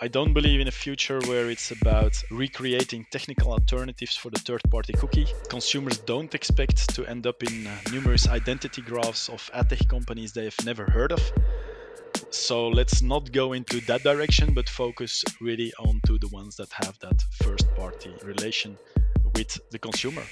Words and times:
I 0.00 0.06
don't 0.06 0.32
believe 0.32 0.60
in 0.60 0.68
a 0.68 0.72
future 0.86 1.18
where 1.22 1.50
it's 1.50 1.72
about 1.72 2.22
recreating 2.30 3.04
technical 3.10 3.50
alternatives 3.50 4.14
for 4.14 4.30
the 4.30 4.38
third 4.38 4.60
party 4.70 4.92
cookie. 4.92 5.26
Consumers 5.48 5.98
don't 5.98 6.32
expect 6.36 6.94
to 6.94 7.04
end 7.06 7.26
up 7.26 7.42
in 7.42 7.66
uh, 7.66 7.76
numerous 7.90 8.28
identity 8.28 8.80
graphs 8.80 9.28
of 9.28 9.50
ad 9.52 9.70
tech 9.70 9.88
companies 9.88 10.32
they 10.32 10.44
have 10.44 10.64
never 10.64 10.84
heard 10.84 11.10
of. 11.10 11.32
So 12.30 12.68
let's 12.68 13.02
not 13.02 13.32
go 13.32 13.54
into 13.54 13.80
that 13.86 14.04
direction, 14.04 14.54
but 14.54 14.68
focus 14.68 15.24
really 15.40 15.72
onto 15.80 16.16
the 16.16 16.28
ones 16.28 16.54
that 16.56 16.70
have 16.74 16.96
that 17.00 17.20
first 17.42 17.66
party 17.74 18.14
relation 18.22 18.78
with 19.34 19.58
the 19.72 19.80
consumer. 19.80 20.22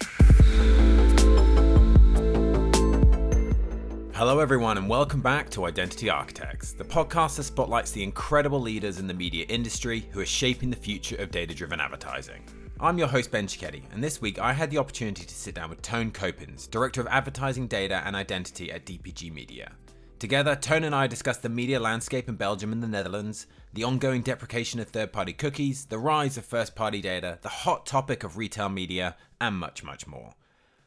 Hello, 4.17 4.39
everyone, 4.39 4.79
and 4.79 4.89
welcome 4.89 5.21
back 5.21 5.51
to 5.51 5.67
Identity 5.67 6.09
Architects, 6.09 6.73
the 6.73 6.83
podcast 6.83 7.37
that 7.37 7.43
spotlights 7.43 7.91
the 7.91 8.03
incredible 8.03 8.59
leaders 8.59 8.99
in 8.99 9.07
the 9.07 9.13
media 9.13 9.45
industry 9.51 10.09
who 10.11 10.21
are 10.21 10.25
shaping 10.25 10.71
the 10.71 10.77
future 10.77 11.17
of 11.17 11.31
data 11.31 11.53
driven 11.53 11.83
advertising. 11.83 12.43
I'm 12.81 12.97
your 12.97 13.09
host, 13.09 13.31
Ben 13.31 13.47
Cicchetti, 13.47 13.83
and 13.93 14.03
this 14.03 14.23
week 14.23 14.39
I 14.39 14.55
had 14.55 14.71
the 14.71 14.79
opportunity 14.79 15.27
to 15.27 15.35
sit 15.35 15.55
down 15.55 15.69
with 15.69 15.83
Toon 15.83 16.13
Coppens, 16.13 16.67
Director 16.67 17.03
of 17.03 17.09
Advertising 17.09 17.67
Data 17.67 18.03
and 18.07 18.17
Identity 18.17 18.73
at 18.73 18.87
DPG 18.87 19.35
Media. 19.35 19.71
Together, 20.19 20.57
Toon 20.57 20.85
and 20.85 20.95
I 20.95 21.07
discussed 21.07 21.43
the 21.43 21.51
media 21.51 21.79
landscape 21.79 22.27
in 22.27 22.37
Belgium 22.37 22.73
and 22.73 22.83
the 22.83 22.89
Netherlands, 22.89 23.49
the 23.75 23.85
ongoing 23.85 24.23
deprecation 24.23 24.81
of 24.81 24.89
third 24.89 25.13
party 25.13 25.35
cookies, 25.35 25.85
the 25.85 25.99
rise 25.99 26.39
of 26.39 26.47
first 26.47 26.75
party 26.75 27.03
data, 27.03 27.39
the 27.43 27.51
hot 27.51 27.85
topic 27.85 28.25
of 28.25 28.39
retail 28.39 28.71
media, 28.71 29.15
and 29.43 29.57
much, 29.57 29.85
much 29.85 30.07
more. 30.07 30.33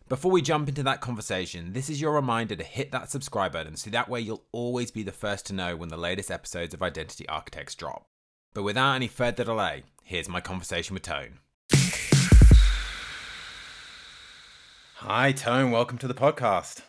Before 0.10 0.32
we 0.32 0.42
jump 0.42 0.68
into 0.68 0.82
that 0.82 1.02
conversation, 1.02 1.74
this 1.74 1.88
is 1.88 2.02
your 2.02 2.16
reminder 2.16 2.56
to 2.56 2.64
hit 2.64 2.92
that 2.92 3.12
subscribe 3.12 3.54
button 3.54 3.76
so 3.76 3.92
that 3.92 4.10
way 4.10 4.20
you'll 4.20 4.44
always 4.52 4.90
be 4.90 5.04
the 5.04 5.12
first 5.12 5.46
to 5.46 5.54
know 5.54 5.76
when 5.76 5.90
the 5.90 5.98
latest 5.98 6.32
episodes 6.32 6.74
of 6.74 6.82
Identity 6.82 7.30
Architects 7.30 7.76
drop. 7.76 8.08
But 8.56 8.64
without 8.64 8.96
any 8.96 9.08
further 9.08 9.44
delay, 9.44 9.84
here's 10.04 10.28
my 10.28 10.42
conversation 10.42 10.96
with 10.96 11.04
Toon. 11.04 11.38
Hi, 14.96 15.32
Toon. 15.32 15.70
Welcome 15.70 16.00
to 16.00 16.08
the 16.08 16.16
podcast. 16.16 16.82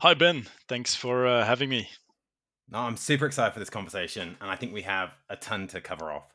Hi, 0.00 0.14
Ben. 0.14 0.46
Thanks 0.66 0.92
for 0.92 1.28
uh, 1.28 1.44
having 1.44 1.68
me. 1.68 1.88
No, 2.68 2.78
I'm 2.80 2.96
super 2.96 3.26
excited 3.26 3.52
for 3.52 3.60
this 3.60 3.70
conversation, 3.70 4.36
and 4.40 4.50
I 4.50 4.56
think 4.56 4.74
we 4.74 4.82
have 4.82 5.14
a 5.30 5.36
ton 5.36 5.68
to 5.68 5.80
cover 5.80 6.10
off. 6.10 6.34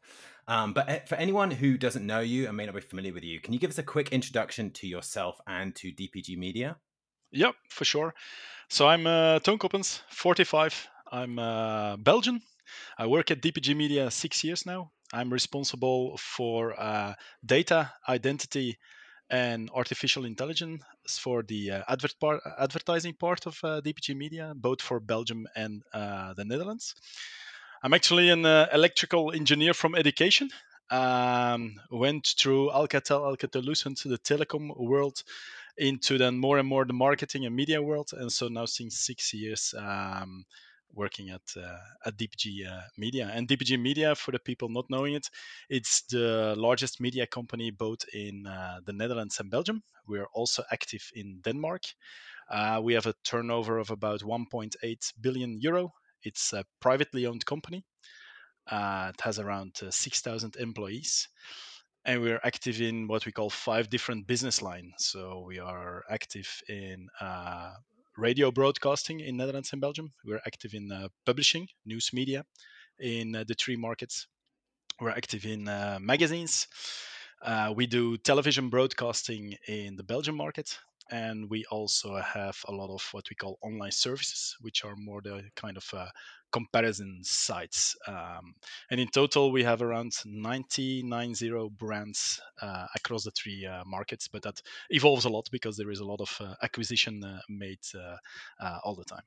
Um, 0.49 0.73
but 0.73 0.89
eh, 0.89 0.99
for 1.05 1.13
anyone 1.13 1.51
who 1.51 1.77
doesn't 1.77 2.05
know 2.05 2.21
you 2.21 2.47
and 2.47 2.57
may 2.57 2.65
not 2.65 2.73
be 2.73 2.81
familiar 2.81 3.13
with 3.13 3.23
you, 3.23 3.39
can 3.39 3.53
you 3.53 3.59
give 3.59 3.69
us 3.69 3.77
a 3.77 3.83
quick 3.83 4.09
introduction 4.11 4.71
to 4.71 4.87
yourself 4.87 5.39
and 5.45 5.75
to 5.75 5.91
DPG 5.91 6.37
Media? 6.37 6.75
Yep, 7.31 7.53
for 7.69 7.85
sure. 7.85 8.15
So 8.67 8.87
I'm 8.87 9.05
uh, 9.05 9.37
Toon 9.39 9.59
Coppens, 9.59 10.01
45. 10.09 10.87
I'm 11.11 11.37
uh, 11.37 11.97
Belgian. 11.97 12.41
I 12.97 13.05
work 13.05 13.29
at 13.29 13.41
DPG 13.43 13.75
Media 13.75 14.09
six 14.09 14.43
years 14.43 14.65
now. 14.65 14.91
I'm 15.13 15.31
responsible 15.31 16.17
for 16.17 16.73
uh, 16.79 17.13
data, 17.45 17.91
identity, 18.07 18.79
and 19.29 19.69
artificial 19.71 20.25
intelligence 20.25 20.81
for 21.19 21.43
the 21.43 21.71
uh, 21.71 21.83
advert 21.87 22.15
advertising 22.57 23.13
part 23.13 23.45
of 23.45 23.59
uh, 23.63 23.81
DPG 23.81 24.15
Media, 24.17 24.53
both 24.55 24.81
for 24.81 24.99
Belgium 24.99 25.47
and 25.55 25.83
uh, 25.93 26.33
the 26.33 26.45
Netherlands. 26.45 26.95
I'm 27.81 27.93
actually 27.93 28.29
an 28.29 28.45
uh, 28.45 28.67
electrical 28.73 29.31
engineer 29.31 29.73
from 29.73 29.95
education. 29.95 30.49
Um, 30.91 31.75
went 31.89 32.35
through 32.37 32.71
Alcatel, 32.71 33.21
Alcatel-Lucent, 33.21 34.01
the 34.03 34.17
telecom 34.17 34.75
world, 34.77 35.23
into 35.77 36.17
then 36.17 36.37
more 36.37 36.57
and 36.57 36.67
more 36.67 36.83
the 36.83 36.93
marketing 36.93 37.45
and 37.45 37.55
media 37.55 37.81
world, 37.81 38.09
and 38.11 38.29
so 38.29 38.49
now 38.49 38.65
since 38.65 38.97
six 38.97 39.33
years 39.33 39.73
um, 39.77 40.43
working 40.93 41.29
at 41.29 41.41
uh, 41.55 41.77
at 42.05 42.17
DPG 42.17 42.67
uh, 42.67 42.81
Media. 42.97 43.31
And 43.33 43.47
DPG 43.47 43.79
Media, 43.79 44.13
for 44.13 44.31
the 44.31 44.39
people 44.39 44.67
not 44.67 44.89
knowing 44.89 45.13
it, 45.13 45.29
it's 45.69 46.01
the 46.09 46.55
largest 46.57 46.99
media 46.99 47.27
company 47.27 47.71
both 47.71 48.03
in 48.13 48.45
uh, 48.45 48.79
the 48.85 48.93
Netherlands 48.93 49.39
and 49.39 49.49
Belgium. 49.49 49.83
We 50.05 50.19
are 50.19 50.27
also 50.33 50.63
active 50.69 51.09
in 51.15 51.39
Denmark. 51.43 51.83
Uh, 52.49 52.81
we 52.83 52.95
have 52.95 53.05
a 53.05 53.13
turnover 53.23 53.77
of 53.77 53.89
about 53.89 54.21
1.8 54.21 55.13
billion 55.21 55.61
euro 55.61 55.93
it's 56.23 56.53
a 56.53 56.65
privately 56.79 57.25
owned 57.25 57.45
company. 57.45 57.83
Uh, 58.69 59.11
it 59.13 59.21
has 59.21 59.39
around 59.39 59.75
uh, 59.81 59.89
6,000 59.89 60.55
employees. 60.57 61.27
And 62.05 62.21
we're 62.21 62.39
active 62.43 62.81
in 62.81 63.07
what 63.07 63.25
we 63.25 63.31
call 63.31 63.49
five 63.49 63.89
different 63.89 64.27
business 64.27 64.61
lines. 64.61 64.93
So 64.97 65.43
we 65.45 65.59
are 65.59 66.03
active 66.09 66.47
in 66.69 67.07
uh, 67.19 67.73
radio 68.17 68.51
broadcasting 68.51 69.19
in 69.19 69.37
Netherlands 69.37 69.69
and 69.73 69.81
Belgium. 69.81 70.11
We're 70.23 70.41
active 70.45 70.73
in 70.73 70.91
uh, 70.91 71.09
publishing, 71.25 71.67
news 71.85 72.11
media 72.13 72.45
in 72.99 73.35
uh, 73.35 73.43
the 73.47 73.55
three 73.55 73.75
markets. 73.75 74.27
We're 75.01 75.09
active 75.09 75.45
in 75.45 75.67
uh, 75.67 75.99
magazines. 76.01 76.67
we 77.75 77.87
do 77.87 78.17
television 78.17 78.69
broadcasting 78.69 79.55
in 79.67 79.95
the 79.95 80.03
Belgian 80.03 80.35
market 80.35 80.77
and 81.11 81.49
we 81.49 81.65
also 81.71 82.15
have 82.17 82.57
a 82.67 82.71
lot 82.71 82.93
of 82.93 83.07
what 83.11 83.25
we 83.29 83.35
call 83.35 83.57
online 83.61 83.91
services, 83.91 84.55
which 84.61 84.83
are 84.85 84.95
more 84.95 85.21
the 85.21 85.43
kind 85.55 85.77
of 85.77 85.85
uh, 85.93 86.07
comparison 86.51 87.19
sites. 87.23 87.95
Um, 88.07 88.55
and 88.91 88.99
in 88.99 89.07
total, 89.09 89.51
we 89.51 89.63
have 89.63 89.81
around 89.81 90.13
990 90.25 91.69
brands 91.77 92.41
uh, 92.61 92.85
across 92.95 93.23
the 93.23 93.31
three 93.31 93.65
uh, 93.65 93.83
markets, 93.85 94.27
but 94.27 94.43
that 94.43 94.61
evolves 94.89 95.25
a 95.25 95.29
lot 95.29 95.47
because 95.51 95.77
there 95.77 95.91
is 95.91 95.99
a 95.99 96.05
lot 96.05 96.21
of 96.21 96.35
uh, 96.39 96.53
acquisition 96.63 97.23
uh, 97.23 97.39
made 97.49 97.79
uh, 97.95 98.79
all 98.83 98.95
the 98.95 99.05
time. 99.05 99.23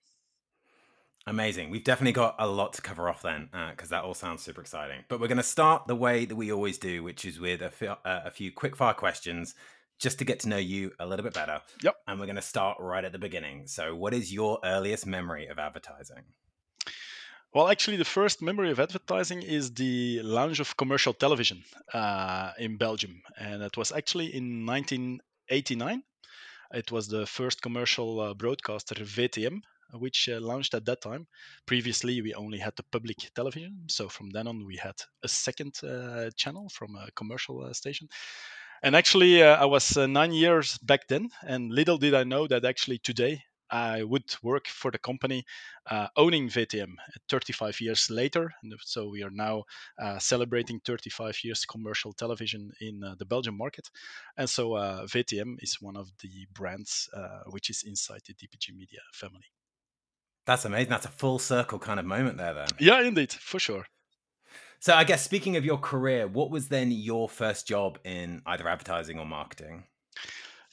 Amazing. 1.25 1.71
We've 1.71 1.84
definitely 1.84 2.15
got 2.15 2.34
a 2.41 2.48
lot 2.48 2.72
to 2.72 2.82
cover 2.82 3.09
off 3.09 3.22
then, 3.22 3.48
because 3.71 3.91
that 3.91 4.03
all 4.03 4.15
sounds 4.15 4.42
super 4.42 4.60
exciting. 4.60 5.04
But 5.09 5.21
we're 5.21 5.28
going 5.28 5.37
to 5.37 5.44
start 5.44 5.87
the 5.87 5.94
way 5.94 6.25
that 6.25 6.34
we 6.34 6.50
always 6.50 6.78
do, 6.78 7.04
which 7.04 7.25
is 7.25 7.38
with 7.38 7.62
a 7.62 8.31
few 8.34 8.50
quick 8.50 8.75
fire 8.75 8.92
questions 8.92 9.54
just 9.98 10.19
to 10.19 10.25
get 10.25 10.41
to 10.41 10.48
know 10.48 10.56
you 10.56 10.92
a 10.98 11.06
little 11.06 11.25
bit 11.25 11.34
better. 11.34 11.60
Yep. 11.82 11.94
And 12.06 12.19
we're 12.19 12.26
going 12.26 12.36
to 12.36 12.42
start 12.42 12.78
right 12.80 13.04
at 13.04 13.12
the 13.12 13.19
beginning. 13.19 13.66
So, 13.66 13.94
what 13.94 14.14
is 14.14 14.32
your 14.32 14.58
earliest 14.64 15.06
memory 15.06 15.47
of 15.47 15.58
advertising? 15.58 16.25
Well, 17.54 17.69
actually, 17.69 17.98
the 17.98 18.06
first 18.06 18.41
memory 18.41 18.70
of 18.70 18.80
advertising 18.80 19.42
is 19.42 19.75
the 19.75 20.22
launch 20.22 20.58
of 20.58 20.76
commercial 20.78 21.12
television 21.12 21.62
uh, 21.92 22.53
in 22.58 22.78
Belgium. 22.78 23.22
And 23.38 23.62
it 23.62 23.76
was 23.76 23.92
actually 23.92 24.34
in 24.34 24.64
1989. 24.64 26.03
It 26.72 26.91
was 26.91 27.09
the 27.09 27.26
first 27.26 27.60
commercial 27.60 28.20
uh, 28.20 28.32
broadcaster, 28.32 28.94
VTM, 28.94 29.60
which 29.92 30.30
uh, 30.30 30.41
launched 30.41 30.72
at 30.72 30.86
that 30.86 31.03
time. 31.03 31.26
Previously, 31.66 32.22
we 32.22 32.32
only 32.32 32.59
had 32.59 32.74
the 32.76 32.84
public 32.84 33.19
television. 33.34 33.84
So 33.88 34.09
from 34.09 34.30
then 34.30 34.48
on, 34.48 34.64
we 34.64 34.76
had 34.76 34.94
a 35.22 35.28
second 35.28 35.74
uh, 35.84 36.30
channel 36.34 36.70
from 36.70 36.97
a 36.97 37.10
commercial 37.10 37.62
uh, 37.62 37.74
station. 37.74 38.09
And 38.82 38.97
actually, 38.97 39.43
uh, 39.43 39.56
I 39.56 39.66
was 39.66 39.97
uh, 39.97 40.09
nine 40.09 40.32
years 40.32 40.76
back 40.78 41.06
then, 41.06 41.31
and 41.47 41.72
little 41.72 41.98
did 41.98 42.15
I 42.15 42.25
know 42.25 42.48
that 42.48 42.65
actually 42.65 42.98
today 42.98 43.44
I 43.70 44.03
would 44.03 44.34
work 44.43 44.66
for 44.66 44.91
the 44.91 44.98
company 44.98 45.44
uh, 45.88 46.09
owning 46.16 46.48
VTM 46.48 46.94
35 47.28 47.81
years 47.81 48.10
later. 48.10 48.53
So 48.81 49.09
we 49.09 49.22
are 49.22 49.31
now 49.31 49.65
uh, 50.03 50.19
celebrating 50.19 50.81
35 50.84 51.38
years 51.44 51.65
commercial 51.65 52.12
television 52.12 52.72
in 52.81 53.04
uh, 53.04 53.15
the 53.19 53.25
Belgian 53.25 53.56
market. 53.56 53.88
And 54.37 54.50
so 54.50 54.75
uh, 54.75 55.06
VTM 55.06 55.56
is 55.60 55.81
one 55.81 55.97
of 55.97 56.10
the 56.21 56.47
brands 56.53 57.09
which 57.47 57.71
is 57.71 57.84
inside 57.87 58.22
the 58.26 58.34
DPG 58.34 58.76
Media 58.76 59.00
family. 59.15 59.47
That's 60.44 60.65
amazing. 60.65 60.91
That's 60.91 61.06
a 61.06 61.10
full 61.10 61.38
circle 61.38 61.78
kind 61.78 62.00
of 62.00 62.06
moment 62.06 62.37
there, 62.37 62.53
then. 62.53 62.66
Yeah, 62.81 63.00
indeed, 63.00 63.32
for 63.32 63.60
sure. 63.60 63.87
So 64.82 64.93
I 64.93 65.04
guess 65.04 65.22
speaking 65.22 65.56
of 65.56 65.65
your 65.65 65.78
career, 65.78 66.26
what 66.26 66.50
was 66.50 66.66
then 66.66 66.91
your 66.91 67.28
first 67.28 67.69
job 67.69 68.00
in 68.03 68.43
either 68.47 68.66
advertising 68.66 69.16
or 69.16 69.25
marketing? 69.25 69.84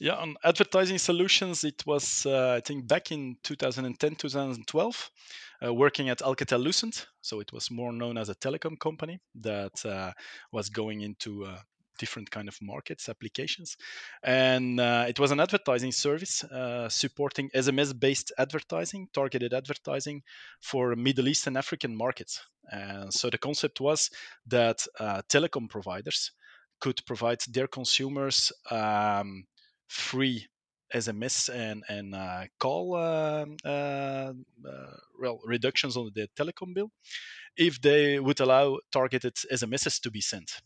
Yeah, 0.00 0.14
on 0.14 0.34
advertising 0.42 0.98
solutions, 0.98 1.62
it 1.62 1.86
was 1.86 2.26
uh, 2.26 2.54
I 2.56 2.60
think 2.60 2.88
back 2.88 3.12
in 3.12 3.36
2010, 3.44 4.16
2012, 4.16 5.10
uh, 5.64 5.72
working 5.72 6.08
at 6.08 6.18
Alcatel 6.18 6.60
Lucent. 6.60 7.06
So 7.20 7.38
it 7.38 7.52
was 7.52 7.70
more 7.70 7.92
known 7.92 8.18
as 8.18 8.28
a 8.28 8.34
telecom 8.34 8.80
company 8.80 9.20
that 9.42 9.86
uh, 9.86 10.10
was 10.50 10.70
going 10.70 11.02
into 11.02 11.44
uh, 11.44 11.58
different 11.98 12.30
kind 12.30 12.48
of 12.48 12.56
markets 12.62 13.08
applications. 13.08 13.76
And 14.22 14.80
uh, 14.80 15.06
it 15.08 15.18
was 15.18 15.30
an 15.30 15.40
advertising 15.40 15.92
service 15.92 16.44
uh, 16.44 16.88
supporting 16.88 17.50
sms 17.50 17.98
based 17.98 18.32
advertising 18.38 19.08
targeted 19.12 19.52
advertising 19.52 20.22
for 20.60 20.96
middle 20.96 21.28
east 21.28 21.46
and 21.46 21.56
african 21.56 21.96
markets. 21.96 22.40
And 22.70 23.12
so 23.12 23.30
the 23.30 23.38
concept 23.38 23.80
was 23.80 24.10
that 24.46 24.86
uh, 24.98 25.22
telecom 25.28 25.68
providers 25.68 26.32
could 26.80 27.00
provide 27.06 27.40
their 27.48 27.66
consumers 27.66 28.52
um, 28.70 29.44
free 29.88 30.46
SMS 30.94 31.48
and 31.54 31.84
and 31.88 32.14
uh, 32.14 32.44
call 32.58 32.96
uh, 32.96 33.46
uh, 33.64 34.32
well 35.20 35.40
reductions 35.44 35.96
on 35.96 36.10
the 36.14 36.28
telecom 36.36 36.74
bill 36.74 36.90
if 37.56 37.80
they 37.80 38.18
would 38.18 38.40
allow 38.40 38.78
targeted 38.90 39.34
SMSs 39.52 40.00
to 40.00 40.10
be 40.10 40.20
sent 40.20 40.60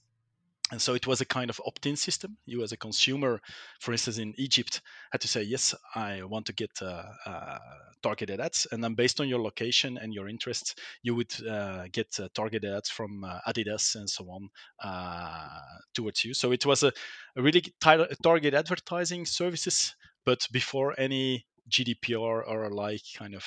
and 0.75 0.83
so 0.83 0.95
it 0.95 1.07
was 1.07 1.21
a 1.21 1.25
kind 1.25 1.51
of 1.51 1.61
opt-in 1.65 1.95
system. 1.95 2.37
You 2.47 2.65
as 2.65 2.73
a 2.73 2.77
consumer 2.77 3.41
for 3.79 3.93
instance 3.93 4.19
in 4.19 4.35
egypt 4.37 4.81
had 5.13 5.21
to 5.21 5.29
say 5.29 5.43
yes 5.43 5.73
i 5.95 6.23
want 6.25 6.47
to 6.47 6.53
get 6.53 6.73
uh, 6.83 7.05
uh, 7.25 7.59
targeted 8.03 8.41
ads. 8.41 8.67
And 8.73 8.83
then 8.83 8.95
based 8.95 9.21
on 9.21 9.29
your 9.29 9.41
location 9.41 9.99
and 9.99 10.13
your 10.13 10.29
interests 10.29 10.75
you 11.03 11.15
would 11.15 11.33
uh, 11.49 11.85
get 11.93 12.09
uh, 12.19 12.29
targeted 12.35 12.73
ads 12.73 12.91
from 12.91 13.23
uh, 13.23 13.39
adidas 13.47 13.95
and 13.95 14.11
so 14.11 14.25
on 14.25 14.49
uh, 14.83 15.61
towards 15.95 16.25
you. 16.25 16.35
So 16.35 16.51
it 16.51 16.67
was 16.67 16.83
a, 16.83 16.93
a 17.37 17.43
really 17.43 17.63
tar- 17.81 18.09
target 18.23 18.55
advertising 18.55 19.27
services 19.27 19.95
but 20.27 20.49
before 20.51 20.99
any 20.99 21.47
gdpr 21.71 22.43
or 22.49 22.71
like 22.71 23.03
kind 23.17 23.35
of 23.35 23.45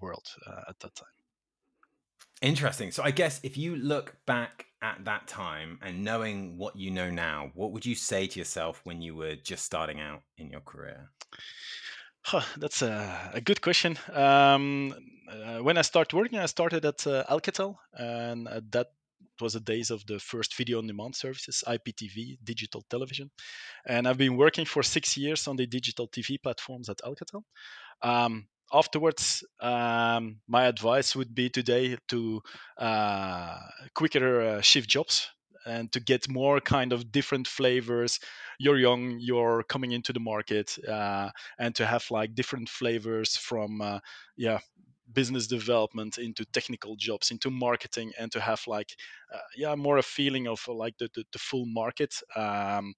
world 0.00 0.26
at 0.68 0.78
that 0.80 0.94
time 0.96 1.15
Interesting. 2.42 2.90
So 2.90 3.02
I 3.02 3.10
guess 3.10 3.40
if 3.42 3.56
you 3.56 3.76
look 3.76 4.14
back 4.26 4.66
at 4.82 5.04
that 5.04 5.26
time 5.26 5.78
and 5.82 6.04
knowing 6.04 6.58
what 6.58 6.76
you 6.76 6.90
know 6.90 7.10
now, 7.10 7.50
what 7.54 7.72
would 7.72 7.86
you 7.86 7.94
say 7.94 8.26
to 8.26 8.38
yourself 8.38 8.80
when 8.84 9.00
you 9.00 9.14
were 9.14 9.36
just 9.36 9.64
starting 9.64 10.00
out 10.00 10.22
in 10.36 10.50
your 10.50 10.60
career? 10.60 11.10
Huh, 12.24 12.42
that's 12.58 12.82
a, 12.82 13.30
a, 13.34 13.40
good 13.40 13.60
question. 13.60 13.96
Um, 14.12 14.92
uh, 15.30 15.58
when 15.58 15.78
I 15.78 15.82
started 15.82 16.14
working, 16.14 16.40
I 16.40 16.46
started 16.46 16.84
at 16.84 17.06
uh, 17.06 17.24
Alcatel, 17.30 17.76
and 17.94 18.48
at 18.48 18.70
that 18.72 18.88
was 19.40 19.52
the 19.52 19.60
days 19.60 19.90
of 19.90 20.04
the 20.06 20.18
first 20.18 20.56
video 20.56 20.78
on 20.78 20.86
demand 20.86 21.14
services, 21.14 21.62
IPTV, 21.66 22.38
digital 22.42 22.82
television. 22.90 23.30
And 23.86 24.08
I've 24.08 24.18
been 24.18 24.36
working 24.36 24.64
for 24.64 24.82
six 24.82 25.16
years 25.16 25.46
on 25.46 25.56
the 25.56 25.66
digital 25.66 26.08
TV 26.08 26.42
platforms 26.42 26.88
at 26.88 26.98
Alcatel. 26.98 27.42
Um, 28.02 28.46
afterwards, 28.72 29.44
um, 29.60 30.40
my 30.46 30.66
advice 30.66 31.14
would 31.16 31.34
be 31.34 31.48
today 31.48 31.96
to 32.08 32.42
uh, 32.78 33.58
quicker 33.94 34.40
uh, 34.42 34.60
shift 34.60 34.88
jobs 34.88 35.28
and 35.66 35.90
to 35.92 36.00
get 36.00 36.28
more 36.28 36.60
kind 36.60 36.92
of 36.92 37.10
different 37.10 37.46
flavors. 37.48 38.20
You're 38.58 38.78
young, 38.78 39.18
you're 39.20 39.64
coming 39.64 39.92
into 39.92 40.12
the 40.12 40.20
market, 40.20 40.76
uh, 40.88 41.30
and 41.58 41.74
to 41.74 41.86
have 41.86 42.06
like 42.10 42.34
different 42.34 42.68
flavors 42.68 43.36
from 43.36 43.80
uh, 43.80 43.98
yeah 44.36 44.60
business 45.12 45.46
development 45.46 46.18
into 46.18 46.44
technical 46.46 46.96
jobs 46.96 47.30
into 47.30 47.48
marketing 47.50 48.12
and 48.18 48.30
to 48.32 48.40
have 48.40 48.60
like 48.66 48.96
uh, 49.32 49.38
yeah 49.56 49.74
more 49.74 49.98
a 49.98 50.02
feeling 50.02 50.48
of 50.48 50.60
like 50.68 50.98
the, 50.98 51.08
the, 51.14 51.24
the 51.32 51.38
full 51.38 51.64
market 51.66 52.12
um, 52.34 52.92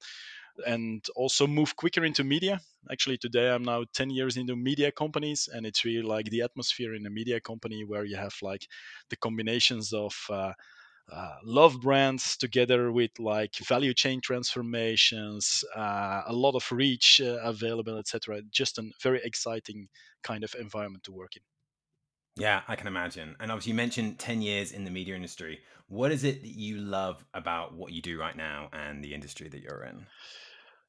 and 0.67 1.05
also 1.15 1.47
move 1.47 1.77
quicker 1.77 2.05
into 2.05 2.25
media. 2.25 2.61
Actually, 2.91 3.19
today 3.19 3.51
I'm 3.51 3.65
now 3.65 3.85
10 3.95 4.11
years 4.11 4.37
into 4.37 4.57
media 4.57 4.91
companies, 4.91 5.49
and 5.53 5.67
it's 5.67 5.85
really 5.85 6.07
like 6.07 6.27
the 6.27 6.43
atmosphere 6.43 6.95
in 6.95 7.07
a 7.07 7.11
media 7.11 7.41
company 7.41 7.85
where 7.85 8.05
you 8.05 8.17
have 8.17 8.35
like 8.43 8.67
the 9.11 9.17
combinations 9.17 9.93
of 9.93 10.15
uh, 10.31 10.53
uh, 11.11 11.37
love 11.43 11.81
brands 11.81 12.37
together 12.37 12.93
with 12.93 13.11
like 13.19 13.57
value 13.57 13.95
chain 13.95 14.21
transformations, 14.21 15.65
uh, 15.75 16.23
a 16.27 16.33
lot 16.33 16.55
of 16.55 16.71
reach 16.71 17.21
uh, 17.21 17.39
available, 17.43 17.99
etc. 17.99 18.43
Just 18.51 18.79
a 18.79 18.91
very 19.03 19.21
exciting 19.25 19.89
kind 20.23 20.45
of 20.45 20.55
environment 20.59 21.05
to 21.05 21.13
work 21.13 21.37
in. 21.37 21.43
Yeah, 22.37 22.63
I 22.69 22.77
can 22.77 22.87
imagine. 22.87 23.35
And 23.41 23.51
obviously, 23.51 23.71
you 23.71 23.77
mentioned 23.77 24.19
10 24.19 24.43
years 24.43 24.71
in 24.71 24.85
the 24.85 24.91
media 24.91 25.17
industry. 25.17 25.61
What 25.89 26.13
is 26.13 26.23
it 26.23 26.43
that 26.43 26.55
you 26.57 26.77
love 26.77 27.25
about 27.35 27.75
what 27.75 27.93
you 27.93 28.01
do 28.01 28.19
right 28.19 28.37
now 28.37 28.69
and 28.73 29.03
the 29.03 29.15
industry 29.15 29.49
that 29.49 29.61
you're 29.61 29.83
in? 29.83 30.07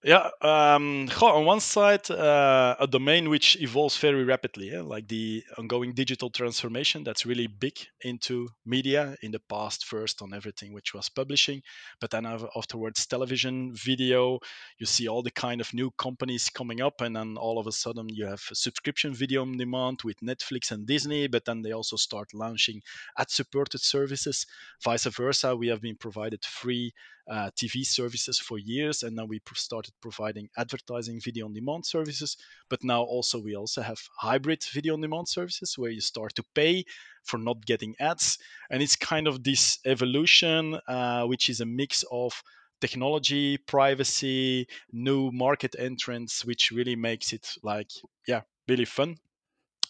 Yeah, 0.01 0.29
um, 0.41 1.09
on 1.21 1.43
one 1.43 1.59
side, 1.59 2.09
uh, 2.09 2.77
a 2.79 2.87
domain 2.87 3.27
which 3.29 3.57
evolves 3.59 3.97
very 3.97 4.23
rapidly, 4.23 4.71
yeah? 4.71 4.79
like 4.79 5.09
the 5.09 5.43
ongoing 5.57 5.93
digital 5.93 6.29
transformation 6.29 7.03
that's 7.03 7.25
really 7.25 7.47
big 7.47 7.77
into 8.01 8.47
media 8.65 9.17
in 9.21 9.31
the 9.31 9.41
past, 9.49 9.85
first 9.85 10.21
on 10.21 10.33
everything 10.33 10.71
which 10.71 10.93
was 10.93 11.09
publishing, 11.09 11.61
but 11.99 12.11
then 12.11 12.25
afterwards 12.25 13.05
television, 13.07 13.73
video. 13.75 14.39
You 14.77 14.85
see 14.85 15.09
all 15.09 15.21
the 15.21 15.31
kind 15.31 15.59
of 15.59 15.73
new 15.73 15.91
companies 15.97 16.49
coming 16.49 16.79
up, 16.79 17.01
and 17.01 17.13
then 17.13 17.35
all 17.35 17.59
of 17.59 17.67
a 17.67 17.71
sudden 17.73 18.07
you 18.07 18.25
have 18.25 18.39
subscription 18.39 19.13
video 19.13 19.41
on 19.41 19.57
demand 19.57 19.99
with 20.05 20.21
Netflix 20.21 20.71
and 20.71 20.87
Disney, 20.87 21.27
but 21.27 21.43
then 21.43 21.61
they 21.61 21.73
also 21.73 21.97
start 21.97 22.33
launching 22.33 22.81
ad 23.17 23.29
supported 23.29 23.81
services. 23.81 24.45
Vice 24.81 25.07
versa, 25.07 25.57
we 25.57 25.67
have 25.67 25.81
been 25.81 25.97
provided 25.97 26.45
free 26.45 26.93
uh, 27.29 27.51
TV 27.55 27.85
services 27.85 28.39
for 28.39 28.57
years, 28.57 29.03
and 29.03 29.15
now 29.15 29.25
we 29.25 29.39
started 29.53 29.88
providing 30.01 30.49
advertising 30.57 31.19
video 31.19 31.45
on 31.45 31.53
demand 31.53 31.85
services. 31.85 32.37
But 32.69 32.83
now 32.83 33.03
also 33.03 33.39
we 33.39 33.55
also 33.55 33.81
have 33.81 33.99
hybrid 34.17 34.63
video 34.73 34.93
on 34.93 35.01
demand 35.01 35.27
services 35.27 35.77
where 35.77 35.91
you 35.91 36.01
start 36.01 36.35
to 36.35 36.43
pay 36.55 36.85
for 37.23 37.37
not 37.37 37.65
getting 37.65 37.95
ads, 37.99 38.37
and 38.69 38.81
it's 38.81 38.95
kind 38.95 39.27
of 39.27 39.43
this 39.43 39.79
evolution, 39.85 40.79
uh, 40.87 41.25
which 41.25 41.49
is 41.49 41.61
a 41.61 41.65
mix 41.65 42.03
of 42.11 42.41
technology, 42.81 43.57
privacy, 43.57 44.67
new 44.91 45.31
market 45.31 45.75
entrants, 45.77 46.45
which 46.45 46.71
really 46.71 46.95
makes 46.95 47.33
it 47.33 47.55
like 47.61 47.91
yeah, 48.27 48.41
really 48.67 48.85
fun 48.85 49.17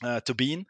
uh, 0.03 0.19
to 0.21 0.33
be 0.33 0.53
in. 0.53 0.65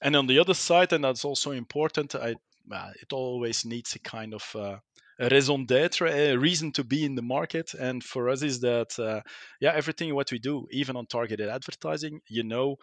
And 0.00 0.16
on 0.16 0.26
the 0.26 0.40
other 0.40 0.54
side, 0.54 0.92
and 0.92 1.04
that's 1.04 1.24
also 1.24 1.52
important, 1.52 2.14
I, 2.14 2.34
uh, 2.70 2.90
it 3.00 3.12
always 3.12 3.64
needs 3.64 3.94
a 3.94 4.00
kind 4.00 4.34
of 4.34 4.56
uh, 4.56 4.78
raison 5.18 5.58
d'être, 5.58 6.06
a 6.06 6.36
reason 6.36 6.72
to 6.72 6.84
be 6.84 7.04
in 7.04 7.14
the 7.14 7.22
market. 7.22 7.74
And 7.74 8.02
for 8.02 8.28
us 8.28 8.42
is 8.42 8.60
that, 8.60 8.98
uh, 8.98 9.20
yeah, 9.60 9.72
everything 9.74 10.14
what 10.14 10.32
we 10.32 10.38
do, 10.38 10.66
even 10.70 10.96
on 10.96 11.06
targeted 11.06 11.48
advertising, 11.48 12.20
you 12.28 12.42
know 12.42 12.76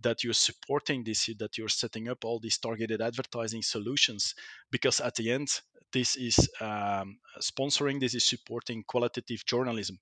that 0.00 0.22
you're 0.22 0.34
supporting 0.34 1.04
this, 1.04 1.30
that 1.38 1.56
you're 1.56 1.68
setting 1.68 2.08
up 2.08 2.24
all 2.24 2.38
these 2.38 2.58
targeted 2.58 3.00
advertising 3.00 3.62
solutions, 3.62 4.34
because 4.70 5.00
at 5.00 5.14
the 5.14 5.30
end, 5.30 5.48
this 5.92 6.16
is 6.16 6.50
um, 6.60 7.18
sponsoring, 7.40 8.00
this 8.00 8.14
is 8.14 8.28
supporting 8.28 8.84
qualitative 8.86 9.44
journalism. 9.46 9.98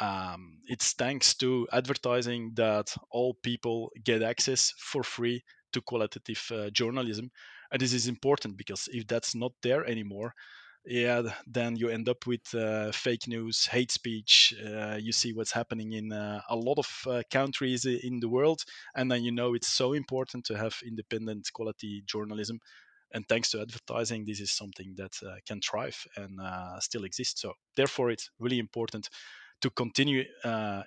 Um, 0.00 0.58
it's 0.66 0.94
thanks 0.94 1.34
to 1.34 1.68
advertising 1.72 2.52
that 2.54 2.94
all 3.10 3.34
people 3.42 3.90
get 4.04 4.22
access 4.22 4.72
for 4.78 5.02
free 5.02 5.42
to 5.72 5.80
qualitative 5.82 6.42
uh, 6.52 6.70
journalism. 6.70 7.30
And 7.72 7.80
this 7.82 7.92
is 7.92 8.06
important 8.06 8.56
because 8.56 8.88
if 8.92 9.06
that's 9.06 9.34
not 9.34 9.52
there 9.62 9.84
anymore, 9.84 10.32
yeah, 10.86 11.22
then 11.46 11.76
you 11.76 11.88
end 11.90 12.08
up 12.08 12.26
with 12.26 12.54
uh, 12.54 12.90
fake 12.92 13.28
news, 13.28 13.66
hate 13.66 13.90
speech. 13.90 14.54
Uh, 14.64 14.96
you 15.00 15.12
see 15.12 15.32
what's 15.32 15.52
happening 15.52 15.92
in 15.92 16.10
uh, 16.12 16.40
a 16.48 16.56
lot 16.56 16.78
of 16.78 16.88
uh, 17.06 17.22
countries 17.30 17.84
in 17.84 18.18
the 18.20 18.28
world, 18.28 18.64
and 18.94 19.10
then 19.10 19.22
you 19.22 19.30
know 19.30 19.54
it's 19.54 19.68
so 19.68 19.92
important 19.92 20.46
to 20.46 20.56
have 20.56 20.74
independent 20.84 21.48
quality 21.52 22.02
journalism. 22.06 22.58
And 23.12 23.26
thanks 23.28 23.50
to 23.50 23.60
advertising, 23.60 24.24
this 24.24 24.40
is 24.40 24.52
something 24.52 24.94
that 24.96 25.12
uh, 25.26 25.34
can 25.46 25.60
thrive 25.60 26.02
and 26.16 26.40
uh, 26.40 26.78
still 26.80 27.04
exist. 27.04 27.40
So, 27.40 27.52
therefore, 27.76 28.10
it's 28.10 28.30
really 28.38 28.58
important 28.58 29.08
to 29.62 29.70
continue 29.70 30.24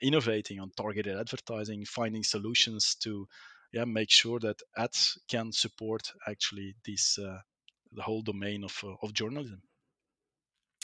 innovating 0.01 0.59
on 0.59 0.71
targeted 0.75 1.19
advertising, 1.19 1.85
finding 1.85 2.23
solutions 2.23 2.95
to 3.03 3.27
yeah, 3.73 3.85
make 3.85 4.09
sure 4.09 4.39
that 4.39 4.61
ads 4.75 5.19
can 5.29 5.51
support 5.51 6.01
actually 6.27 6.73
this 6.85 7.19
the 7.95 8.01
whole 8.01 8.23
domain 8.23 8.63
of, 8.63 8.83
of 9.03 9.13
journalism. 9.13 9.61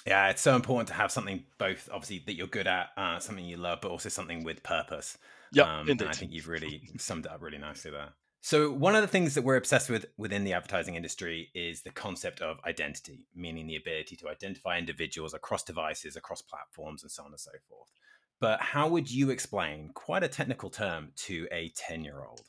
Yeah, 0.09 0.29
it's 0.29 0.41
so 0.41 0.55
important 0.55 0.87
to 0.87 0.95
have 0.95 1.11
something 1.11 1.43
both 1.59 1.87
obviously 1.93 2.23
that 2.25 2.33
you're 2.33 2.47
good 2.47 2.65
at, 2.65 2.89
uh, 2.97 3.19
something 3.19 3.45
you 3.45 3.57
love, 3.57 3.77
but 3.79 3.91
also 3.91 4.09
something 4.09 4.43
with 4.43 4.63
purpose. 4.63 5.19
Yeah, 5.51 5.81
um, 5.81 5.87
indeed. 5.87 6.07
I 6.07 6.13
think 6.13 6.31
you've 6.31 6.47
really 6.47 6.81
summed 6.97 7.27
it 7.27 7.31
up 7.31 7.43
really 7.43 7.59
nicely 7.59 7.91
there. 7.91 8.09
So 8.41 8.71
one 8.71 8.95
of 8.95 9.03
the 9.03 9.07
things 9.07 9.35
that 9.35 9.43
we're 9.43 9.57
obsessed 9.57 9.87
with 9.87 10.07
within 10.17 10.45
the 10.45 10.53
advertising 10.53 10.95
industry 10.95 11.51
is 11.53 11.83
the 11.83 11.91
concept 11.91 12.41
of 12.41 12.57
identity, 12.65 13.27
meaning 13.35 13.67
the 13.67 13.75
ability 13.75 14.15
to 14.15 14.29
identify 14.29 14.79
individuals 14.79 15.35
across 15.35 15.63
devices, 15.63 16.15
across 16.15 16.41
platforms, 16.41 17.03
and 17.03 17.11
so 17.11 17.21
on 17.21 17.29
and 17.29 17.39
so 17.39 17.51
forth. 17.69 17.91
But 18.39 18.61
how 18.61 18.87
would 18.87 19.11
you 19.11 19.29
explain 19.29 19.91
quite 19.93 20.23
a 20.23 20.27
technical 20.27 20.71
term 20.71 21.11
to 21.17 21.47
a 21.51 21.71
10 21.75 22.03
year 22.03 22.23
old? 22.27 22.41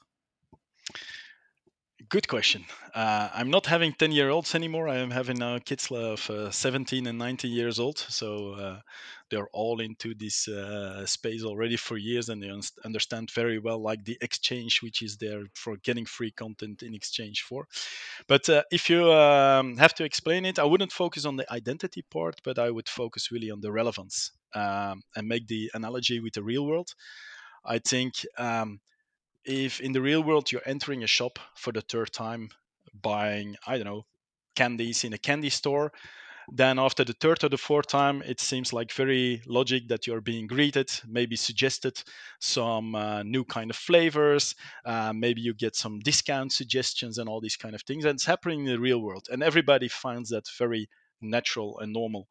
Good 2.10 2.26
question. 2.26 2.64
Uh, 2.92 3.28
I'm 3.32 3.50
not 3.50 3.66
having 3.66 3.92
10 3.92 4.10
year 4.10 4.30
olds 4.30 4.56
anymore. 4.56 4.88
I 4.88 4.96
am 4.96 5.12
having 5.12 5.38
now 5.38 5.60
kids 5.60 5.92
of 5.92 6.28
uh, 6.28 6.50
17 6.50 7.06
and 7.06 7.16
19 7.16 7.52
years 7.52 7.78
old. 7.78 7.98
So 7.98 8.54
uh, 8.54 8.80
they're 9.30 9.46
all 9.52 9.78
into 9.78 10.14
this 10.16 10.48
uh, 10.48 11.06
space 11.06 11.44
already 11.44 11.76
for 11.76 11.96
years 11.96 12.28
and 12.28 12.42
they 12.42 12.50
un- 12.50 12.62
understand 12.84 13.30
very 13.30 13.60
well 13.60 13.80
like 13.80 14.04
the 14.04 14.18
exchange 14.22 14.82
which 14.82 15.02
is 15.02 15.18
there 15.18 15.44
for 15.54 15.76
getting 15.84 16.04
free 16.04 16.32
content 16.32 16.82
in 16.82 16.96
exchange 16.96 17.42
for. 17.42 17.68
But 18.26 18.48
uh, 18.48 18.64
if 18.72 18.90
you 18.90 19.12
um, 19.12 19.76
have 19.76 19.94
to 19.94 20.04
explain 20.04 20.44
it, 20.46 20.58
I 20.58 20.64
wouldn't 20.64 20.90
focus 20.90 21.24
on 21.24 21.36
the 21.36 21.52
identity 21.52 22.02
part, 22.10 22.40
but 22.42 22.58
I 22.58 22.72
would 22.72 22.88
focus 22.88 23.30
really 23.30 23.52
on 23.52 23.60
the 23.60 23.70
relevance 23.70 24.32
um, 24.52 25.02
and 25.14 25.28
make 25.28 25.46
the 25.46 25.70
analogy 25.74 26.18
with 26.18 26.32
the 26.32 26.42
real 26.42 26.66
world. 26.66 26.92
I 27.64 27.78
think 27.78 28.26
um, 28.36 28.80
if 29.44 29.80
in 29.80 29.92
the 29.92 30.00
real 30.00 30.22
world 30.22 30.50
you're 30.50 30.62
entering 30.66 31.02
a 31.02 31.06
shop 31.06 31.38
for 31.54 31.72
the 31.72 31.80
third 31.80 32.12
time 32.12 32.48
buying 33.02 33.56
i 33.66 33.76
don't 33.76 33.86
know 33.86 34.04
candies 34.54 35.04
in 35.04 35.12
a 35.12 35.18
candy 35.18 35.50
store 35.50 35.92
then 36.52 36.80
after 36.80 37.04
the 37.04 37.12
third 37.12 37.44
or 37.44 37.48
the 37.48 37.56
fourth 37.56 37.86
time 37.86 38.22
it 38.22 38.40
seems 38.40 38.72
like 38.72 38.92
very 38.92 39.40
logic 39.46 39.86
that 39.88 40.06
you're 40.06 40.20
being 40.20 40.46
greeted 40.46 40.90
maybe 41.06 41.36
suggested 41.36 42.02
some 42.40 42.94
uh, 42.94 43.22
new 43.22 43.44
kind 43.44 43.70
of 43.70 43.76
flavors 43.76 44.54
uh, 44.84 45.12
maybe 45.14 45.40
you 45.40 45.54
get 45.54 45.76
some 45.76 46.00
discount 46.00 46.52
suggestions 46.52 47.18
and 47.18 47.28
all 47.28 47.40
these 47.40 47.56
kind 47.56 47.74
of 47.74 47.82
things 47.82 48.04
and 48.04 48.14
it's 48.14 48.24
happening 48.24 48.60
in 48.60 48.72
the 48.72 48.80
real 48.80 49.00
world 49.00 49.28
and 49.30 49.42
everybody 49.42 49.88
finds 49.88 50.30
that 50.30 50.48
very 50.58 50.88
natural 51.20 51.78
and 51.80 51.92
normal. 51.92 52.26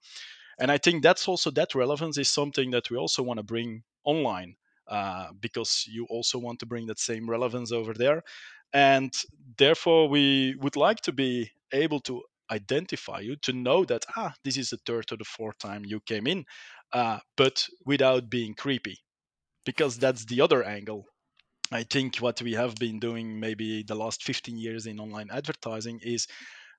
And 0.59 0.71
i 0.71 0.77
think 0.77 1.01
that's 1.01 1.27
also 1.27 1.51
that 1.51 1.73
relevance 1.73 2.17
is 2.17 2.29
something 2.29 2.71
that 2.71 2.89
we 2.89 2.97
also 2.97 3.23
want 3.23 3.37
to 3.37 3.43
bring 3.43 3.83
online 4.03 4.55
uh, 4.89 5.31
because 5.39 5.85
you 5.87 6.05
also 6.09 6.39
want 6.39 6.59
to 6.59 6.65
bring 6.65 6.87
that 6.87 6.99
same 6.99 7.29
relevance 7.29 7.71
over 7.71 7.93
there. 7.93 8.23
And 8.73 9.13
therefore 9.57 10.09
we 10.09 10.55
would 10.59 10.75
like 10.75 11.01
to 11.01 11.11
be 11.13 11.51
able 11.71 11.99
to 12.01 12.23
identify 12.51 13.19
you 13.19 13.35
to 13.37 13.53
know 13.53 13.85
that 13.85 14.05
ah 14.17 14.33
this 14.43 14.57
is 14.57 14.71
the 14.71 14.77
third 14.85 15.11
or 15.11 15.17
the 15.17 15.23
fourth 15.23 15.57
time 15.59 15.85
you 15.85 15.99
came 16.01 16.25
in 16.27 16.45
uh, 16.93 17.19
but 17.37 17.67
without 17.85 18.29
being 18.29 18.53
creepy. 18.55 18.97
Because 19.65 19.97
that's 19.97 20.25
the 20.25 20.41
other 20.41 20.63
angle. 20.63 21.05
I 21.71 21.83
think 21.83 22.17
what 22.17 22.41
we 22.41 22.53
have 22.53 22.75
been 22.75 22.99
doing 22.99 23.39
maybe 23.39 23.83
the 23.83 23.95
last 23.95 24.23
15 24.23 24.57
years 24.57 24.85
in 24.87 24.99
online 24.99 25.29
advertising 25.31 25.99
is 26.03 26.27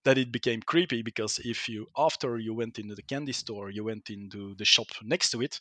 that 0.04 0.18
it 0.18 0.32
became 0.32 0.62
creepy 0.62 1.02
because 1.02 1.38
if 1.44 1.68
you 1.68 1.86
after 1.96 2.38
you 2.38 2.54
went 2.54 2.78
into 2.78 2.94
the 2.94 3.02
candy 3.02 3.32
store 3.32 3.70
you 3.70 3.84
went 3.84 4.10
into 4.10 4.54
the 4.56 4.64
shop 4.64 4.88
next 5.02 5.30
to 5.30 5.42
it 5.42 5.60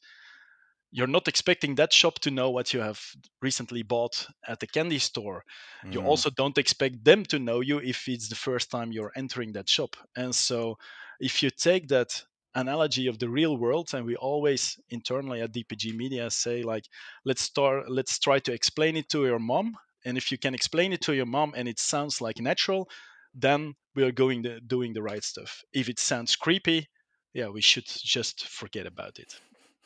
you're 0.92 1.08
not 1.08 1.28
expecting 1.28 1.76
that 1.76 1.94
shop 1.94 2.20
to 2.20 2.32
know 2.32 2.50
what 2.50 2.74
you 2.74 2.80
have 2.80 3.00
recently 3.42 3.84
bought 3.84 4.26
at 4.48 4.60
the 4.60 4.68
candy 4.68 5.00
store. 5.00 5.44
Mm. 5.86 5.94
You 5.94 6.02
also 6.02 6.30
don't 6.30 6.58
expect 6.58 7.04
them 7.04 7.24
to 7.26 7.40
know 7.40 7.62
you 7.62 7.80
if 7.80 8.08
it's 8.08 8.30
the 8.30 8.36
first 8.36 8.72
time 8.72 8.92
you're 8.92 9.12
entering 9.16 9.54
that 9.54 9.70
shop. 9.70 9.96
And 10.16 10.34
so, 10.34 10.78
if 11.20 11.44
you 11.44 11.50
take 11.52 11.90
that 11.90 12.24
analogy 12.56 13.08
of 13.08 13.20
the 13.20 13.30
real 13.30 13.58
world, 13.58 13.90
and 13.94 14.06
we 14.06 14.16
always 14.16 14.80
internally 14.90 15.42
at 15.42 15.54
DPG 15.54 15.96
Media 15.96 16.30
say 16.32 16.64
like, 16.64 16.86
let's 17.24 17.42
start, 17.42 17.92
let's 17.92 18.18
try 18.18 18.40
to 18.40 18.54
explain 18.54 18.96
it 18.96 19.10
to 19.10 19.26
your 19.26 19.40
mom. 19.40 19.76
And 20.06 20.18
if 20.18 20.32
you 20.32 20.38
can 20.38 20.56
explain 20.56 20.94
it 20.94 21.02
to 21.02 21.14
your 21.14 21.26
mom 21.26 21.54
and 21.56 21.68
it 21.68 21.78
sounds 21.78 22.22
like 22.22 22.40
natural, 22.40 22.90
then 23.36 23.76
we 23.96 24.04
are 24.04 24.12
going 24.12 24.42
the, 24.42 24.60
doing 24.66 24.94
the 24.94 25.04
right 25.04 25.24
stuff. 25.24 25.62
If 25.74 25.90
it 25.90 26.00
sounds 26.00 26.36
creepy, 26.36 26.88
yeah, 27.34 27.50
we 27.50 27.62
should 27.62 27.86
just 27.86 28.48
forget 28.48 28.88
about 28.88 29.20
it 29.20 29.40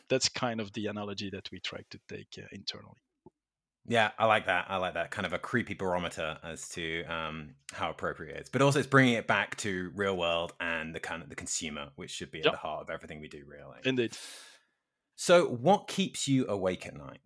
that's 0.09 0.29
kind 0.29 0.59
of 0.59 0.71
the 0.73 0.87
analogy 0.87 1.29
that 1.29 1.49
we 1.51 1.59
try 1.59 1.79
to 1.89 1.99
take 2.09 2.27
uh, 2.37 2.47
internally. 2.51 2.97
Yeah, 3.85 4.11
I 4.17 4.27
like 4.27 4.45
that. 4.45 4.65
I 4.69 4.77
like 4.77 4.93
that 4.93 5.11
kind 5.11 5.25
of 5.25 5.33
a 5.33 5.39
creepy 5.39 5.73
barometer 5.73 6.37
as 6.41 6.69
to 6.69 7.03
um, 7.03 7.55
how 7.73 7.89
appropriate 7.89 8.37
it 8.37 8.41
is, 8.43 8.49
but 8.49 8.61
also 8.61 8.79
it's 8.79 8.87
bringing 8.87 9.15
it 9.15 9.27
back 9.27 9.57
to 9.57 9.91
real 9.93 10.15
world 10.15 10.53
and 10.61 10.95
the 10.95 11.01
kind 11.01 11.21
of 11.21 11.27
the 11.27 11.35
consumer, 11.35 11.89
which 11.97 12.11
should 12.11 12.31
be 12.31 12.39
at 12.39 12.45
yep. 12.45 12.53
the 12.53 12.59
heart 12.59 12.81
of 12.81 12.89
everything 12.89 13.19
we 13.19 13.27
do, 13.27 13.43
really. 13.45 13.77
Indeed. 13.83 14.15
So, 15.15 15.47
what 15.47 15.87
keeps 15.87 16.27
you 16.27 16.47
awake 16.47 16.87
at 16.87 16.95
night? 16.95 17.19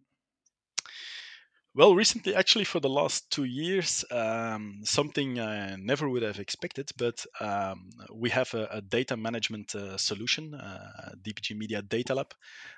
Well, 1.78 1.94
recently, 1.94 2.34
actually, 2.34 2.64
for 2.64 2.80
the 2.80 2.90
last 2.90 3.30
two 3.30 3.44
years, 3.44 4.04
um, 4.10 4.80
something 4.84 5.40
I 5.40 5.76
never 5.76 6.10
would 6.10 6.24
have 6.24 6.40
expected, 6.40 6.90
but 6.98 7.24
um, 7.40 7.92
we 8.12 8.32
have 8.32 8.52
a, 8.56 8.68
a 8.72 8.82
data 8.82 9.16
management 9.16 9.76
uh, 9.76 9.96
solution, 9.96 10.56
uh, 10.56 11.12
DPG 11.22 11.56
Media 11.56 11.84
Data 11.84 12.16
Lab, 12.16 12.34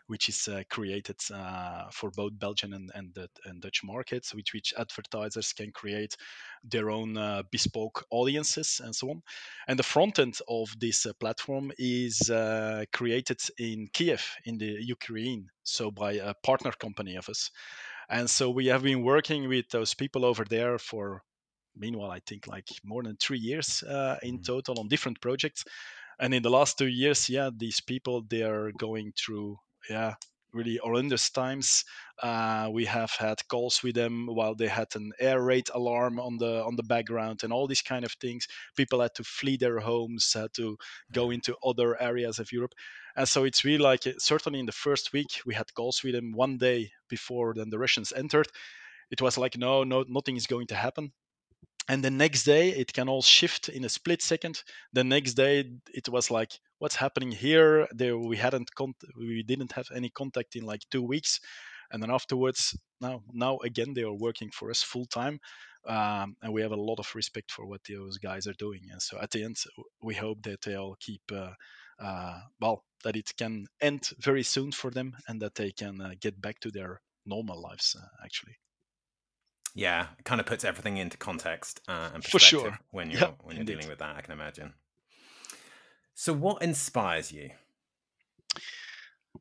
which 0.07 0.27
is 0.27 0.49
uh, 0.49 0.63
created 0.69 1.15
uh, 1.33 1.85
for 1.93 2.11
both 2.11 2.37
Belgian 2.37 2.73
and, 2.73 2.91
and, 2.93 3.15
and, 3.45 3.61
Dutch 3.61 3.85
markets, 3.85 4.35
which, 4.35 4.53
which 4.53 4.73
advertisers 4.77 5.53
can 5.53 5.71
create 5.71 6.17
their 6.65 6.89
own 6.89 7.17
uh, 7.17 7.43
bespoke 7.53 8.03
audiences 8.11 8.81
and 8.83 8.93
so 8.93 9.11
on. 9.11 9.21
And 9.69 9.79
the 9.79 9.83
front 9.83 10.19
end 10.19 10.39
of 10.49 10.77
this 10.77 11.05
uh, 11.05 11.13
platform 11.21 11.71
is 11.77 12.29
created 12.91 13.39
in 13.57 13.87
Kiev, 13.93 14.35
in 14.43 14.57
the 14.57 14.75
Ukraine, 14.81 15.47
so 15.63 15.89
by 15.89 16.15
a 16.15 16.33
partner 16.43 16.73
company 16.73 17.15
of 17.15 17.29
us. 17.29 17.49
And 18.09 18.29
so 18.29 18.49
we 18.49 18.67
have 18.67 18.83
been 18.83 19.03
working 19.03 19.47
with 19.47 19.69
those 19.69 19.93
people 19.93 20.25
over 20.25 20.43
there 20.43 20.79
for, 20.79 21.21
meanwhile, 21.77 22.11
I 22.11 22.19
think 22.25 22.47
like 22.47 22.67
more 22.83 23.03
than 23.03 23.17
three 23.17 23.37
years 23.37 23.83
uh, 23.83 24.17
in 24.23 24.35
mm-hmm. 24.35 24.43
total 24.43 24.79
on 24.79 24.87
different 24.87 25.21
projects. 25.21 25.63
And 26.19 26.33
in 26.33 26.43
the 26.43 26.49
last 26.49 26.77
two 26.77 26.87
years, 26.87 27.29
yeah, 27.29 27.49
these 27.55 27.79
people 27.79 28.23
they 28.27 28.41
are 28.41 28.71
going 28.73 29.13
through, 29.17 29.57
yeah, 29.89 30.15
really 30.53 30.79
horrendous 30.81 31.29
times. 31.29 31.85
Uh, 32.21 32.69
we 32.71 32.85
have 32.85 33.11
had 33.11 33.47
calls 33.47 33.83
with 33.83 33.95
them 33.95 34.27
while 34.27 34.55
they 34.55 34.67
had 34.67 34.87
an 34.95 35.11
air 35.19 35.41
raid 35.41 35.69
alarm 35.73 36.19
on 36.19 36.37
the 36.37 36.63
on 36.63 36.75
the 36.75 36.83
background 36.83 37.43
and 37.43 37.53
all 37.53 37.67
these 37.67 37.81
kind 37.81 38.03
of 38.03 38.11
things. 38.13 38.47
People 38.75 38.99
had 38.99 39.13
to 39.15 39.23
flee 39.23 39.57
their 39.57 39.79
homes, 39.79 40.33
had 40.33 40.53
to 40.55 40.77
go 41.13 41.29
into 41.29 41.55
other 41.63 42.01
areas 42.01 42.39
of 42.39 42.51
Europe, 42.51 42.73
and 43.19 43.27
so 43.27 43.43
it's 43.43 43.65
really 43.65 43.83
like 43.83 44.03
certainly 44.17 44.61
in 44.61 44.65
the 44.65 44.71
first 44.71 45.11
week 45.11 45.41
we 45.45 45.53
had 45.53 45.73
calls 45.73 46.01
with 46.05 46.13
them 46.13 46.31
one 46.31 46.57
day 46.57 46.89
before 47.09 47.53
then 47.53 47.69
the 47.69 47.77
Russians 47.77 48.13
entered. 48.15 48.47
It 49.11 49.21
was 49.21 49.37
like 49.37 49.57
no, 49.57 49.83
no, 49.83 50.05
nothing 50.07 50.37
is 50.37 50.47
going 50.47 50.67
to 50.67 50.75
happen. 50.75 51.11
And 51.89 52.01
the 52.01 52.11
next 52.11 52.43
day 52.43 52.69
it 52.69 52.93
can 52.93 53.09
all 53.09 53.21
shift 53.21 53.67
in 53.67 53.83
a 53.83 53.89
split 53.89 54.21
second. 54.21 54.63
The 54.93 55.03
next 55.03 55.33
day 55.33 55.65
it 55.93 56.07
was 56.07 56.31
like 56.31 56.51
what's 56.77 56.95
happening 56.95 57.33
here? 57.33 57.89
There 57.91 58.17
we 58.17 58.37
hadn't 58.37 58.73
con- 58.73 58.93
we 59.17 59.43
didn't 59.43 59.73
have 59.73 59.89
any 59.93 60.09
contact 60.09 60.55
in 60.55 60.63
like 60.63 60.83
two 60.89 61.03
weeks. 61.03 61.41
And 61.91 62.01
then 62.01 62.11
afterwards 62.11 62.73
now 63.01 63.21
now 63.33 63.57
again 63.65 63.93
they 63.95 64.03
are 64.03 64.13
working 64.27 64.49
for 64.49 64.69
us 64.69 64.81
full 64.81 65.07
time 65.07 65.41
um, 65.85 66.37
and 66.41 66.53
we 66.53 66.61
have 66.61 66.71
a 66.71 66.85
lot 66.89 66.99
of 66.99 67.15
respect 67.15 67.51
for 67.51 67.65
what 67.65 67.81
those 67.89 68.17
guys 68.17 68.47
are 68.47 68.59
doing. 68.65 68.83
And 68.89 69.01
so 69.01 69.19
at 69.19 69.31
the 69.31 69.43
end 69.43 69.57
we 70.01 70.15
hope 70.15 70.41
that 70.43 70.61
they 70.61 70.75
all 70.75 70.95
keep 71.01 71.23
uh, 71.33 71.51
well 72.59 72.83
that 73.03 73.15
it 73.15 73.33
can 73.37 73.65
end 73.81 74.09
very 74.19 74.43
soon 74.43 74.71
for 74.71 74.91
them 74.91 75.15
and 75.27 75.41
that 75.41 75.55
they 75.55 75.71
can 75.71 76.01
uh, 76.01 76.11
get 76.19 76.39
back 76.41 76.59
to 76.59 76.71
their 76.71 77.01
normal 77.25 77.61
lives 77.61 77.95
uh, 77.99 78.05
actually 78.23 78.55
yeah, 79.75 80.07
it 80.17 80.25
kind 80.25 80.41
of 80.41 80.47
puts 80.47 80.63
everything 80.63 80.97
into 80.97 81.17
context 81.17 81.81
uh, 81.87 82.09
and 82.13 82.23
perspective 82.23 82.31
For 82.31 82.39
sure. 82.39 82.79
when 82.91 83.11
you're 83.11 83.33
when 83.43 83.55
you're 83.55 83.61
indeed. 83.61 83.73
dealing 83.73 83.89
with 83.89 83.99
that. 83.99 84.15
I 84.15 84.21
can 84.21 84.33
imagine. 84.33 84.73
So, 86.15 86.33
what 86.33 86.61
inspires 86.61 87.31
you? 87.31 87.51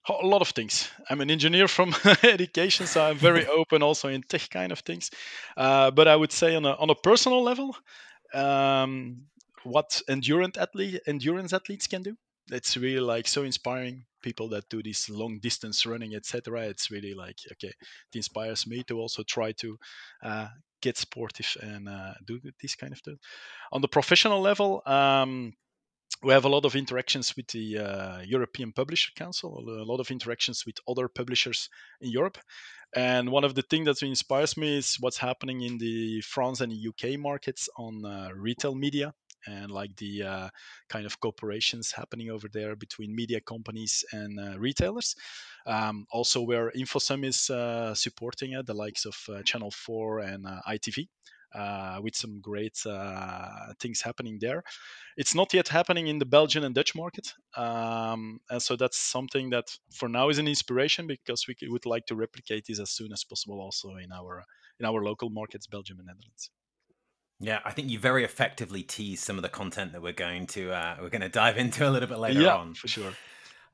A 0.08 0.26
lot 0.26 0.42
of 0.42 0.48
things. 0.50 0.88
I'm 1.10 1.20
an 1.20 1.30
engineer 1.30 1.66
from 1.66 1.94
education, 2.22 2.86
so 2.86 3.02
I'm 3.04 3.16
very 3.16 3.46
open 3.60 3.82
also 3.82 4.08
in 4.08 4.22
tech 4.22 4.48
kind 4.50 4.70
of 4.70 4.80
things. 4.80 5.10
Uh, 5.56 5.90
but 5.90 6.06
I 6.06 6.14
would 6.14 6.32
say 6.32 6.54
on 6.54 6.64
a 6.64 6.74
on 6.74 6.90
a 6.90 6.94
personal 6.94 7.42
level, 7.42 7.76
um, 8.34 9.22
what 9.64 10.00
endurance 10.08 10.56
athlete 10.56 11.00
endurance 11.06 11.52
athletes 11.52 11.86
can 11.86 12.02
do. 12.02 12.16
It's 12.50 12.76
really 12.76 13.00
like 13.00 13.28
so 13.28 13.42
inspiring 13.42 14.04
people 14.22 14.48
that 14.50 14.68
do 14.68 14.82
this 14.82 15.08
long 15.08 15.38
distance 15.40 15.86
running, 15.86 16.14
etc. 16.14 16.62
It's 16.62 16.90
really 16.90 17.14
like 17.14 17.36
okay, 17.52 17.68
it 17.68 18.16
inspires 18.16 18.66
me 18.66 18.82
to 18.84 18.98
also 18.98 19.22
try 19.22 19.52
to 19.52 19.78
uh, 20.22 20.48
get 20.82 20.96
sportive 20.96 21.56
and 21.60 21.88
uh, 21.88 22.14
do 22.26 22.40
this 22.60 22.74
kind 22.74 22.92
of 22.92 23.00
thing. 23.00 23.18
On 23.72 23.80
the 23.82 23.88
professional 23.88 24.40
level. 24.40 24.82
Um, 24.86 25.52
we 26.22 26.32
have 26.32 26.46
a 26.46 26.48
lot 26.48 26.64
of 26.64 26.74
interactions 26.74 27.36
with 27.36 27.46
the 27.48 27.78
uh, 27.78 28.20
European 28.22 28.72
Publisher 28.72 29.12
Council, 29.14 29.58
a 29.58 29.84
lot 29.84 30.00
of 30.00 30.10
interactions 30.10 30.64
with 30.66 30.76
other 30.88 31.06
publishers 31.06 31.68
in 32.00 32.10
Europe. 32.10 32.38
And 32.96 33.30
one 33.30 33.44
of 33.44 33.54
the 33.54 33.62
things 33.62 33.86
that 33.86 34.02
inspires 34.04 34.56
me 34.56 34.78
is 34.78 34.96
what's 34.98 35.18
happening 35.18 35.60
in 35.60 35.78
the 35.78 36.20
France 36.22 36.60
and 36.60 36.72
the 36.72 36.88
UK 36.88 37.20
markets 37.20 37.68
on 37.76 38.04
uh, 38.04 38.30
retail 38.34 38.74
media 38.74 39.12
and 39.48 39.70
like 39.70 39.94
the 39.96 40.22
uh, 40.22 40.48
kind 40.88 41.06
of 41.06 41.20
cooperations 41.20 41.92
happening 41.92 42.30
over 42.30 42.48
there 42.52 42.76
between 42.76 43.14
media 43.14 43.40
companies 43.40 44.04
and 44.12 44.38
uh, 44.38 44.58
retailers. 44.58 45.14
Um, 45.66 46.06
also, 46.10 46.42
where 46.42 46.70
InfoSum 46.70 47.24
is 47.24 47.50
uh, 47.50 47.94
supporting 47.94 48.52
it, 48.52 48.66
the 48.66 48.74
likes 48.74 49.06
of 49.06 49.16
uh, 49.28 49.42
Channel 49.42 49.70
4 49.70 50.20
and 50.20 50.46
uh, 50.46 50.60
ITV. 50.68 51.08
Uh, 51.54 51.98
with 52.02 52.14
some 52.14 52.42
great 52.42 52.76
things 53.80 54.02
happening 54.02 54.36
there. 54.38 54.62
It's 55.16 55.34
not 55.34 55.54
yet 55.54 55.66
happening 55.66 56.06
in 56.08 56.18
the 56.18 56.26
Belgian 56.26 56.62
and 56.62 56.74
Dutch 56.74 56.94
market, 56.94 57.32
um, 57.56 58.38
and 58.50 58.60
so 58.60 58.76
that's 58.76 58.98
something 58.98 59.48
that 59.48 59.64
for 59.90 60.10
now 60.10 60.28
is 60.28 60.36
an 60.36 60.46
inspiration 60.46 61.06
because 61.06 61.46
we 61.48 61.56
would 61.70 61.86
like 61.86 62.04
to 62.08 62.16
replicate 62.16 62.66
this 62.66 62.78
as 62.80 62.90
soon 62.90 63.14
as 63.14 63.24
possible 63.24 63.62
also 63.62 63.96
in 63.96 64.12
our 64.12 64.44
in 64.78 64.84
our 64.84 65.02
local 65.02 65.30
markets, 65.30 65.66
Belgium 65.66 65.98
and 66.00 66.08
Netherlands. 66.08 66.50
Yeah, 67.40 67.60
I 67.64 67.70
think 67.70 67.88
you 67.88 67.98
very 67.98 68.24
effectively 68.24 68.82
tease 68.82 69.20
some 69.20 69.36
of 69.36 69.42
the 69.42 69.48
content 69.48 69.92
that 69.92 70.02
we're 70.02 70.12
going 70.12 70.46
to 70.48 70.72
uh, 70.72 70.96
we're 71.00 71.10
going 71.10 71.22
to 71.22 71.28
dive 71.28 71.56
into 71.58 71.88
a 71.88 71.90
little 71.90 72.08
bit 72.08 72.18
later 72.18 72.42
yeah, 72.42 72.56
on. 72.56 72.74
for 72.74 72.88
sure. 72.88 73.12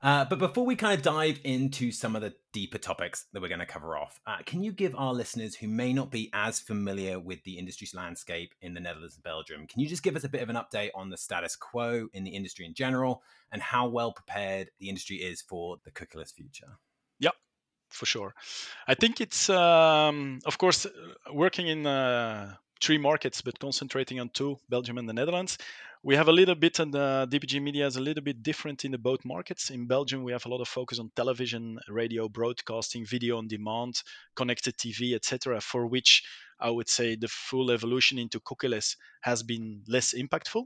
Uh, 0.04 0.22
but 0.26 0.38
before 0.38 0.66
we 0.66 0.76
kind 0.76 0.92
of 0.92 1.00
dive 1.00 1.40
into 1.44 1.90
some 1.90 2.14
of 2.14 2.20
the 2.20 2.34
deeper 2.52 2.76
topics 2.76 3.24
that 3.32 3.40
we're 3.40 3.48
going 3.48 3.58
to 3.58 3.64
cover 3.64 3.96
off, 3.96 4.20
uh, 4.26 4.36
can 4.44 4.62
you 4.62 4.70
give 4.70 4.94
our 4.96 5.14
listeners 5.14 5.54
who 5.54 5.66
may 5.66 5.94
not 5.94 6.10
be 6.10 6.28
as 6.34 6.60
familiar 6.60 7.18
with 7.18 7.42
the 7.44 7.56
industry's 7.56 7.94
landscape 7.94 8.52
in 8.60 8.74
the 8.74 8.80
Netherlands 8.80 9.14
and 9.14 9.24
Belgium, 9.24 9.66
can 9.66 9.80
you 9.80 9.88
just 9.88 10.02
give 10.02 10.14
us 10.14 10.22
a 10.22 10.28
bit 10.28 10.42
of 10.42 10.50
an 10.50 10.56
update 10.56 10.90
on 10.94 11.08
the 11.08 11.16
status 11.16 11.56
quo 11.56 12.06
in 12.12 12.22
the 12.22 12.32
industry 12.32 12.66
in 12.66 12.74
general 12.74 13.22
and 13.50 13.62
how 13.62 13.88
well 13.88 14.12
prepared 14.12 14.70
the 14.78 14.90
industry 14.90 15.16
is 15.16 15.40
for 15.40 15.78
the 15.84 15.90
cookieless 15.90 16.34
future? 16.34 16.76
Yeah, 17.18 17.30
for 17.88 18.04
sure. 18.04 18.34
I 18.86 18.92
think 18.92 19.22
it's, 19.22 19.48
um, 19.48 20.40
of 20.44 20.58
course, 20.58 20.84
uh, 20.84 20.90
working 21.32 21.66
in 21.66 21.86
uh, 21.86 22.56
three 22.82 22.98
markets, 22.98 23.40
but 23.40 23.58
concentrating 23.58 24.20
on 24.20 24.28
two, 24.30 24.56
Belgium 24.68 24.98
and 24.98 25.08
the 25.08 25.12
Netherlands. 25.12 25.58
We 26.02 26.16
have 26.16 26.28
a 26.28 26.32
little 26.32 26.54
bit, 26.54 26.78
and 26.80 26.92
the 26.92 27.26
DPG 27.30 27.62
Media 27.62 27.86
is 27.86 27.96
a 27.96 28.00
little 28.00 28.22
bit 28.22 28.42
different 28.42 28.84
in 28.84 28.92
the 28.92 28.98
both 28.98 29.24
markets. 29.24 29.70
In 29.70 29.86
Belgium, 29.86 30.22
we 30.22 30.32
have 30.32 30.44
a 30.44 30.48
lot 30.50 30.60
of 30.60 30.68
focus 30.68 30.98
on 30.98 31.10
television, 31.16 31.78
radio, 31.88 32.28
broadcasting, 32.28 33.06
video 33.06 33.38
on 33.38 33.48
demand, 33.48 34.02
connected 34.36 34.76
TV, 34.76 35.14
etc. 35.14 35.60
For 35.62 35.86
which 35.86 36.22
I 36.60 36.68
would 36.70 36.88
say 36.88 37.16
the 37.16 37.28
full 37.28 37.70
evolution 37.70 38.18
into 38.18 38.38
cookieless 38.40 38.96
has 39.22 39.42
been 39.42 39.82
less 39.88 40.12
impactful. 40.12 40.64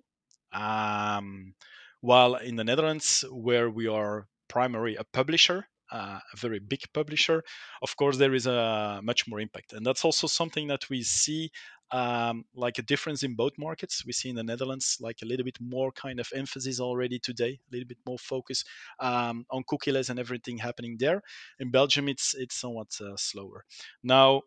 Um, 0.52 1.54
while 2.00 2.34
in 2.36 2.56
the 2.56 2.64
Netherlands, 2.64 3.24
where 3.30 3.70
we 3.70 3.86
are 3.86 4.26
primarily 4.48 4.96
a 4.96 5.04
publisher 5.04 5.68
uh, 5.90 6.18
a 6.32 6.36
very 6.36 6.58
big 6.58 6.80
publisher, 6.92 7.42
of 7.82 7.96
course 7.96 8.18
there 8.18 8.34
is 8.34 8.46
a 8.46 9.00
much 9.02 9.26
more 9.26 9.40
impact, 9.40 9.72
and 9.72 9.86
that's 9.86 10.04
also 10.04 10.26
something 10.26 10.68
that 10.68 10.88
we 10.90 11.02
see 11.02 11.50
um, 11.90 12.44
like 12.54 12.78
a 12.78 12.82
difference 12.82 13.22
in 13.22 13.34
both 13.34 13.52
markets. 13.58 14.04
We 14.04 14.12
see 14.12 14.28
in 14.28 14.36
the 14.36 14.42
Netherlands 14.42 14.98
like 15.00 15.18
a 15.22 15.26
little 15.26 15.44
bit 15.44 15.58
more 15.60 15.92
kind 15.92 16.20
of 16.20 16.28
emphasis 16.34 16.80
already 16.80 17.18
today, 17.18 17.58
a 17.70 17.72
little 17.72 17.88
bit 17.88 17.98
more 18.06 18.18
focus 18.18 18.64
um, 19.00 19.44
on 19.50 19.64
cookieless 19.64 20.10
and 20.10 20.18
everything 20.18 20.58
happening 20.58 20.96
there. 20.98 21.22
In 21.58 21.70
Belgium, 21.70 22.08
it's 22.08 22.34
it's 22.34 22.56
somewhat 22.56 22.88
uh, 23.00 23.16
slower. 23.16 23.64
Now, 24.02 24.42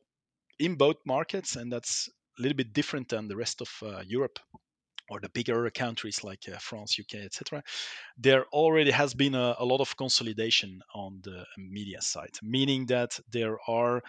in 0.59 0.75
both 0.75 0.97
markets, 1.05 1.55
and 1.55 1.71
that's 1.71 2.09
a 2.37 2.41
little 2.41 2.55
bit 2.55 2.73
different 2.73 3.09
than 3.09 3.27
the 3.27 3.35
rest 3.35 3.61
of 3.61 3.69
uh, 3.83 4.01
Europe 4.05 4.39
or 5.09 5.19
the 5.19 5.29
bigger 5.29 5.69
countries 5.71 6.23
like 6.23 6.43
uh, 6.47 6.57
France, 6.59 6.97
UK, 6.99 7.21
etc., 7.25 7.61
there 8.17 8.45
already 8.53 8.91
has 8.91 9.13
been 9.13 9.35
a, 9.35 9.55
a, 9.59 9.65
lot 9.65 9.81
of 9.81 9.97
consolidation 9.97 10.79
on 10.95 11.19
the 11.23 11.43
media 11.57 12.01
side, 12.01 12.37
meaning 12.41 12.85
that 12.85 13.19
there 13.29 13.57
are 13.67 14.01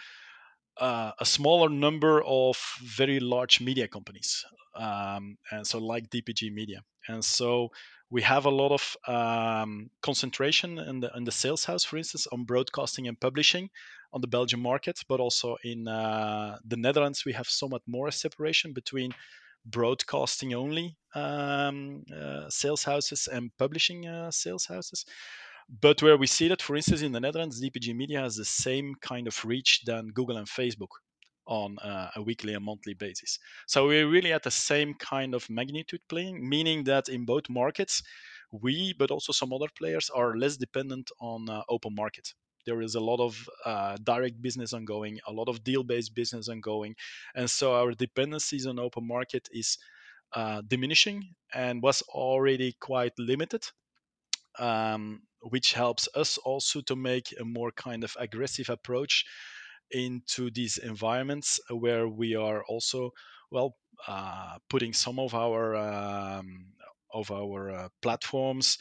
uh, 0.77 1.11
a 1.19 1.25
smaller 1.25 1.69
number 1.69 2.23
of 2.23 2.57
very 2.81 3.19
large 3.19 3.61
media 3.61 3.87
companies, 3.87 4.45
um, 4.75 5.37
and 5.51 5.65
so 5.65 5.79
like 5.79 6.09
DPG 6.09 6.51
Media, 6.53 6.81
and 7.07 7.23
so 7.23 7.69
we 8.09 8.21
have 8.21 8.45
a 8.45 8.49
lot 8.49 8.71
of 8.71 8.97
um, 9.07 9.89
concentration 10.01 10.77
in 10.77 10.99
the 10.99 11.11
in 11.15 11.23
the 11.23 11.31
sales 11.31 11.65
house, 11.65 11.83
for 11.83 11.97
instance, 11.97 12.27
on 12.31 12.45
broadcasting 12.45 13.07
and 13.07 13.19
publishing 13.19 13.69
on 14.13 14.21
the 14.21 14.27
Belgian 14.27 14.61
market, 14.61 14.99
but 15.09 15.19
also 15.19 15.57
in 15.63 15.87
uh, 15.87 16.57
the 16.65 16.77
Netherlands 16.77 17.25
we 17.25 17.33
have 17.33 17.49
somewhat 17.49 17.81
more 17.87 18.11
separation 18.11 18.73
between 18.73 19.13
broadcasting 19.65 20.53
only 20.53 20.95
um, 21.15 22.03
uh, 22.15 22.49
sales 22.49 22.83
houses 22.83 23.27
and 23.31 23.51
publishing 23.57 24.07
uh, 24.07 24.29
sales 24.29 24.65
houses. 24.65 25.05
But 25.81 26.01
where 26.01 26.17
we 26.17 26.27
see 26.27 26.47
that, 26.49 26.61
for 26.61 26.75
instance, 26.75 27.01
in 27.01 27.11
the 27.11 27.19
Netherlands, 27.19 27.61
DPG 27.61 27.95
Media 27.95 28.21
has 28.21 28.35
the 28.35 28.45
same 28.45 28.95
kind 29.01 29.27
of 29.27 29.45
reach 29.45 29.81
than 29.85 30.09
Google 30.09 30.37
and 30.37 30.47
Facebook 30.47 30.89
on 31.45 31.77
uh, 31.79 32.09
a 32.15 32.21
weekly 32.21 32.53
and 32.53 32.63
monthly 32.63 32.93
basis. 32.93 33.37
So 33.67 33.87
we're 33.87 34.09
really 34.09 34.31
at 34.31 34.43
the 34.43 34.51
same 34.51 34.93
kind 34.93 35.33
of 35.33 35.49
magnitude 35.49 36.01
playing, 36.07 36.47
meaning 36.47 36.85
that 36.85 37.09
in 37.09 37.25
both 37.25 37.49
markets, 37.49 38.01
we, 38.51 38.93
but 38.97 39.11
also 39.11 39.33
some 39.33 39.51
other 39.51 39.67
players, 39.77 40.09
are 40.09 40.37
less 40.37 40.57
dependent 40.57 41.11
on 41.19 41.49
uh, 41.49 41.63
open 41.69 41.95
market 41.95 42.33
there 42.65 42.81
is 42.81 42.95
a 42.95 42.99
lot 42.99 43.19
of 43.19 43.49
uh, 43.65 43.97
direct 44.03 44.41
business 44.41 44.73
ongoing, 44.73 45.19
a 45.27 45.31
lot 45.31 45.49
of 45.49 45.63
deal-based 45.63 46.13
business 46.15 46.49
ongoing, 46.49 46.95
and 47.35 47.49
so 47.49 47.73
our 47.73 47.91
dependencies 47.91 48.65
on 48.65 48.79
open 48.79 49.07
market 49.07 49.47
is 49.51 49.77
uh, 50.33 50.61
diminishing 50.67 51.23
and 51.53 51.81
was 51.81 52.01
already 52.03 52.73
quite 52.79 53.13
limited. 53.19 53.63
Um, 54.59 55.21
which 55.41 55.73
helps 55.73 56.07
us 56.15 56.37
also 56.37 56.81
to 56.81 56.95
make 56.95 57.33
a 57.39 57.43
more 57.43 57.71
kind 57.71 58.03
of 58.03 58.15
aggressive 58.17 58.69
approach 58.69 59.25
into 59.91 60.49
these 60.51 60.77
environments 60.77 61.59
where 61.69 62.07
we 62.07 62.35
are 62.35 62.63
also 62.65 63.11
well 63.51 63.75
uh, 64.07 64.57
putting 64.69 64.93
some 64.93 65.19
of 65.19 65.33
our 65.35 65.75
um, 65.75 66.65
of 67.13 67.29
our 67.31 67.71
uh, 67.71 67.89
platforms 68.01 68.77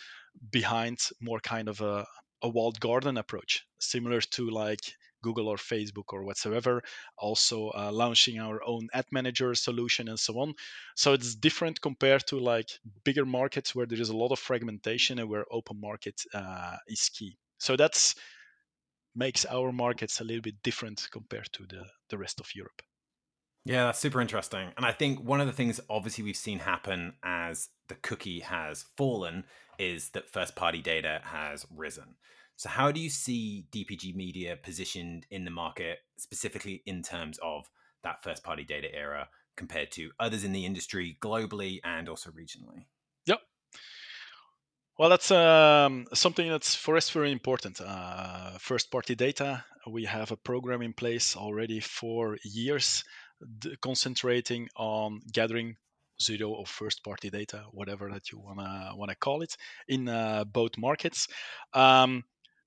behind 0.51 0.99
more 1.21 1.41
kind 1.41 1.69
of 1.69 1.81
a, 1.81 2.07
a 2.43 2.49
walled 2.49 2.81
garden 2.81 3.19
approach, 3.19 3.65
similar 3.79 4.21
to 4.21 4.49
like 4.49 4.95
Google 5.23 5.49
or 5.49 5.57
Facebook 5.57 6.13
or 6.13 6.25
whatsoever, 6.25 6.83
also 7.17 7.71
uh, 7.71 7.91
launching 7.93 8.39
our 8.39 8.61
own 8.65 8.89
ad 8.93 9.07
manager 9.11 9.55
solution 9.55 10.09
and 10.09 10.19
so 10.19 10.39
on. 10.39 10.55
So 10.97 11.13
it's 11.13 11.35
different 11.35 11.81
compared 11.81 12.27
to 12.29 12.39
like 12.39 12.71
bigger 13.05 13.25
markets 13.25 13.75
where 13.75 13.87
there 13.87 14.01
is 14.01 14.11
a 14.11 14.17
lot 14.17 14.33
of 14.33 14.39
fragmentation 14.39 15.19
and 15.19 15.29
where 15.29 15.45
open 15.51 15.81
market 15.81 16.23
uh, 16.35 16.77
is 16.89 17.09
key. 17.09 17.37
So 17.59 17.77
that's 17.77 18.15
makes 19.15 19.45
our 19.47 19.73
markets 19.73 20.21
a 20.21 20.25
little 20.25 20.43
bit 20.43 20.63
different 20.63 21.07
compared 21.13 21.49
to 21.53 21.65
the, 21.67 21.85
the 22.09 22.19
rest 22.19 22.41
of 22.41 22.55
Europe. 22.55 22.83
Yeah, 23.65 23.85
that's 23.85 24.01
super 24.01 24.21
interesting. 24.21 24.71
And 24.77 24.85
I 24.85 24.93
think 24.93 25.23
one 25.23 25.41
of 25.41 25.47
the 25.47 25.53
things 25.53 25.81
obviously 25.89 26.25
we've 26.25 26.37
seen 26.37 26.59
happen 26.59 27.15
as 27.23 27.69
the 27.89 27.95
cookie 27.95 28.41
has 28.41 28.87
fallen 28.97 29.45
is 29.79 30.11
that 30.11 30.29
first 30.29 30.57
party 30.57 30.81
data 30.81 31.21
has 31.25 31.67
risen. 31.75 32.17
So, 32.63 32.69
how 32.69 32.93
do 32.93 33.01
you 33.01 33.11
see 33.11 33.65
DPG 33.73 34.15
Media 34.15 34.57
positioned 34.57 35.27
in 35.33 35.45
the 35.45 35.51
market, 35.51 35.99
specifically 36.17 36.81
in 36.87 37.03
terms 37.03 37.41
of 37.43 37.69
that 38.05 38.23
first 38.23 38.45
party 38.45 38.63
data 38.63 38.87
era 38.95 39.29
compared 39.57 39.91
to 39.93 40.13
others 40.21 40.45
in 40.45 40.53
the 40.53 40.65
industry 40.65 41.19
globally 41.21 41.81
and 41.83 42.09
also 42.09 42.31
regionally? 42.31 42.87
Yep. 43.27 43.41
Well, 44.97 45.09
that's 45.09 45.33
um, 45.33 46.07
something 46.15 46.49
that's 46.49 46.77
for 46.77 46.97
us 46.97 47.11
very 47.11 47.33
important. 47.33 47.81
Uh, 47.81 48.59
first 48.59 48.93
party 48.93 49.17
data, 49.17 49.65
we 49.91 50.05
have 50.05 50.31
a 50.31 50.37
program 50.37 50.83
in 50.83 50.93
place 50.93 51.37
already 51.37 51.81
for 51.81 52.39
years 52.45 53.03
d- 53.59 53.75
concentrating 53.83 54.69
on 54.77 55.21
gathering 55.33 55.75
zero 56.23 56.51
or 56.51 56.67
first 56.67 57.03
party 57.03 57.29
data, 57.29 57.65
whatever 57.73 58.09
that 58.13 58.31
you 58.31 58.39
wanna 58.39 58.93
wanna 58.95 59.17
call 59.17 59.43
it, 59.43 59.57
in 59.89 60.09
uh, 60.09 60.45
both 60.45 60.79
markets. 60.79 61.27
Um, 61.75 62.23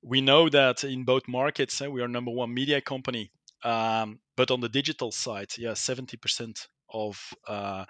we 0.05 0.21
know 0.21 0.49
that 0.49 0.83
in 0.83 1.03
both 1.03 1.27
markets 1.27 1.81
eh, 1.81 1.87
we 1.87 2.01
are 2.01 2.07
number 2.07 2.31
one 2.31 2.53
media 2.53 2.79
company, 2.79 3.31
um, 3.63 4.19
but 4.37 4.51
on 4.51 4.61
the 4.61 4.69
digital 4.69 5.11
side, 5.11 5.49
yeah, 5.57 5.73
seventy 5.73 6.17
percent 6.17 6.67
of 6.93 7.19
uh, 7.47 7.85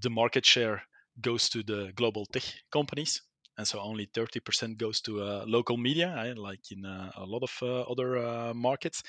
the 0.00 0.10
market 0.10 0.44
share 0.44 0.82
goes 1.20 1.48
to 1.48 1.62
the 1.62 1.92
global 1.94 2.26
tech 2.26 2.42
companies 2.72 3.22
and 3.56 3.66
so 3.66 3.78
only 3.80 4.06
30% 4.06 4.78
goes 4.78 5.00
to 5.02 5.22
uh, 5.22 5.44
local 5.46 5.76
media, 5.76 6.14
eh, 6.18 6.34
like 6.36 6.72
in 6.72 6.84
uh, 6.84 7.10
a 7.16 7.24
lot 7.24 7.42
of 7.42 7.52
uh, 7.62 7.82
other 7.82 8.18
uh, 8.18 8.54
markets. 8.54 9.02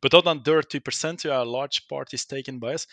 But 0.00 0.14
other 0.14 0.34
than 0.34 0.40
30%, 0.40 1.24
a 1.24 1.44
large 1.44 1.86
part 1.88 2.12
is 2.12 2.24
taken 2.24 2.58
by 2.58 2.74
us 2.74 2.86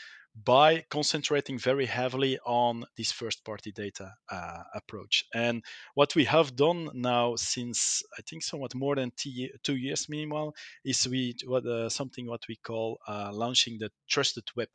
by 0.45 0.86
concentrating 0.91 1.58
very 1.58 1.88
heavily 1.88 2.38
on 2.45 2.86
this 2.95 3.12
first 3.12 3.43
party 3.43 3.72
data 3.72 4.13
uh, 4.32 4.63
approach. 4.76 5.26
And 5.34 5.63
what 5.95 6.15
we 6.15 6.24
have 6.26 6.56
done 6.56 6.89
now 6.93 7.36
since 7.36 8.04
I 8.17 8.22
think 8.22 8.43
somewhat 8.43 8.76
more 8.76 8.95
than 8.95 9.12
t- 9.17 9.52
two 9.63 9.76
years, 9.76 10.08
meanwhile, 10.08 10.54
is 10.86 11.08
we 11.08 11.36
what 11.45 11.65
uh, 11.65 11.89
something 11.89 12.28
what 12.28 12.43
we 12.48 12.58
call 12.58 13.00
launching 13.08 13.80
the 13.80 13.89
trusted 14.08 14.43
web. 14.56 14.69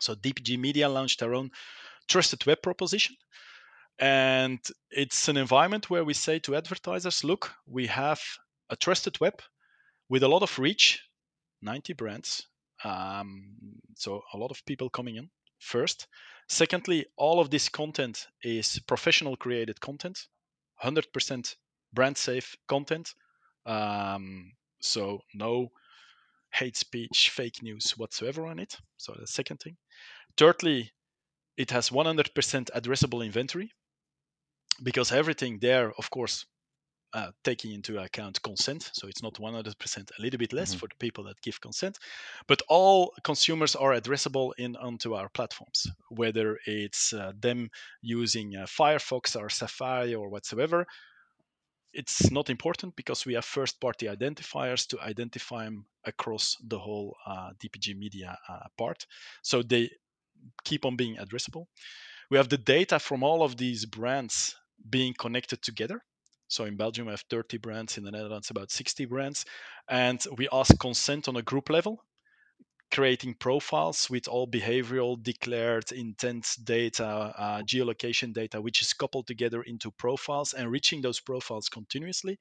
So 0.00 0.16
DPG 0.16 0.58
Media 0.58 0.88
launched 0.88 1.20
their 1.20 1.34
own 1.34 1.50
trusted 2.08 2.44
web 2.44 2.60
proposition 2.60 3.14
and 3.98 4.58
it's 4.90 5.28
an 5.28 5.36
environment 5.36 5.88
where 5.88 6.04
we 6.04 6.14
say 6.14 6.38
to 6.40 6.56
advertisers, 6.56 7.22
look, 7.22 7.52
we 7.66 7.86
have 7.86 8.20
a 8.70 8.76
trusted 8.76 9.20
web 9.20 9.40
with 10.08 10.22
a 10.22 10.28
lot 10.28 10.42
of 10.42 10.58
reach, 10.58 11.00
90 11.62 11.92
brands. 11.92 12.46
Um, 12.82 13.54
so 13.94 14.22
a 14.32 14.36
lot 14.36 14.50
of 14.50 14.64
people 14.66 14.90
coming 14.90 15.16
in 15.16 15.30
first. 15.60 16.08
Secondly, 16.48 17.06
all 17.16 17.40
of 17.40 17.50
this 17.50 17.68
content 17.68 18.26
is 18.42 18.80
professional 18.80 19.36
created 19.36 19.80
content, 19.80 20.26
100% 20.82 21.54
brand 21.92 22.16
safe 22.16 22.56
content. 22.68 23.14
Um, 23.64 24.52
so 24.80 25.20
no 25.32 25.70
hate 26.52 26.76
speech, 26.76 27.30
fake 27.30 27.62
news 27.62 27.96
whatsoever 27.96 28.46
on 28.46 28.58
it. 28.58 28.76
So 28.96 29.14
the 29.18 29.26
second 29.26 29.58
thing. 29.58 29.76
Thirdly, 30.36 30.92
it 31.56 31.70
has 31.70 31.90
100% 31.90 32.70
addressable 32.72 33.24
inventory 33.24 33.70
because 34.82 35.12
everything 35.12 35.58
there, 35.60 35.92
of 35.98 36.10
course, 36.10 36.46
uh, 37.14 37.30
taking 37.44 37.72
into 37.72 37.98
account 37.98 38.42
consent. 38.42 38.90
So 38.92 39.06
it's 39.06 39.22
not 39.22 39.34
100%, 39.34 40.10
a 40.18 40.22
little 40.22 40.38
bit 40.38 40.52
less 40.52 40.70
mm-hmm. 40.70 40.78
for 40.80 40.88
the 40.88 40.96
people 40.98 41.24
that 41.24 41.40
give 41.42 41.60
consent, 41.60 41.98
but 42.48 42.60
all 42.68 43.14
consumers 43.22 43.76
are 43.76 43.92
addressable 43.92 44.52
in 44.58 44.74
onto 44.76 45.14
our 45.14 45.28
platforms, 45.28 45.86
whether 46.08 46.58
it's 46.66 47.12
uh, 47.12 47.32
them 47.38 47.70
using 48.02 48.56
uh, 48.56 48.66
Firefox 48.66 49.40
or 49.40 49.48
Safari 49.48 50.14
or 50.14 50.28
whatsoever. 50.28 50.86
It's 51.92 52.32
not 52.32 52.50
important 52.50 52.96
because 52.96 53.24
we 53.24 53.34
have 53.34 53.44
first-party 53.44 54.06
identifiers 54.06 54.84
to 54.88 55.00
identify 55.00 55.66
them 55.66 55.86
across 56.04 56.56
the 56.66 56.80
whole 56.80 57.16
uh, 57.24 57.50
DPG 57.62 57.96
media 57.96 58.36
uh, 58.48 58.66
part, 58.76 59.06
so 59.42 59.62
they 59.62 59.90
keep 60.64 60.84
on 60.84 60.96
being 60.96 61.16
addressable. 61.18 61.66
We 62.28 62.38
have 62.38 62.48
the 62.48 62.58
data 62.58 62.98
from 62.98 63.22
all 63.22 63.44
of 63.44 63.56
these 63.56 63.86
brands 63.86 64.56
being 64.88 65.14
connected 65.18 65.62
together. 65.62 66.00
So 66.48 66.64
in 66.64 66.76
Belgium, 66.76 67.06
we 67.06 67.12
have 67.12 67.24
30 67.30 67.58
brands, 67.58 67.96
in 67.98 68.04
the 68.04 68.10
Netherlands, 68.10 68.50
about 68.50 68.70
60 68.70 69.06
brands. 69.06 69.44
And 69.88 70.22
we 70.36 70.48
ask 70.52 70.78
consent 70.78 71.28
on 71.28 71.36
a 71.36 71.42
group 71.42 71.70
level, 71.70 72.04
creating 72.92 73.34
profiles 73.34 74.08
with 74.10 74.28
all 74.28 74.46
behavioral, 74.46 75.20
declared, 75.22 75.90
intent 75.90 76.46
data, 76.62 77.04
uh, 77.06 77.62
geolocation 77.62 78.32
data, 78.32 78.60
which 78.60 78.82
is 78.82 78.92
coupled 78.92 79.26
together 79.26 79.62
into 79.62 79.90
profiles, 79.92 80.52
and 80.52 80.64
enriching 80.64 81.00
those 81.00 81.20
profiles 81.20 81.68
continuously. 81.68 82.38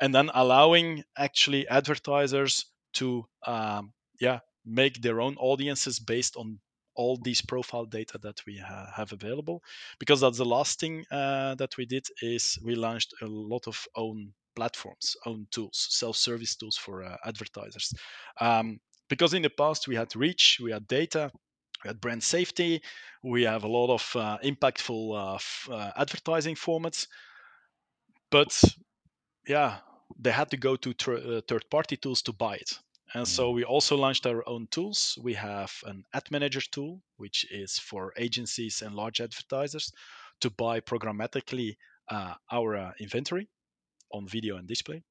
And 0.00 0.14
then 0.14 0.30
allowing 0.32 1.04
actually 1.18 1.68
advertisers 1.68 2.64
to 2.94 3.26
um, 3.46 3.92
yeah 4.20 4.40
make 4.64 5.00
their 5.00 5.20
own 5.20 5.36
audiences 5.38 5.98
based 5.98 6.36
on 6.36 6.58
all 7.00 7.16
these 7.16 7.40
profile 7.40 7.86
data 7.86 8.18
that 8.18 8.38
we 8.46 8.58
ha- 8.58 8.92
have 8.94 9.12
available 9.12 9.62
because 9.98 10.20
that's 10.20 10.36
the 10.38 10.52
last 10.56 10.78
thing 10.78 11.04
uh, 11.10 11.54
that 11.54 11.76
we 11.78 11.86
did 11.86 12.06
is 12.20 12.58
we 12.62 12.74
launched 12.74 13.14
a 13.22 13.26
lot 13.26 13.66
of 13.66 13.86
own 13.96 14.32
platforms, 14.54 15.16
own 15.24 15.46
tools, 15.50 15.86
self-service 15.90 16.56
tools 16.56 16.76
for 16.76 17.02
uh, 17.02 17.16
advertisers. 17.24 17.94
Um, 18.40 18.80
because 19.08 19.32
in 19.32 19.42
the 19.42 19.50
past 19.50 19.88
we 19.88 19.96
had 19.96 20.14
reach, 20.14 20.58
we 20.62 20.72
had 20.72 20.86
data, 20.86 21.30
we 21.82 21.88
had 21.88 22.00
brand 22.00 22.22
safety, 22.22 22.82
we 23.22 23.44
have 23.44 23.64
a 23.64 23.68
lot 23.78 23.90
of 23.90 24.12
uh, 24.14 24.36
impactful 24.44 25.02
uh, 25.14 25.34
f- 25.36 25.68
uh, 25.72 25.92
advertising 25.96 26.54
formats, 26.54 27.06
but 28.30 28.62
yeah, 29.48 29.78
they 30.18 30.32
had 30.32 30.50
to 30.50 30.58
go 30.58 30.76
to 30.76 30.92
tr- 30.92 31.14
uh, 31.14 31.40
third-party 31.48 31.96
tools 31.96 32.22
to 32.22 32.32
buy 32.32 32.56
it. 32.56 32.78
And 33.14 33.26
so 33.26 33.50
we 33.50 33.64
also 33.64 33.96
launched 33.96 34.26
our 34.26 34.48
own 34.48 34.68
tools. 34.70 35.18
We 35.20 35.34
have 35.34 35.72
an 35.84 36.04
ad 36.14 36.30
manager 36.30 36.60
tool, 36.60 37.02
which 37.16 37.44
is 37.50 37.78
for 37.78 38.12
agencies 38.16 38.82
and 38.82 38.94
large 38.94 39.20
advertisers 39.20 39.92
to 40.40 40.50
buy 40.50 40.80
programmatically 40.80 41.76
uh, 42.08 42.34
our 42.52 42.76
uh, 42.76 42.92
inventory 43.00 43.48
on 44.12 44.28
video 44.28 44.56
and 44.56 44.68
display. 44.68 45.02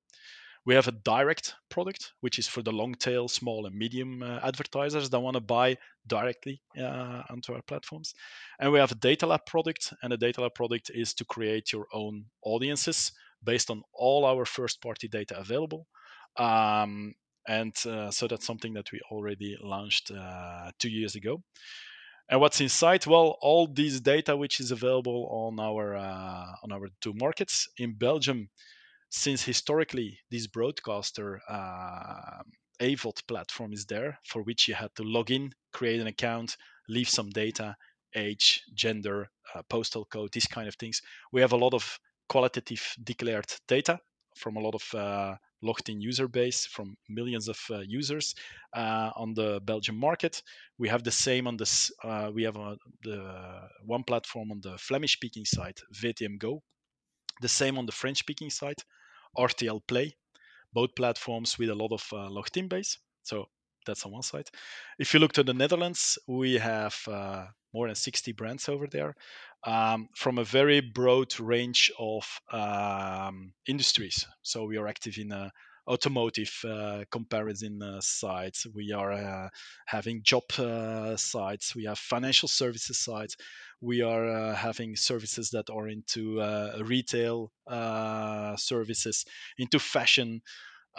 We 0.65 0.75
have 0.75 0.87
a 0.87 0.91
direct 0.91 1.55
product, 1.69 2.13
which 2.21 2.37
is 2.37 2.47
for 2.47 2.61
the 2.61 2.71
long 2.71 2.93
tail, 2.93 3.27
small 3.27 3.65
and 3.65 3.75
medium 3.75 4.21
uh, 4.21 4.39
advertisers 4.43 5.09
that 5.09 5.19
want 5.19 5.35
to 5.35 5.41
buy 5.41 5.77
directly 6.05 6.61
uh, 6.77 7.23
onto 7.29 7.53
our 7.53 7.61
platforms. 7.63 8.13
And 8.59 8.71
we 8.71 8.79
have 8.79 8.91
a 8.91 8.95
data 8.95 9.25
lab 9.25 9.45
product, 9.45 9.93
and 10.03 10.11
the 10.11 10.17
data 10.17 10.41
lab 10.41 10.53
product 10.53 10.91
is 10.93 11.13
to 11.15 11.25
create 11.25 11.71
your 11.71 11.87
own 11.93 12.25
audiences 12.43 13.11
based 13.43 13.69
on 13.69 13.83
all 13.93 14.25
our 14.25 14.45
first 14.45 14.81
party 14.81 15.07
data 15.07 15.39
available. 15.39 15.87
Um, 16.37 17.13
and 17.47 17.75
uh, 17.85 18.11
so 18.11 18.27
that's 18.27 18.45
something 18.45 18.73
that 18.73 18.91
we 18.91 18.99
already 19.11 19.57
launched 19.61 20.11
uh, 20.11 20.71
two 20.79 20.89
years 20.89 21.15
ago. 21.15 21.41
And 22.29 22.39
what's 22.39 22.61
inside? 22.61 23.07
Well, 23.07 23.37
all 23.41 23.67
these 23.67 24.01
data 24.01 24.37
which 24.37 24.59
is 24.59 24.71
available 24.71 25.27
on 25.31 25.59
our 25.59 25.95
uh, 25.95 26.45
on 26.63 26.71
our 26.71 26.87
two 27.01 27.13
markets 27.15 27.67
in 27.77 27.95
Belgium 27.97 28.49
since 29.09 29.43
historically 29.43 30.19
this 30.29 30.45
broadcaster 30.47 31.41
uh, 31.49 32.43
platform 33.27 33.73
is 33.73 33.85
there 33.85 34.17
for 34.23 34.43
which 34.43 34.67
you 34.67 34.75
had 34.75 34.93
to 34.95 35.03
log 35.03 35.31
in, 35.31 35.51
create 35.73 35.99
an 35.99 36.07
account, 36.07 36.55
leave 36.87 37.09
some 37.09 37.29
data, 37.29 37.75
age, 38.15 38.63
gender, 38.73 39.29
uh, 39.53 39.61
postal 39.69 40.05
code, 40.05 40.29
these 40.31 40.47
kind 40.47 40.67
of 40.67 40.75
things. 40.75 41.01
We 41.31 41.41
have 41.41 41.53
a 41.53 41.57
lot 41.57 41.73
of 41.73 41.99
qualitative 42.29 42.95
declared 43.03 43.51
data 43.67 43.99
from 44.35 44.55
a 44.55 44.61
lot 44.61 44.75
of 44.75 44.93
uh, 44.93 45.35
logged 45.61 45.89
in 45.89 46.01
user 46.01 46.27
base 46.27 46.65
from 46.65 46.95
millions 47.07 47.47
of 47.47 47.59
uh, 47.69 47.79
users 47.79 48.35
uh, 48.73 49.11
on 49.15 49.33
the 49.33 49.59
Belgian 49.65 49.95
market. 49.95 50.41
We 50.77 50.89
have 50.89 51.03
the 51.03 51.11
same 51.11 51.47
on 51.47 51.57
this. 51.57 51.91
Uh, 52.03 52.31
we 52.33 52.43
have 52.43 52.57
uh, 52.57 52.75
the 53.03 53.69
one 53.85 54.03
platform 54.03 54.51
on 54.51 54.61
the 54.61 54.77
Flemish 54.77 55.13
speaking 55.13 55.45
side, 55.45 55.77
VTM 55.93 56.39
Go. 56.39 56.61
The 57.41 57.49
same 57.49 57.77
on 57.77 57.85
the 57.85 57.91
French 57.91 58.19
speaking 58.19 58.49
side, 58.49 58.77
RTL 59.37 59.81
Play, 59.87 60.15
both 60.73 60.95
platforms 60.95 61.57
with 61.57 61.69
a 61.69 61.75
lot 61.75 61.91
of 61.91 62.03
uh, 62.11 62.29
logged 62.29 62.57
in 62.57 62.67
base. 62.67 62.97
So 63.23 63.45
that's 63.85 64.05
on 64.05 64.11
one 64.11 64.23
side. 64.23 64.49
If 64.97 65.13
you 65.13 65.19
look 65.19 65.33
to 65.33 65.43
the 65.43 65.53
Netherlands, 65.53 66.17
we 66.27 66.55
have 66.55 66.95
uh, 67.07 67.45
more 67.73 67.87
than 67.87 67.95
60 67.95 68.31
brands 68.33 68.69
over 68.69 68.87
there 68.87 69.15
um, 69.65 70.09
from 70.15 70.37
a 70.37 70.43
very 70.43 70.81
broad 70.81 71.39
range 71.39 71.91
of 71.99 72.25
um, 72.51 73.53
industries. 73.67 74.25
So 74.41 74.65
we 74.65 74.77
are 74.77 74.87
active 74.87 75.17
in 75.17 75.31
uh, 75.31 75.49
automotive 75.87 76.53
uh, 76.67 77.03
comparison 77.11 77.81
uh, 77.81 77.99
sites. 77.99 78.67
We 78.75 78.91
are 78.91 79.11
uh, 79.11 79.49
having 79.87 80.21
job 80.23 80.43
sites. 81.17 81.75
We 81.75 81.85
have 81.85 81.97
financial 81.97 82.47
services 82.47 82.99
sites. 82.99 83.35
We 83.81 84.01
are 84.01 84.53
having 84.53 84.95
services 84.95 85.49
that 85.51 85.69
are 85.69 85.87
into 85.87 86.41
retail 86.83 87.51
services, 88.57 89.25
into 89.57 89.79
fashion. 89.79 90.41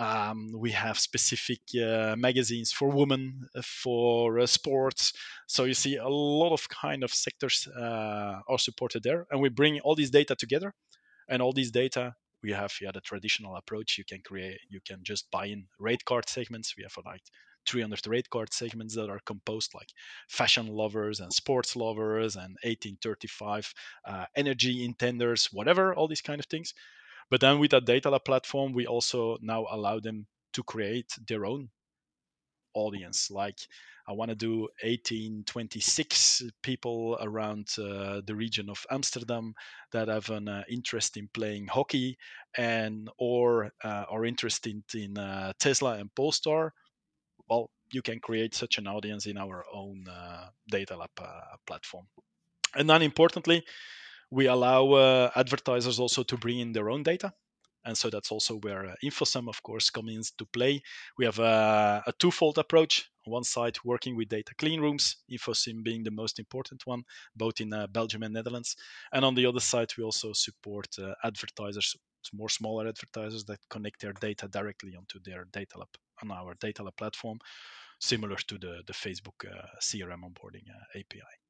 Um, 0.01 0.53
we 0.57 0.71
have 0.71 0.99
specific 0.99 1.61
uh, 1.77 2.17
magazines 2.17 2.73
for 2.73 2.89
women, 2.89 3.47
for 3.63 4.39
uh, 4.41 4.47
sports. 4.47 5.13
So 5.47 5.65
you 5.65 5.75
see 5.75 5.97
a 5.97 6.09
lot 6.09 6.55
of 6.55 6.67
kind 6.71 7.05
of 7.05 7.13
sectors 7.13 7.69
uh, 7.69 8.41
are 8.49 8.59
supported 8.59 9.03
there, 9.03 9.27
and 9.31 9.43
we 9.43 9.51
bring 9.51 9.79
all 9.81 9.95
these 9.95 10.11
data 10.11 10.35
together, 10.35 10.73
and 11.29 11.43
all 11.43 11.53
these 11.53 11.71
data 11.71 12.15
we 12.43 12.53
have 12.53 12.73
yeah 12.81 12.93
the 12.93 13.03
traditional 13.03 13.57
approach. 13.57 13.99
You 13.99 14.05
can 14.09 14.23
create, 14.25 14.59
you 14.71 14.81
can 14.87 15.01
just 15.03 15.31
buy 15.31 15.47
in 15.47 15.67
rate 15.79 16.07
card 16.07 16.31
segments. 16.31 16.75
We 16.79 16.85
have 16.85 16.97
like 17.05 17.21
300 17.67 18.07
rate 18.07 18.31
card 18.31 18.55
segments 18.55 18.95
that 18.95 19.11
are 19.11 19.21
composed 19.27 19.75
like 19.75 19.91
fashion 20.31 20.67
lovers 20.69 21.21
and 21.21 21.31
sports 21.31 21.77
lovers 21.77 22.37
and 22.37 22.57
1835 22.65 23.75
uh, 24.07 24.25
energy 24.35 24.89
intenders, 24.89 25.51
whatever, 25.53 25.95
all 25.95 26.09
these 26.09 26.23
kind 26.23 26.41
of 26.41 26.47
things 26.47 26.73
but 27.31 27.40
then 27.40 27.59
with 27.59 27.71
that 27.71 27.85
data 27.85 28.11
lab 28.11 28.25
platform, 28.25 28.73
we 28.73 28.87
also 28.87 29.38
now 29.40 29.66
allow 29.71 30.01
them 30.01 30.27
to 30.53 30.62
create 30.62 31.12
their 31.29 31.47
own 31.47 31.71
audience. 32.75 33.31
Like 33.31 33.59
I 34.09 34.12
want 34.12 34.31
to 34.31 34.35
do 34.35 34.62
1826 34.83 36.43
people 36.62 37.16
around 37.21 37.69
uh, 37.79 38.23
the 38.27 38.35
region 38.35 38.69
of 38.69 38.85
Amsterdam 38.90 39.55
that 39.93 40.09
have 40.09 40.31
an 40.31 40.49
uh, 40.49 40.64
interest 40.69 41.16
in 41.16 41.29
playing 41.33 41.69
hockey 41.69 42.19
and 42.57 43.09
or 43.19 43.71
uh, 43.85 44.05
are 44.11 44.25
interested 44.25 44.83
in 44.95 45.16
uh, 45.16 45.53
Tesla 45.61 45.99
and 45.99 46.12
Polestar. 46.14 46.73
Well, 47.49 47.71
you 47.93 48.03
can 48.03 48.21
create 48.21 48.55
such 48.55 48.79
an 48.79 48.87
audience 48.87 49.27
in 49.27 49.37
our 49.37 49.64
own 49.73 50.05
uh, 50.11 50.47
data 50.69 50.97
lab 50.97 51.11
uh, 51.21 51.57
platform. 51.66 52.07
And 52.75 52.88
then 52.88 53.03
importantly, 53.03 53.64
we 54.31 54.47
allow 54.47 54.93
uh, 54.93 55.31
advertisers 55.35 55.99
also 55.99 56.23
to 56.23 56.37
bring 56.37 56.61
in 56.61 56.73
their 56.73 56.90
own 56.90 57.03
data. 57.03 57.33
And 57.85 57.97
so 57.97 58.11
that's 58.11 58.31
also 58.31 58.57
where 58.57 58.87
uh, 58.87 58.95
InfoSum, 59.03 59.49
of 59.49 59.62
course, 59.62 59.88
comes 59.88 60.14
into 60.14 60.45
play. 60.53 60.83
We 61.16 61.25
have 61.25 61.38
a, 61.38 62.03
a 62.07 62.12
twofold 62.19 62.59
approach. 62.59 63.11
On 63.27 63.33
one 63.33 63.45
side, 63.45 63.77
working 63.85 64.16
with 64.16 64.29
data 64.29 64.55
clean 64.59 64.81
rooms, 64.81 65.16
InfoSum 65.31 65.83
being 65.83 66.03
the 66.05 66.11
most 66.11 66.38
important 66.38 66.87
one, 66.87 67.05
both 67.35 67.61
in 67.61 67.73
uh, 67.73 67.87
Belgium 67.87 68.23
and 68.23 68.35
Netherlands. 68.35 68.77
And 69.12 69.25
on 69.25 69.35
the 69.35 69.47
other 69.47 69.61
side, 69.61 69.90
we 69.97 70.05
also 70.05 70.33
support 70.35 70.88
uh, 70.99 71.14
advertisers, 71.25 71.97
more 72.35 72.51
smaller 72.51 72.87
advertisers 72.87 73.45
that 73.45 73.61
connect 73.71 74.01
their 74.01 74.12
data 74.12 74.47
directly 74.49 74.95
onto 74.95 75.19
their 75.25 75.47
data 75.53 75.79
lab 75.79 75.88
on 76.23 76.31
our 76.31 76.55
data 76.61 76.83
lab 76.83 76.97
platform, 76.97 77.38
similar 77.99 78.37
to 78.37 78.59
the, 78.59 78.83
the 78.87 78.93
Facebook 78.93 79.45
uh, 79.51 79.66
CRM 79.81 80.21
onboarding 80.23 80.69
uh, 80.69 80.99
API. 80.99 81.50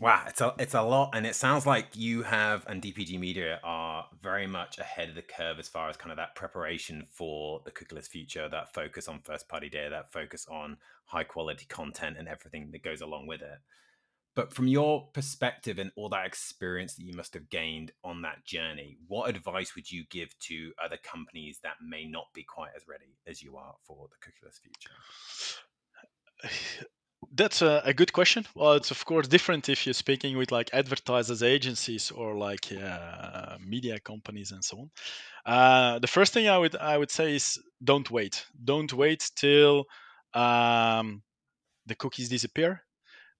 Wow, 0.00 0.24
it's 0.26 0.40
a 0.40 0.54
it's 0.58 0.74
a 0.74 0.82
lot, 0.82 1.10
and 1.14 1.24
it 1.24 1.36
sounds 1.36 1.66
like 1.66 1.94
you 1.94 2.24
have 2.24 2.66
and 2.66 2.82
DPG 2.82 3.18
Media 3.18 3.60
are 3.62 4.06
very 4.20 4.46
much 4.46 4.78
ahead 4.78 5.08
of 5.08 5.14
the 5.14 5.22
curve 5.22 5.60
as 5.60 5.68
far 5.68 5.88
as 5.88 5.96
kind 5.96 6.10
of 6.10 6.16
that 6.16 6.34
preparation 6.34 7.06
for 7.12 7.60
the 7.64 7.70
cookieless 7.70 8.08
future, 8.08 8.48
that 8.48 8.74
focus 8.74 9.06
on 9.06 9.20
first 9.20 9.48
party 9.48 9.68
data, 9.68 9.90
that 9.90 10.12
focus 10.12 10.46
on 10.50 10.78
high 11.04 11.22
quality 11.22 11.64
content, 11.66 12.16
and 12.18 12.26
everything 12.26 12.70
that 12.72 12.82
goes 12.82 13.02
along 13.02 13.28
with 13.28 13.40
it. 13.40 13.58
But 14.34 14.52
from 14.52 14.66
your 14.66 15.06
perspective 15.12 15.78
and 15.78 15.92
all 15.96 16.08
that 16.08 16.26
experience 16.26 16.94
that 16.96 17.04
you 17.04 17.14
must 17.14 17.34
have 17.34 17.48
gained 17.48 17.92
on 18.02 18.22
that 18.22 18.44
journey, 18.44 18.98
what 19.06 19.30
advice 19.30 19.76
would 19.76 19.92
you 19.92 20.04
give 20.10 20.36
to 20.40 20.72
other 20.84 20.96
companies 20.96 21.60
that 21.62 21.74
may 21.86 22.04
not 22.04 22.26
be 22.34 22.42
quite 22.42 22.70
as 22.76 22.88
ready 22.88 23.16
as 23.28 23.44
you 23.44 23.56
are 23.56 23.76
for 23.84 24.08
the 24.08 24.16
cookieless 24.26 24.58
future? 24.60 24.90
That's 27.36 27.62
a, 27.62 27.82
a, 27.84 27.92
good 27.92 28.12
question. 28.12 28.46
Well, 28.54 28.74
it's 28.74 28.92
of 28.92 29.04
course 29.04 29.26
different 29.26 29.68
if 29.68 29.86
you're 29.86 29.94
speaking 29.94 30.38
with 30.38 30.52
like 30.52 30.70
advertisers 30.72 31.42
agencies 31.42 32.12
or 32.12 32.36
like 32.36 32.70
uh, 32.72 33.56
media 33.60 33.98
companies 33.98 34.52
and 34.52 34.64
so 34.64 34.78
on. 34.78 34.90
Uh, 35.44 35.98
the 35.98 36.06
first 36.06 36.32
thing 36.32 36.48
I 36.48 36.56
would 36.58 36.76
I 36.76 36.96
would 36.96 37.10
say 37.10 37.34
is 37.34 37.58
don't 37.82 38.08
wait. 38.08 38.46
Don't 38.62 38.92
wait 38.92 39.30
till 39.34 39.86
um, 40.32 41.22
the 41.86 41.96
cookies 41.96 42.28
disappear 42.28 42.82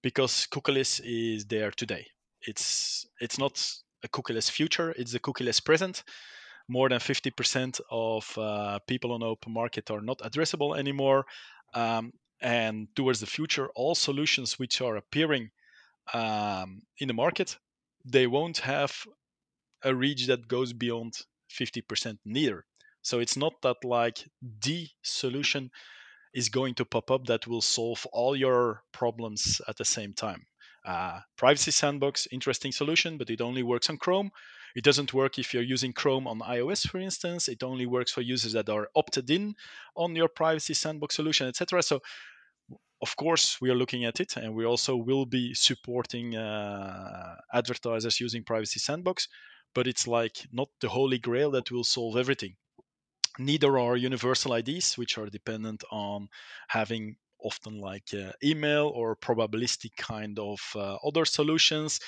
because 0.03 0.45
cookieless 0.51 0.99
is 1.03 1.45
there 1.45 1.71
today. 1.71 2.05
It's 2.41 3.07
it's 3.21 3.37
not 3.39 3.65
a 4.03 4.09
cookieless 4.09 4.51
future. 4.51 4.93
It's 4.97 5.13
a 5.13 5.19
cookieless 5.19 5.63
present. 5.63 6.03
More 6.67 6.89
than 6.89 6.99
50% 6.99 7.79
of 7.91 8.37
uh, 8.37 8.79
people 8.87 9.11
on 9.11 9.21
open 9.21 9.53
market 9.53 9.91
are 9.91 10.01
not 10.01 10.19
addressable 10.19 10.77
anymore. 10.77 11.25
Um, 11.75 12.11
and 12.41 12.87
towards 12.95 13.19
the 13.19 13.25
future 13.25 13.69
all 13.75 13.95
solutions 13.95 14.59
which 14.59 14.81
are 14.81 14.97
appearing 14.97 15.49
um, 16.13 16.81
in 16.99 17.07
the 17.07 17.13
market 17.13 17.57
they 18.05 18.27
won't 18.27 18.59
have 18.59 19.05
a 19.83 19.93
reach 19.93 20.27
that 20.27 20.47
goes 20.47 20.73
beyond 20.73 21.13
50% 21.51 22.17
neither. 22.25 22.65
So 23.01 23.19
it's 23.19 23.37
not 23.37 23.53
that 23.61 23.77
like 23.83 24.27
the 24.61 24.87
solution 25.03 25.71
is 26.33 26.49
going 26.49 26.75
to 26.75 26.85
pop 26.85 27.11
up 27.11 27.27
that 27.27 27.47
will 27.47 27.61
solve 27.61 28.05
all 28.11 28.35
your 28.35 28.83
problems 28.91 29.61
at 29.67 29.77
the 29.77 29.85
same 29.85 30.13
time. 30.13 30.45
Uh, 30.85 31.19
privacy 31.35 31.71
sandbox 31.71 32.27
interesting 32.31 32.71
solution 32.71 33.17
but 33.17 33.31
it 33.31 33.41
only 33.41 33.63
works 33.63 33.89
on 33.89 33.97
chrome 33.97 34.29
it 34.75 34.83
doesn't 34.83 35.13
work 35.13 35.39
if 35.39 35.53
you're 35.53 35.63
using 35.63 35.93
Chrome 35.93 36.27
on 36.27 36.39
iOS, 36.39 36.87
for 36.87 36.99
instance. 36.99 37.47
It 37.47 37.63
only 37.63 37.85
works 37.85 38.11
for 38.11 38.21
users 38.21 38.53
that 38.53 38.69
are 38.69 38.89
opted 38.95 39.29
in 39.29 39.55
on 39.95 40.15
your 40.15 40.27
privacy 40.27 40.73
sandbox 40.73 41.15
solution, 41.15 41.47
etc. 41.47 41.81
So, 41.81 42.01
of 43.01 43.15
course, 43.15 43.59
we 43.61 43.69
are 43.69 43.75
looking 43.75 44.05
at 44.05 44.19
it, 44.19 44.37
and 44.37 44.53
we 44.53 44.65
also 44.65 44.95
will 44.95 45.25
be 45.25 45.53
supporting 45.53 46.35
uh, 46.35 47.35
advertisers 47.53 48.19
using 48.19 48.43
privacy 48.43 48.79
sandbox. 48.79 49.27
but 49.73 49.87
it's 49.87 50.07
like 50.07 50.37
not 50.53 50.69
the 50.79 50.87
holy 50.87 51.19
grail 51.19 51.51
that 51.51 51.69
will 51.69 51.83
solve 51.83 52.15
everything 52.15 52.55
neither 53.39 53.77
are 53.77 53.97
universal 53.97 54.53
IDs, 54.53 54.97
which 54.97 55.17
are 55.17 55.27
dependent 55.27 55.83
on 55.91 56.29
having 56.67 57.15
often 57.39 57.79
like 57.79 58.13
uh, 58.13 58.31
email 58.43 58.91
or 58.93 59.15
probabilistic 59.15 59.95
kind 59.97 60.39
of 60.39 60.59
uh, 60.75 60.95
other 61.05 61.25
solutions. 61.25 61.99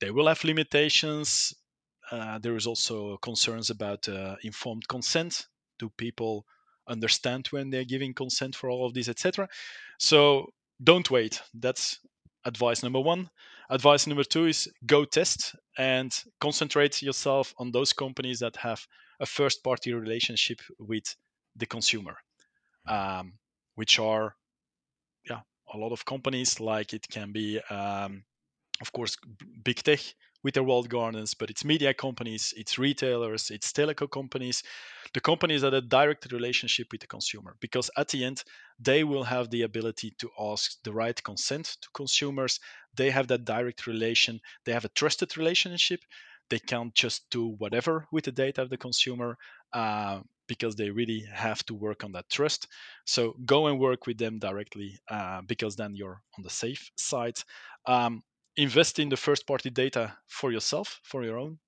They 0.00 0.10
will 0.10 0.28
have 0.28 0.44
limitations. 0.44 1.54
Uh, 2.10 2.38
there 2.38 2.56
is 2.56 2.66
also 2.66 3.16
concerns 3.18 3.70
about 3.70 4.08
uh, 4.08 4.36
informed 4.42 4.86
consent. 4.88 5.46
Do 5.78 5.90
people 5.96 6.44
understand 6.88 7.46
when 7.48 7.70
they're 7.70 7.84
giving 7.84 8.14
consent 8.14 8.56
for 8.56 8.68
all 8.68 8.86
of 8.86 8.94
these, 8.94 9.08
etc.? 9.08 9.48
So 9.98 10.52
don't 10.82 11.10
wait. 11.10 11.40
That's 11.54 12.00
advice 12.44 12.82
number 12.82 13.00
one. 13.00 13.30
Advice 13.70 14.06
number 14.06 14.24
two 14.24 14.46
is 14.46 14.68
go 14.86 15.04
test 15.04 15.54
and 15.78 16.12
concentrate 16.40 17.02
yourself 17.02 17.54
on 17.58 17.70
those 17.70 17.92
companies 17.92 18.40
that 18.40 18.56
have 18.56 18.84
a 19.20 19.26
first 19.26 19.62
party 19.62 19.92
relationship 19.92 20.60
with 20.78 21.14
the 21.54 21.66
consumer, 21.66 22.16
um, 22.88 23.34
which 23.76 24.00
are, 24.00 24.34
yeah, 25.28 25.40
a 25.72 25.78
lot 25.78 25.92
of 25.92 26.04
companies. 26.04 26.58
Like 26.58 26.92
it 26.92 27.06
can 27.08 27.30
be, 27.30 27.60
um, 27.70 28.24
of 28.80 28.92
course, 28.92 29.16
big 29.62 29.76
tech 29.76 30.00
with 30.42 30.54
their 30.54 30.62
walled 30.62 30.88
gardens, 30.88 31.34
but 31.34 31.50
it's 31.50 31.64
media 31.64 31.92
companies, 31.92 32.54
it's 32.56 32.78
retailers, 32.78 33.50
it's 33.50 33.72
teleco 33.72 34.10
companies, 34.10 34.62
the 35.14 35.20
companies 35.20 35.62
that 35.62 35.72
have 35.72 35.84
a 35.84 35.86
direct 35.86 36.32
relationship 36.32 36.86
with 36.90 37.00
the 37.00 37.06
consumer. 37.06 37.56
Because 37.60 37.90
at 37.96 38.08
the 38.08 38.24
end, 38.24 38.42
they 38.78 39.04
will 39.04 39.24
have 39.24 39.50
the 39.50 39.62
ability 39.62 40.14
to 40.18 40.30
ask 40.38 40.76
the 40.84 40.92
right 40.92 41.22
consent 41.22 41.76
to 41.82 41.88
consumers. 41.94 42.58
They 42.96 43.10
have 43.10 43.28
that 43.28 43.44
direct 43.44 43.86
relation, 43.86 44.40
they 44.64 44.72
have 44.72 44.84
a 44.84 44.90
trusted 44.90 45.36
relationship 45.36 46.00
they 46.50 46.58
can't 46.58 46.92
just 46.94 47.30
do 47.30 47.54
whatever 47.58 48.06
with 48.12 48.24
the 48.24 48.32
data 48.32 48.60
of 48.60 48.70
the 48.70 48.76
consumer 48.76 49.38
uh, 49.72 50.20
because 50.48 50.74
they 50.74 50.90
really 50.90 51.24
have 51.32 51.64
to 51.66 51.74
work 51.74 52.02
on 52.04 52.12
that 52.12 52.28
trust. 52.28 52.66
So 53.06 53.36
go 53.46 53.68
and 53.68 53.78
work 53.78 54.06
with 54.06 54.18
them 54.18 54.40
directly 54.40 54.98
uh, 55.08 55.42
because 55.46 55.76
then 55.76 55.94
you're 55.94 56.20
on 56.36 56.42
the 56.42 56.50
safe 56.50 56.90
side. 56.96 57.38
Um, 57.86 58.22
invest 58.56 58.98
in 58.98 59.08
the 59.08 59.16
first 59.16 59.46
party 59.46 59.70
data 59.70 60.16
for 60.26 60.52
yourself, 60.52 61.00
for 61.02 61.24
your 61.24 61.38
own. 61.38 61.58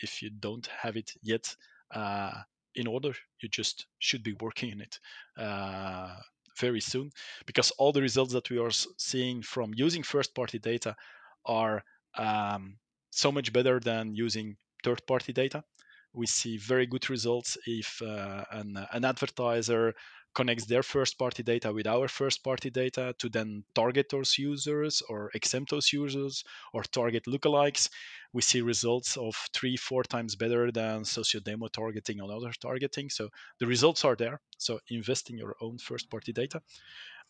If 0.00 0.22
you 0.22 0.30
don't 0.30 0.66
have 0.66 0.96
it 0.96 1.12
yet 1.22 1.54
uh, 1.94 2.32
in 2.74 2.86
order, 2.86 3.12
you 3.40 3.48
just 3.48 3.86
should 3.98 4.22
be 4.22 4.34
working 4.40 4.70
in 4.70 4.80
it 4.80 4.98
uh, 5.36 6.14
very 6.58 6.80
soon 6.80 7.10
because 7.46 7.70
all 7.72 7.92
the 7.92 8.02
results 8.02 8.32
that 8.32 8.50
we 8.50 8.58
are 8.58 8.70
seeing 8.70 9.42
from 9.42 9.72
using 9.74 10.02
first 10.02 10.34
party 10.34 10.58
data 10.58 10.94
are 11.44 11.82
um, 12.16 12.76
so 13.10 13.32
much 13.32 13.52
better 13.52 13.80
than 13.80 14.14
using 14.14 14.56
third 14.84 15.04
party 15.06 15.32
data. 15.32 15.64
We 16.12 16.26
see 16.26 16.56
very 16.56 16.86
good 16.86 17.10
results 17.10 17.58
if 17.66 18.00
uh, 18.02 18.44
an, 18.50 18.86
an 18.92 19.04
advertiser 19.04 19.94
connects 20.34 20.66
their 20.66 20.82
first 20.82 21.18
party 21.18 21.42
data 21.42 21.72
with 21.72 21.86
our 21.86 22.08
first 22.08 22.44
party 22.44 22.70
data 22.70 23.14
to 23.18 23.28
then 23.28 23.64
target 23.74 24.08
those 24.10 24.38
users 24.38 25.02
or 25.08 25.30
exempt 25.34 25.70
those 25.70 25.92
users 25.92 26.44
or 26.72 26.82
target 26.82 27.24
lookalikes. 27.26 27.88
We 28.32 28.42
see 28.42 28.60
results 28.60 29.16
of 29.16 29.34
three, 29.52 29.76
four 29.76 30.04
times 30.04 30.36
better 30.36 30.70
than 30.70 31.04
socio 31.04 31.40
demo 31.40 31.68
targeting 31.68 32.20
or 32.20 32.32
other 32.32 32.52
targeting. 32.60 33.10
So 33.10 33.28
the 33.58 33.66
results 33.66 34.04
are 34.04 34.16
there. 34.16 34.40
So 34.58 34.78
invest 34.90 35.30
in 35.30 35.38
your 35.38 35.56
own 35.60 35.78
first 35.78 36.10
party 36.10 36.32
data. 36.32 36.62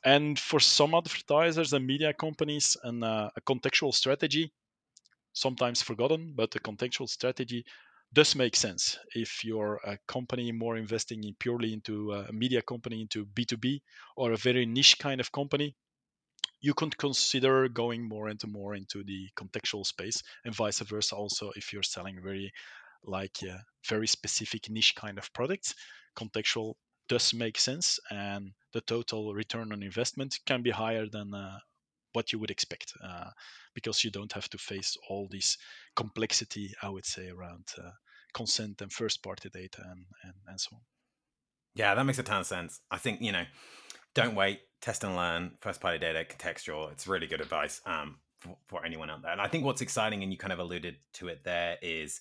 And 0.04 0.38
for 0.38 0.60
some 0.60 0.94
advertisers 0.94 1.72
and 1.72 1.86
media 1.86 2.12
companies, 2.12 2.76
and 2.84 3.02
uh, 3.02 3.30
a 3.36 3.40
contextual 3.40 3.92
strategy 3.94 4.52
sometimes 5.32 5.82
forgotten, 5.82 6.32
but 6.34 6.54
a 6.56 6.58
contextual 6.58 7.08
strategy 7.08 7.64
does 8.12 8.34
make 8.34 8.56
sense 8.56 8.98
if 9.14 9.44
you're 9.44 9.80
a 9.84 9.98
company 10.06 10.50
more 10.52 10.76
investing 10.76 11.24
in 11.24 11.34
purely 11.38 11.72
into 11.72 12.12
a 12.12 12.32
media 12.32 12.62
company 12.62 13.02
into 13.02 13.26
b2b 13.26 13.80
or 14.16 14.32
a 14.32 14.36
very 14.36 14.64
niche 14.66 14.98
kind 14.98 15.20
of 15.20 15.30
company 15.30 15.74
you 16.60 16.74
could 16.74 16.96
consider 16.98 17.68
going 17.68 18.08
more 18.08 18.28
into 18.28 18.46
more 18.46 18.74
into 18.74 19.04
the 19.04 19.28
contextual 19.36 19.86
space 19.86 20.22
and 20.44 20.54
vice 20.54 20.80
versa 20.80 21.14
also 21.14 21.52
if 21.54 21.72
you're 21.72 21.82
selling 21.82 22.20
very 22.22 22.52
like 23.04 23.38
uh, 23.48 23.58
very 23.86 24.06
specific 24.06 24.68
niche 24.68 24.94
kind 24.94 25.18
of 25.18 25.32
products. 25.32 25.74
Contextual 26.16 26.74
does 27.08 27.32
make 27.32 27.58
sense 27.58 27.98
and 28.10 28.52
the 28.72 28.80
total 28.82 29.34
return 29.34 29.72
on 29.72 29.82
investment 29.82 30.38
can 30.46 30.62
be 30.62 30.70
higher 30.70 31.06
than 31.06 31.32
uh, 31.32 31.58
what 32.18 32.32
you 32.32 32.38
would 32.40 32.50
expect 32.50 32.92
uh, 33.08 33.30
because 33.74 34.02
you 34.02 34.10
don't 34.10 34.32
have 34.32 34.48
to 34.50 34.58
face 34.58 34.96
all 35.08 35.28
this 35.30 35.56
complexity, 35.94 36.74
I 36.82 36.88
would 36.88 37.06
say, 37.06 37.28
around 37.28 37.66
uh, 37.78 37.90
consent 38.34 38.82
and 38.82 38.92
first 38.92 39.22
party 39.22 39.48
data 39.48 39.82
and, 39.92 40.04
and, 40.24 40.34
and 40.48 40.60
so 40.60 40.70
on. 40.74 40.80
Yeah, 41.76 41.94
that 41.94 42.04
makes 42.04 42.18
a 42.18 42.24
ton 42.24 42.40
of 42.40 42.46
sense. 42.46 42.80
I 42.90 42.98
think, 42.98 43.20
you 43.20 43.30
know, 43.30 43.44
don't 44.14 44.34
wait, 44.34 44.62
test 44.80 45.04
and 45.04 45.14
learn, 45.14 45.52
first 45.60 45.80
party 45.80 45.98
data, 45.98 46.26
contextual. 46.28 46.90
It's 46.90 47.06
really 47.06 47.28
good 47.28 47.40
advice 47.40 47.80
um, 47.86 48.16
for, 48.40 48.56
for 48.66 48.84
anyone 48.84 49.10
out 49.10 49.22
there. 49.22 49.30
And 49.30 49.40
I 49.40 49.46
think 49.46 49.64
what's 49.64 49.80
exciting, 49.80 50.24
and 50.24 50.32
you 50.32 50.38
kind 50.38 50.52
of 50.52 50.58
alluded 50.58 50.96
to 51.14 51.28
it 51.28 51.44
there, 51.44 51.76
is 51.80 52.20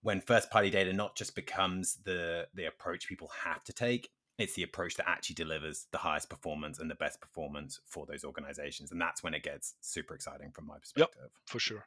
when 0.00 0.22
first 0.22 0.50
party 0.50 0.70
data 0.70 0.94
not 0.94 1.16
just 1.16 1.34
becomes 1.34 1.96
the 2.04 2.46
the 2.54 2.64
approach 2.64 3.08
people 3.08 3.30
have 3.44 3.62
to 3.64 3.74
take 3.74 4.08
it's 4.38 4.54
the 4.54 4.62
approach 4.62 4.94
that 4.96 5.08
actually 5.08 5.34
delivers 5.34 5.86
the 5.90 5.98
highest 5.98 6.30
performance 6.30 6.78
and 6.78 6.90
the 6.90 6.94
best 6.94 7.20
performance 7.20 7.80
for 7.86 8.06
those 8.06 8.24
organizations 8.24 8.92
and 8.92 9.00
that's 9.00 9.22
when 9.22 9.34
it 9.34 9.42
gets 9.42 9.74
super 9.80 10.14
exciting 10.14 10.50
from 10.52 10.66
my 10.66 10.78
perspective. 10.78 11.22
yep, 11.22 11.30
for 11.46 11.58
sure. 11.58 11.86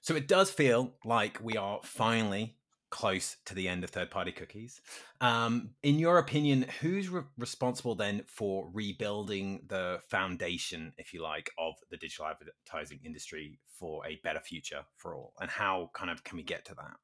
So 0.00 0.16
it 0.16 0.28
does 0.28 0.50
feel 0.50 0.94
like 1.04 1.38
we 1.42 1.56
are 1.56 1.80
finally 1.82 2.56
close 2.90 3.36
to 3.44 3.54
the 3.54 3.68
end 3.68 3.84
of 3.84 3.90
third 3.90 4.10
party 4.10 4.32
cookies. 4.32 4.80
Um, 5.20 5.70
in 5.82 5.98
your 5.98 6.18
opinion 6.18 6.66
who's 6.80 7.08
re- 7.08 7.22
responsible 7.38 7.94
then 7.94 8.22
for 8.26 8.68
rebuilding 8.72 9.62
the 9.68 10.00
foundation 10.08 10.92
if 10.98 11.14
you 11.14 11.22
like 11.22 11.50
of 11.58 11.74
the 11.90 11.96
digital 11.96 12.26
advertising 12.26 13.00
industry 13.04 13.60
for 13.78 14.04
a 14.06 14.18
better 14.24 14.40
future 14.40 14.84
for 14.96 15.14
all? 15.14 15.34
And 15.40 15.50
how 15.50 15.90
kind 15.94 16.10
of 16.10 16.24
can 16.24 16.36
we 16.36 16.42
get 16.42 16.64
to 16.66 16.74
that 16.74 16.96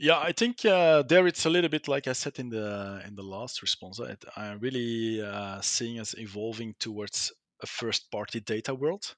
yeah, 0.00 0.18
I 0.18 0.32
think 0.32 0.64
uh, 0.64 1.02
there 1.02 1.26
it's 1.26 1.44
a 1.44 1.50
little 1.50 1.68
bit 1.68 1.86
like 1.86 2.08
I 2.08 2.14
said 2.14 2.38
in 2.38 2.48
the 2.48 3.02
in 3.06 3.14
the 3.14 3.22
last 3.22 3.60
response. 3.60 4.00
I, 4.00 4.16
I'm 4.34 4.58
really 4.58 5.20
uh, 5.22 5.60
seeing 5.60 6.00
us 6.00 6.14
evolving 6.16 6.74
towards 6.80 7.30
a 7.62 7.66
first 7.66 8.10
party 8.10 8.40
data 8.40 8.74
world, 8.74 9.14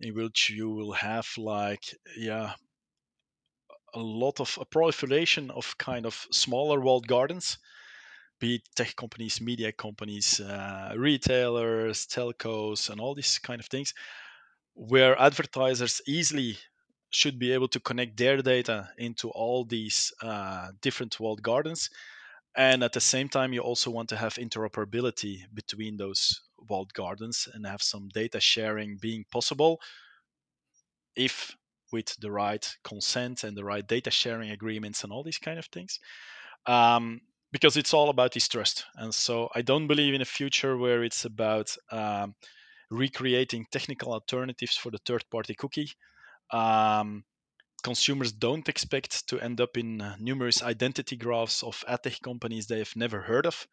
in 0.00 0.12
which 0.14 0.50
you 0.50 0.68
will 0.68 0.92
have 0.92 1.28
like 1.38 1.84
yeah 2.16 2.54
a 3.94 4.00
lot 4.00 4.40
of 4.40 4.58
a 4.60 4.64
proliferation 4.64 5.48
of 5.52 5.78
kind 5.78 6.04
of 6.04 6.26
smaller 6.32 6.80
walled 6.80 7.06
gardens, 7.06 7.58
be 8.40 8.56
it 8.56 8.62
tech 8.74 8.96
companies, 8.96 9.40
media 9.40 9.70
companies, 9.70 10.40
uh, 10.40 10.92
retailers, 10.96 12.08
telcos, 12.08 12.90
and 12.90 13.00
all 13.00 13.14
these 13.14 13.38
kind 13.38 13.60
of 13.60 13.66
things, 13.66 13.94
where 14.74 15.16
advertisers 15.20 16.00
easily 16.08 16.56
should 17.10 17.38
be 17.38 17.52
able 17.52 17.68
to 17.68 17.80
connect 17.80 18.16
their 18.16 18.40
data 18.40 18.88
into 18.96 19.28
all 19.30 19.64
these 19.64 20.12
uh, 20.22 20.70
different 20.80 21.18
walled 21.18 21.42
gardens. 21.42 21.90
And 22.56 22.82
at 22.82 22.92
the 22.92 23.00
same 23.00 23.28
time, 23.28 23.52
you 23.52 23.60
also 23.60 23.90
want 23.90 24.08
to 24.10 24.16
have 24.16 24.34
interoperability 24.34 25.42
between 25.54 25.96
those 25.96 26.40
walled 26.68 26.92
gardens 26.94 27.48
and 27.52 27.66
have 27.66 27.82
some 27.82 28.08
data 28.08 28.40
sharing 28.40 28.96
being 28.96 29.24
possible 29.30 29.80
if 31.16 31.56
with 31.92 32.16
the 32.20 32.30
right 32.30 32.68
consent 32.84 33.42
and 33.44 33.56
the 33.56 33.64
right 33.64 33.86
data 33.86 34.10
sharing 34.10 34.50
agreements 34.50 35.02
and 35.02 35.12
all 35.12 35.24
these 35.24 35.38
kind 35.38 35.58
of 35.58 35.66
things. 35.66 35.98
Um, 36.66 37.20
because 37.52 37.76
it's 37.76 37.94
all 37.94 38.10
about 38.10 38.32
this 38.32 38.46
trust. 38.46 38.84
And 38.94 39.12
so 39.12 39.48
I 39.54 39.62
don't 39.62 39.88
believe 39.88 40.14
in 40.14 40.20
a 40.20 40.24
future 40.26 40.76
where 40.76 41.02
it's 41.02 41.24
about 41.24 41.76
um, 41.90 42.36
recreating 42.90 43.66
technical 43.72 44.12
alternatives 44.12 44.76
for 44.76 44.90
the 44.90 45.00
third 45.04 45.24
party 45.30 45.54
cookie 45.54 45.90
um, 46.52 47.24
consumers 47.82 48.32
don't 48.32 48.68
expect 48.68 49.28
to 49.28 49.40
end 49.40 49.60
up 49.60 49.76
in 49.76 50.00
uh, 50.00 50.16
numerous 50.18 50.62
identity 50.62 51.16
graphs 51.16 51.62
of 51.62 51.84
ad 51.88 52.02
tech 52.02 52.20
companies 52.22 52.66
they 52.66 52.78
have 52.78 52.94
never 52.96 53.20
heard 53.20 53.46
of. 53.46 53.66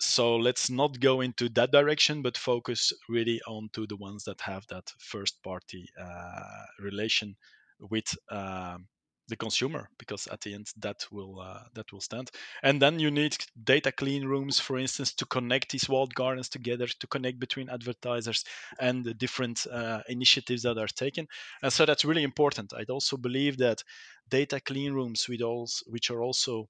So 0.00 0.36
let's 0.36 0.70
not 0.70 0.98
go 0.98 1.20
into 1.20 1.48
that 1.50 1.70
direction, 1.70 2.22
but 2.22 2.36
focus 2.36 2.92
really 3.08 3.40
on 3.46 3.68
to 3.74 3.86
the 3.86 3.96
ones 3.96 4.24
that 4.24 4.40
have 4.40 4.66
that 4.68 4.90
first 4.98 5.42
party 5.42 5.88
uh, 6.00 6.64
relation 6.80 7.36
with 7.78 8.16
um, 8.30 8.88
the 9.28 9.36
consumer 9.36 9.88
because 9.98 10.26
at 10.26 10.40
the 10.42 10.54
end 10.54 10.66
that 10.76 11.06
will 11.10 11.40
uh, 11.40 11.62
that 11.74 11.92
will 11.92 12.00
stand. 12.00 12.30
And 12.62 12.80
then 12.80 12.98
you 12.98 13.10
need 13.10 13.36
data 13.62 13.90
clean 13.92 14.24
rooms 14.26 14.60
for 14.60 14.78
instance 14.78 15.14
to 15.14 15.26
connect 15.26 15.72
these 15.72 15.88
walled 15.88 16.14
gardens 16.14 16.48
together 16.48 16.86
to 16.86 17.06
connect 17.06 17.38
between 17.38 17.70
advertisers 17.70 18.44
and 18.78 19.04
the 19.04 19.14
different 19.14 19.66
uh, 19.66 20.02
initiatives 20.08 20.62
that 20.62 20.78
are 20.78 20.86
taken. 20.86 21.26
And 21.62 21.72
so 21.72 21.86
that's 21.86 22.04
really 22.04 22.22
important. 22.22 22.72
I 22.74 22.84
also 22.90 23.16
believe 23.16 23.58
that 23.58 23.82
data 24.28 24.60
clean 24.60 24.92
rooms 24.92 25.28
with 25.28 25.42
also, 25.42 25.82
which 25.86 26.10
are 26.10 26.22
also 26.22 26.68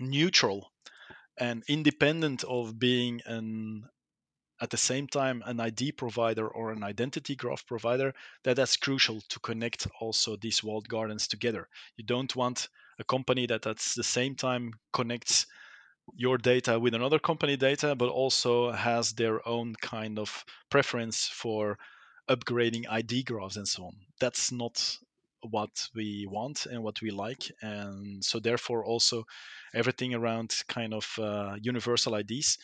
neutral 0.00 0.70
and 1.38 1.62
independent 1.68 2.44
of 2.44 2.78
being 2.78 3.20
an 3.26 3.84
at 4.60 4.70
the 4.70 4.76
same 4.76 5.06
time 5.06 5.42
an 5.46 5.60
id 5.60 5.92
provider 5.92 6.48
or 6.48 6.72
an 6.72 6.82
identity 6.82 7.36
graph 7.36 7.64
provider 7.66 8.12
that 8.42 8.56
that's 8.56 8.76
crucial 8.76 9.20
to 9.28 9.38
connect 9.40 9.86
also 10.00 10.36
these 10.36 10.62
walled 10.62 10.88
gardens 10.88 11.28
together. 11.28 11.68
You 11.96 12.04
don't 12.04 12.34
want 12.34 12.68
a 12.98 13.04
company 13.04 13.46
that 13.46 13.66
at 13.66 13.78
the 13.78 14.02
same 14.02 14.34
time 14.34 14.72
connects 14.92 15.46
your 16.16 16.38
data 16.38 16.78
with 16.78 16.94
another 16.94 17.18
company 17.18 17.56
data 17.56 17.94
but 17.94 18.08
also 18.08 18.72
has 18.72 19.12
their 19.12 19.46
own 19.46 19.74
kind 19.76 20.18
of 20.18 20.44
preference 20.70 21.28
for 21.28 21.78
upgrading 22.28 22.84
id 22.90 23.22
graphs 23.24 23.56
and 23.56 23.68
so 23.68 23.84
on. 23.84 23.96
That's 24.20 24.50
not 24.50 24.98
what 25.42 25.88
we 25.94 26.26
want 26.28 26.66
and 26.66 26.82
what 26.82 27.00
we 27.00 27.10
like 27.10 27.50
and 27.62 28.24
so 28.24 28.40
therefore 28.40 28.84
also 28.84 29.24
everything 29.72 30.12
around 30.12 30.52
kind 30.66 30.92
of 30.92 31.14
uh, 31.18 31.56
universal 31.62 32.16
ids 32.16 32.58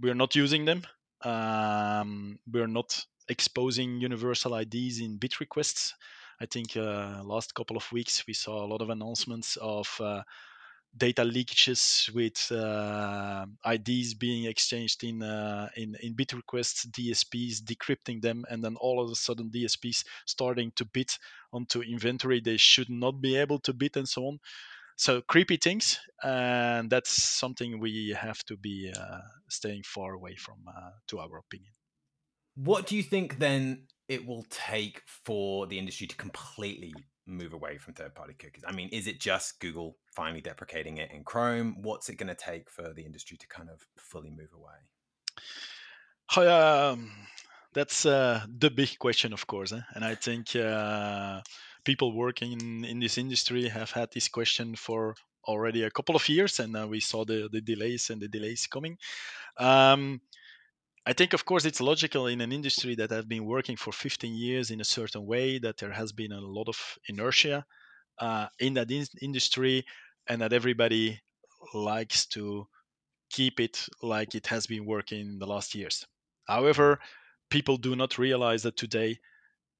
we're 0.00 0.14
not 0.14 0.36
using 0.36 0.64
them 0.64 0.82
um, 1.24 2.38
we're 2.50 2.66
not 2.66 3.04
exposing 3.28 4.00
universal 4.00 4.52
ids 4.52 5.00
in 5.00 5.16
bid 5.16 5.40
requests 5.40 5.94
i 6.40 6.46
think 6.46 6.76
uh, 6.76 7.20
last 7.24 7.54
couple 7.54 7.76
of 7.76 7.90
weeks 7.92 8.26
we 8.26 8.34
saw 8.34 8.64
a 8.64 8.68
lot 8.68 8.80
of 8.80 8.90
announcements 8.90 9.56
of 9.60 9.88
uh, 10.00 10.22
data 10.96 11.22
leakages 11.22 12.12
with 12.14 12.50
uh, 12.50 13.46
IDs 13.66 14.14
being 14.14 14.46
exchanged 14.46 15.04
in, 15.04 15.22
uh, 15.22 15.68
in 15.76 15.96
in 16.00 16.14
bid 16.14 16.32
requests, 16.32 16.86
DSPs 16.86 17.60
decrypting 17.62 18.20
them, 18.20 18.44
and 18.50 18.62
then 18.64 18.76
all 18.76 19.00
of 19.02 19.10
a 19.10 19.14
sudden 19.14 19.50
DSPs 19.50 20.04
starting 20.26 20.72
to 20.76 20.84
bit 20.84 21.18
onto 21.52 21.82
inventory 21.82 22.40
they 22.40 22.56
should 22.56 22.90
not 22.90 23.20
be 23.20 23.36
able 23.36 23.58
to 23.60 23.72
bit, 23.72 23.96
and 23.96 24.08
so 24.08 24.26
on. 24.26 24.38
So 24.98 25.20
creepy 25.20 25.58
things, 25.58 26.00
and 26.24 26.90
that's 26.90 27.10
something 27.10 27.78
we 27.78 28.16
have 28.20 28.42
to 28.46 28.56
be 28.56 28.92
uh, 28.92 29.20
staying 29.48 29.84
far 29.84 30.12
away 30.12 30.34
from, 30.34 30.56
uh, 30.66 30.90
to 31.06 31.20
our 31.20 31.38
opinion. 31.38 31.72
What 32.56 32.88
do 32.88 32.96
you 32.96 33.04
think 33.04 33.38
then 33.38 33.86
it 34.08 34.26
will 34.26 34.44
take 34.50 35.02
for 35.06 35.68
the 35.68 35.78
industry 35.78 36.08
to 36.08 36.16
completely 36.16 36.92
move 37.28 37.52
away 37.52 37.78
from 37.78 37.94
third 37.94 38.16
party 38.16 38.34
cookies? 38.34 38.64
I 38.66 38.72
mean, 38.72 38.88
is 38.88 39.06
it 39.06 39.20
just 39.20 39.60
Google 39.60 39.96
finally 40.16 40.40
deprecating 40.40 40.96
it 40.96 41.12
in 41.12 41.22
Chrome? 41.22 41.76
What's 41.80 42.08
it 42.08 42.16
going 42.16 42.26
to 42.26 42.34
take 42.34 42.68
for 42.68 42.92
the 42.92 43.04
industry 43.04 43.36
to 43.36 43.46
kind 43.46 43.68
of 43.70 43.80
fully 43.96 44.30
move 44.30 44.50
away? 44.52 44.78
Um, 46.44 47.12
that's 47.72 48.04
uh, 48.04 48.44
the 48.58 48.70
big 48.70 48.98
question, 48.98 49.32
of 49.32 49.46
course. 49.46 49.72
Eh? 49.72 49.80
And 49.94 50.04
I 50.04 50.16
think 50.16 50.56
uh, 50.56 51.40
people 51.88 52.12
working 52.12 52.52
in, 52.52 52.84
in 52.84 53.00
this 53.00 53.16
industry 53.16 53.66
have 53.66 53.90
had 53.90 54.10
this 54.12 54.28
question 54.28 54.76
for 54.76 55.14
already 55.46 55.84
a 55.84 55.90
couple 55.90 56.14
of 56.14 56.28
years, 56.28 56.60
and 56.60 56.76
uh, 56.76 56.86
we 56.86 57.00
saw 57.00 57.24
the, 57.24 57.48
the 57.50 57.62
delays 57.62 58.10
and 58.10 58.20
the 58.20 58.28
delays 58.28 58.66
coming. 58.66 58.98
Um, 59.56 60.20
I 61.06 61.14
think, 61.14 61.32
of 61.32 61.46
course, 61.46 61.64
it's 61.64 61.80
logical 61.80 62.26
in 62.26 62.42
an 62.42 62.52
industry 62.52 62.94
that 62.96 63.10
has 63.10 63.24
been 63.24 63.46
working 63.46 63.78
for 63.78 63.90
15 63.90 64.34
years 64.34 64.70
in 64.70 64.82
a 64.82 64.84
certain 64.84 65.24
way 65.24 65.58
that 65.60 65.78
there 65.78 65.90
has 65.90 66.12
been 66.12 66.32
a 66.32 66.42
lot 66.42 66.68
of 66.68 66.78
inertia 67.08 67.64
uh, 68.18 68.48
in 68.60 68.74
that 68.74 68.90
in- 68.90 69.22
industry, 69.22 69.86
and 70.28 70.42
that 70.42 70.52
everybody 70.52 71.18
likes 71.72 72.26
to 72.26 72.66
keep 73.30 73.60
it 73.60 73.86
like 74.02 74.34
it 74.34 74.46
has 74.48 74.66
been 74.66 74.84
working 74.84 75.20
in 75.20 75.38
the 75.38 75.46
last 75.46 75.74
years. 75.74 76.06
However, 76.46 76.98
people 77.48 77.78
do 77.78 77.96
not 77.96 78.18
realize 78.18 78.62
that 78.64 78.76
today 78.76 79.18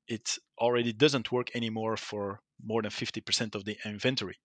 it 0.08 0.38
already 0.58 0.92
doesn't 0.92 1.30
work 1.32 1.54
anymore 1.54 1.96
for 1.96 2.40
more 2.62 2.82
than 2.82 2.90
50% 2.90 3.54
of 3.54 3.64
the 3.64 3.76
inventory 3.84 4.36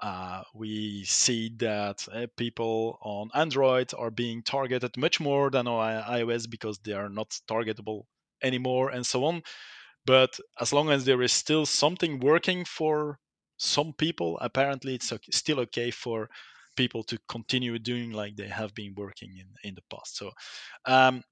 uh, 0.00 0.42
we 0.54 1.04
see 1.04 1.50
that 1.56 2.06
uh, 2.12 2.26
people 2.36 2.98
on 3.02 3.30
Android 3.34 3.92
are 3.96 4.10
being 4.10 4.42
targeted 4.42 4.96
much 4.96 5.20
more 5.20 5.50
than 5.50 5.66
on 5.66 6.02
iOS 6.04 6.48
because 6.50 6.78
they 6.78 6.92
are 6.92 7.08
not 7.08 7.38
targetable 7.48 8.02
anymore 8.42 8.90
and 8.90 9.06
so 9.06 9.24
on. 9.24 9.42
But 10.04 10.38
as 10.60 10.72
long 10.72 10.90
as 10.90 11.04
there 11.04 11.22
is 11.22 11.32
still 11.32 11.66
something 11.66 12.20
working 12.20 12.64
for 12.64 13.18
some 13.56 13.94
people, 13.94 14.38
apparently 14.40 14.94
it's 14.94 15.12
still 15.30 15.60
okay 15.60 15.90
for 15.90 16.28
people 16.76 17.02
to 17.04 17.18
continue 17.28 17.78
doing 17.78 18.12
like 18.12 18.36
they 18.36 18.48
have 18.48 18.74
been 18.74 18.94
working 18.96 19.30
in, 19.38 19.46
in 19.64 19.74
the 19.74 19.82
past. 19.90 20.16
So, 20.16 20.30
um, 20.84 21.22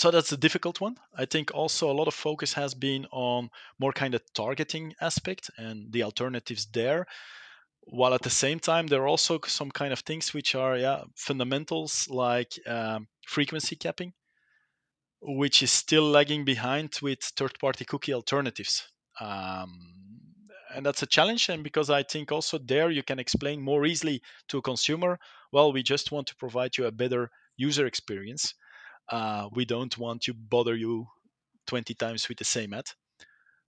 so 0.00 0.10
that's 0.10 0.32
a 0.32 0.36
difficult 0.38 0.80
one. 0.80 0.96
I 1.14 1.26
think 1.26 1.50
also 1.52 1.90
a 1.90 1.92
lot 1.92 2.08
of 2.08 2.14
focus 2.14 2.54
has 2.54 2.72
been 2.72 3.04
on 3.12 3.50
more 3.78 3.92
kind 3.92 4.14
of 4.14 4.22
targeting 4.32 4.94
aspect 4.98 5.50
and 5.58 5.92
the 5.92 6.04
alternatives 6.04 6.64
there. 6.72 7.06
While 7.82 8.14
at 8.14 8.22
the 8.22 8.30
same 8.30 8.60
time, 8.60 8.86
there 8.86 9.02
are 9.02 9.08
also 9.08 9.38
some 9.46 9.70
kind 9.70 9.92
of 9.92 9.98
things 9.98 10.32
which 10.32 10.54
are 10.54 10.78
yeah 10.78 11.02
fundamentals 11.16 12.08
like 12.08 12.52
um, 12.66 13.08
frequency 13.26 13.76
capping, 13.76 14.14
which 15.20 15.62
is 15.62 15.70
still 15.70 16.08
lagging 16.10 16.46
behind 16.46 16.98
with 17.02 17.20
third-party 17.36 17.84
cookie 17.84 18.14
alternatives. 18.14 18.88
Um, 19.20 19.68
and 20.74 20.86
that's 20.86 21.02
a 21.02 21.06
challenge 21.06 21.48
and 21.50 21.62
because 21.64 21.90
i 21.90 22.02
think 22.04 22.30
also 22.30 22.56
there 22.56 22.90
you 22.90 23.02
can 23.02 23.18
explain 23.18 23.60
more 23.60 23.84
easily 23.84 24.22
to 24.46 24.58
a 24.58 24.62
consumer 24.62 25.18
well 25.52 25.72
we 25.72 25.82
just 25.82 26.12
want 26.12 26.28
to 26.28 26.36
provide 26.36 26.78
you 26.78 26.86
a 26.86 26.92
better 26.92 27.28
user 27.56 27.86
experience 27.86 28.54
uh, 29.10 29.48
we 29.52 29.64
don't 29.64 29.96
want 29.98 30.22
to 30.22 30.34
bother 30.34 30.74
you 30.74 31.06
20 31.66 31.94
times 31.94 32.28
with 32.28 32.38
the 32.38 32.44
same 32.44 32.72
ad. 32.72 32.86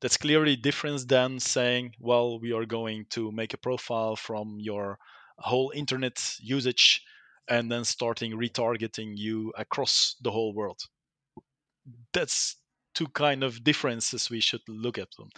That's 0.01 0.17
clearly 0.17 0.57
different 0.57 1.09
than 1.09 1.39
saying, 1.39 1.95
well, 2.01 2.41
we 2.41 2.53
are 2.53 2.67
going 2.67 3.07
to 3.11 3.31
make 3.31 3.55
a 3.55 3.59
profile 3.59 4.17
from 4.17 4.59
your 4.59 4.99
whole 5.39 5.73
internet 5.75 6.37
usage 6.41 7.03
and 7.49 7.71
then 7.71 7.85
starting 7.85 8.33
retargeting 8.33 9.17
you 9.17 9.53
across 9.57 10.17
the 10.23 10.31
whole 10.31 10.55
world. 10.55 10.81
That's 12.13 12.57
two 12.95 13.09
kind 13.09 13.43
of 13.43 13.65
differences 13.65 14.31
we 14.31 14.41
should 14.41 14.61
look 14.69 14.99
at 14.99 15.09
them. 15.19 15.31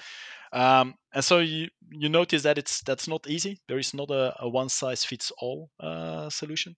Um, 0.53 0.95
and 1.12 1.25
so 1.25 1.40
you, 1.40 1.69
you 1.90 2.09
notice 2.09 2.43
that 2.43 2.59
it's 2.59 2.81
that's 2.83 3.09
not 3.09 3.29
easy. 3.29 3.61
There 3.69 3.79
is 3.79 3.95
not 3.95 4.11
a, 4.11 4.35
a 4.40 4.49
one 4.49 4.69
size 4.69 5.05
fits 5.05 5.33
all 5.38 5.71
uh, 5.81 6.31
solution. 6.31 6.77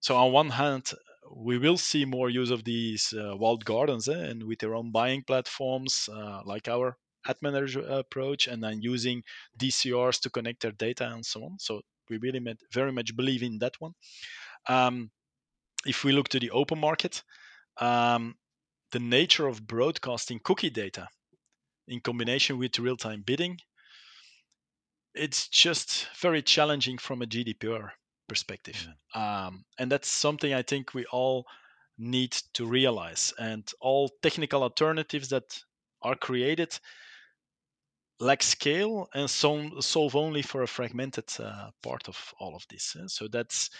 So 0.00 0.16
on 0.16 0.32
one 0.32 0.50
hand, 0.50 0.92
we 1.34 1.58
will 1.58 1.76
see 1.76 2.04
more 2.04 2.30
use 2.30 2.50
of 2.50 2.64
these 2.64 3.12
uh, 3.12 3.36
walled 3.36 3.64
gardens 3.64 4.08
eh, 4.08 4.12
and 4.12 4.42
with 4.42 4.58
their 4.58 4.74
own 4.74 4.90
buying 4.90 5.22
platforms 5.22 6.08
uh, 6.12 6.40
like 6.44 6.68
our 6.68 6.96
ad 7.28 7.36
manager 7.42 7.80
approach 7.80 8.46
and 8.46 8.62
then 8.62 8.80
using 8.80 9.22
DCRs 9.58 10.20
to 10.20 10.30
connect 10.30 10.62
their 10.62 10.72
data 10.72 11.08
and 11.08 11.24
so 11.24 11.44
on. 11.44 11.58
So 11.58 11.80
we 12.08 12.18
really 12.18 12.40
met, 12.40 12.58
very 12.72 12.92
much 12.92 13.16
believe 13.16 13.42
in 13.42 13.58
that 13.58 13.74
one. 13.80 13.92
Um, 14.68 15.10
if 15.84 16.04
we 16.04 16.12
look 16.12 16.28
to 16.30 16.40
the 16.40 16.50
open 16.50 16.78
market, 16.78 17.22
um, 17.78 18.34
the 18.92 19.00
nature 19.00 19.46
of 19.46 19.66
broadcasting 19.66 20.40
cookie 20.42 20.70
data 20.70 21.08
in 21.88 22.00
combination 22.00 22.58
with 22.58 22.78
real-time 22.78 23.22
bidding, 23.26 23.58
it's 25.14 25.48
just 25.48 26.08
very 26.20 26.42
challenging 26.42 26.98
from 26.98 27.22
a 27.22 27.26
GDPR 27.26 27.90
perspective. 28.28 28.86
Um, 29.14 29.64
and 29.78 29.90
that's 29.90 30.08
something 30.08 30.52
I 30.52 30.62
think 30.62 30.94
we 30.94 31.04
all 31.06 31.46
need 31.98 32.32
to 32.54 32.66
realize. 32.66 33.32
And 33.38 33.70
all 33.80 34.10
technical 34.22 34.62
alternatives 34.62 35.28
that 35.30 35.58
are 36.02 36.14
created 36.14 36.78
lack 38.18 38.42
scale 38.42 39.08
and 39.14 39.28
some 39.28 39.80
solve 39.80 40.16
only 40.16 40.42
for 40.42 40.62
a 40.62 40.66
fragmented 40.66 41.30
uh, 41.38 41.70
part 41.82 42.08
of 42.08 42.34
all 42.38 42.54
of 42.56 42.64
this. 42.70 42.96
Eh? 42.98 43.04
So 43.08 43.28
that's, 43.28 43.70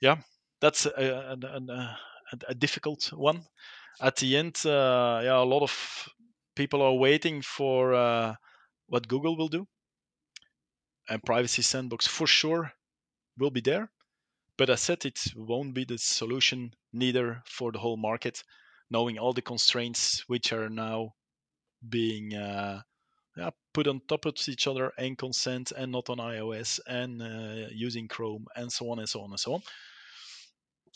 yeah, 0.00 0.16
that's 0.60 0.86
a, 0.86 1.36
a, 1.42 1.46
a, 1.46 1.96
a, 2.48 2.54
difficult 2.54 3.12
one. 3.12 3.44
At 4.00 4.16
the 4.16 4.36
end, 4.36 4.60
uh, 4.64 5.20
yeah, 5.22 5.38
a 5.38 5.44
lot 5.44 5.62
of 5.62 6.08
people 6.56 6.82
are 6.82 6.94
waiting 6.94 7.42
for 7.42 7.94
uh, 7.94 8.34
what 8.88 9.06
Google 9.06 9.36
will 9.36 9.48
do. 9.48 9.66
And 11.08 11.22
Privacy 11.22 11.62
Sandbox 11.62 12.06
for 12.06 12.26
sure 12.26 12.72
will 13.38 13.50
be 13.50 13.60
there. 13.60 13.90
But 14.56 14.70
as 14.70 14.80
said, 14.82 15.04
it 15.04 15.18
won't 15.34 15.74
be 15.74 15.84
the 15.84 15.98
solution 15.98 16.74
neither 16.92 17.42
for 17.46 17.72
the 17.72 17.78
whole 17.78 17.96
market, 17.96 18.42
knowing 18.90 19.18
all 19.18 19.32
the 19.32 19.42
constraints 19.42 20.28
which 20.28 20.52
are 20.52 20.68
now 20.68 21.14
being 21.88 22.34
uh, 22.34 22.82
yeah, 23.36 23.50
put 23.72 23.86
on 23.86 24.00
top 24.08 24.26
of 24.26 24.34
each 24.48 24.66
other 24.66 24.92
and 24.98 25.16
consent 25.16 25.72
and 25.72 25.90
not 25.92 26.10
on 26.10 26.18
iOS 26.18 26.80
and 26.86 27.22
uh, 27.22 27.68
using 27.72 28.08
Chrome 28.08 28.46
and 28.56 28.70
so 28.70 28.90
on 28.90 28.98
and 28.98 29.08
so 29.08 29.22
on 29.22 29.30
and 29.30 29.40
so 29.40 29.54
on. 29.54 29.62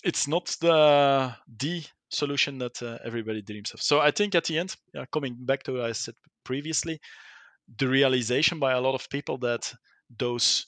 It's 0.04 0.28
not 0.28 0.54
the 0.60 1.34
the 1.58 1.82
solution 2.10 2.58
that 2.58 2.82
uh, 2.82 2.98
everybody 3.04 3.42
dreams 3.42 3.72
of. 3.72 3.82
So 3.82 4.00
I 4.00 4.10
think 4.10 4.34
at 4.34 4.44
the 4.44 4.58
end, 4.58 4.76
yeah, 4.94 5.06
coming 5.12 5.36
back 5.40 5.62
to 5.64 5.72
what 5.72 5.82
I 5.82 5.92
said 5.92 6.14
previously, 6.44 7.00
the 7.78 7.88
realization 7.88 8.58
by 8.58 8.72
a 8.72 8.80
lot 8.80 8.94
of 8.94 9.08
people 9.08 9.38
that 9.38 9.72
those 10.18 10.66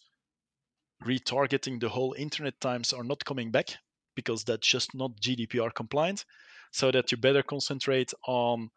retargeting 1.05 1.81
the 1.81 1.89
whole 1.89 2.15
internet 2.19 2.61
times 2.61 2.93
are 2.93 3.05
not 3.05 3.25
coming 3.25 3.51
back 3.51 3.77
because 4.15 4.45
that's 4.45 4.67
just 4.67 4.95
not 4.95 5.21
GDPR 5.21 5.73
compliant. 5.75 6.25
So 6.73 6.91
that 6.91 7.11
you 7.13 7.19
better 7.19 7.43
concentrate 7.43 8.13
on, 8.27 8.71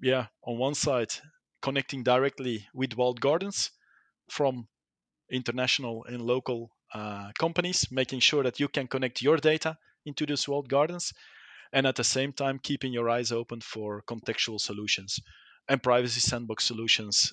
yeah, 0.00 0.26
on 0.42 0.58
one 0.58 0.74
side, 0.74 1.12
connecting 1.62 2.02
directly 2.04 2.68
with 2.74 2.94
walled 2.96 3.20
gardens 3.20 3.70
from 4.30 4.68
international 5.30 6.04
and 6.04 6.22
local 6.22 6.70
uh, 6.94 7.32
companies, 7.38 7.90
making 7.90 8.20
sure 8.20 8.42
that 8.44 8.60
you 8.60 8.68
can 8.68 8.86
connect 8.86 9.22
your 9.22 9.36
data 9.38 9.76
into 10.06 10.26
those 10.26 10.46
walled 10.48 10.68
gardens. 10.68 11.12
and 11.72 11.86
at 11.86 11.96
the 11.96 12.04
same 12.04 12.32
time 12.32 12.58
keeping 12.58 12.92
your 12.92 13.10
eyes 13.10 13.32
open 13.32 13.60
for 13.60 14.02
contextual 14.02 14.60
solutions 14.60 15.18
and 15.68 15.82
privacy 15.82 16.20
sandbox 16.20 16.64
solutions 16.64 17.32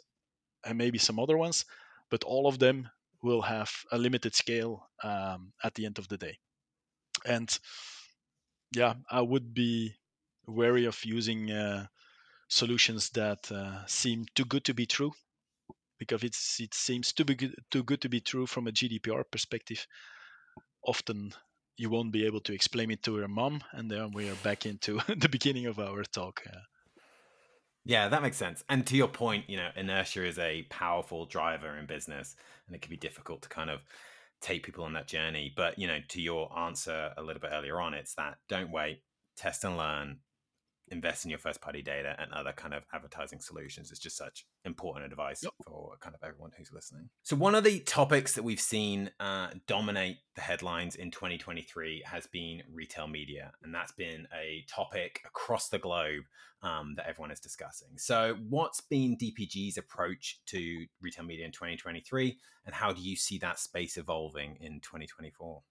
and 0.66 0.78
maybe 0.78 0.98
some 0.98 1.20
other 1.20 1.38
ones 1.38 1.66
but 2.10 2.24
all 2.24 2.48
of 2.48 2.60
them 2.60 2.90
will 3.22 3.42
have 3.42 3.72
a 3.92 3.98
limited 3.98 4.36
scale 4.36 4.90
um, 5.04 5.54
at 5.64 5.74
the 5.76 5.86
end 5.86 6.00
of 6.00 6.08
the 6.08 6.18
day. 6.18 6.38
And 7.26 7.60
yeah 8.74 8.94
i 9.10 9.22
would 9.22 9.54
be 9.54 9.94
wary 10.48 10.86
of 10.86 11.04
using 11.06 11.52
uh, 11.52 11.86
solutions 12.50 13.10
that 13.12 13.52
uh, 13.52 13.86
seem 13.86 14.26
too 14.36 14.46
good 14.46 14.66
to 14.66 14.74
be 14.74 14.86
true 14.86 15.12
because 16.00 16.24
it's, 16.24 16.60
it 16.60 16.74
seems 16.74 17.14
too, 17.14 17.24
good, 17.24 17.56
too 17.70 17.84
good 17.84 18.02
to 18.02 18.10
be 18.10 18.20
true 18.20 18.48
from 18.48 18.68
a 18.68 18.72
gdpr 18.72 19.24
perspective. 19.32 19.86
Often 20.84 21.34
you 21.78 21.90
won't 21.90 22.12
be 22.12 22.26
able 22.26 22.42
to 22.42 22.54
explain 22.54 22.92
it 22.92 23.04
to 23.04 23.18
your 23.18 23.28
mom 23.28 23.64
and 23.72 23.90
then 23.90 24.12
we 24.12 24.28
are 24.28 24.36
back 24.44 24.66
into 24.66 25.00
the 25.16 25.30
beginning 25.30 25.68
of 25.68 25.80
our 25.80 26.04
talk 26.04 26.42
uh, 26.52 26.58
yeah, 27.86 28.08
that 28.10 28.22
makes 28.22 28.38
sense. 28.38 28.64
And 28.70 28.86
to 28.88 28.96
your 28.96 29.08
point, 29.08 29.50
you 29.50 29.58
know, 29.58 29.70
inertia 29.76 30.26
is 30.26 30.38
a 30.38 30.64
powerful 30.70 31.26
driver 31.26 31.78
in 31.78 31.86
business, 31.86 32.36
and 32.68 32.76
it 32.76 32.82
can 32.82 32.90
be 32.90 32.98
difficult 32.98 33.42
to 33.44 33.50
kind 33.50 33.70
of 33.70 33.80
take 34.42 34.64
people 34.64 34.84
on 34.84 34.94
that 34.94 35.08
journey. 35.08 35.54
But, 35.56 35.80
you 35.80 35.88
know, 35.88 36.00
to 36.10 36.22
your 36.22 36.58
answer 36.58 37.12
a 37.18 37.22
little 37.22 37.42
bit 37.42 37.52
earlier 37.54 37.80
on, 37.80 37.94
it's 37.94 38.16
that 38.16 38.38
don't 38.50 38.72
wait, 38.72 39.02
test 39.36 39.64
and 39.64 39.78
learn, 39.78 40.18
invest 40.92 41.26
in 41.26 41.30
your 41.30 41.40
first 41.40 41.62
party 41.62 41.82
data 41.82 42.16
and 42.20 42.32
other 42.34 42.52
kind 42.52 42.74
of 42.74 42.86
advertising 42.94 43.40
solutions 43.40 43.92
is 43.92 44.00
just 44.00 44.18
such 44.18 44.46
important 44.66 45.06
advice 45.06 45.42
yep. 45.42 45.54
for 45.66 45.94
kind 46.00 46.14
of 46.14 46.22
everyone 46.28 46.52
who's 46.58 46.72
listening. 46.72 47.10
So 47.24 47.36
one 47.36 47.56
of 47.56 47.64
the 47.64 47.80
topics 47.80 48.34
that 48.34 48.44
we've 48.44 48.60
seen 48.60 49.10
uh, 49.20 49.50
dominate 49.68 50.18
the 50.36 50.42
headlines 50.42 50.96
in 50.96 51.10
2023 51.12 52.04
has 52.06 52.28
been 52.28 52.62
retail 52.72 53.08
media, 53.08 53.52
and 53.64 53.74
that's 53.74 53.94
been 53.94 54.28
a 54.38 54.66
topic 54.68 55.22
across 55.26 55.70
the 55.70 55.80
globe 55.80 56.24
um, 56.62 56.94
that 56.96 57.08
everyone 57.08 57.32
is 57.32 57.40
discussing. 57.40 57.90
So 57.98 58.38
what's 58.50 58.82
been 58.82 59.18
DPG's 59.18 59.78
approach 59.78 60.40
to 60.48 60.86
retail 61.02 61.26
media 61.26 61.46
in 61.46 61.52
2023, 61.52 62.38
and 62.66 62.76
how 62.76 62.94
do 62.94 63.02
you 63.02 63.16
see 63.16 63.38
that 63.40 63.60
space 63.60 63.98
evolving 63.98 64.58
in 64.60 64.80
2024? 64.82 65.62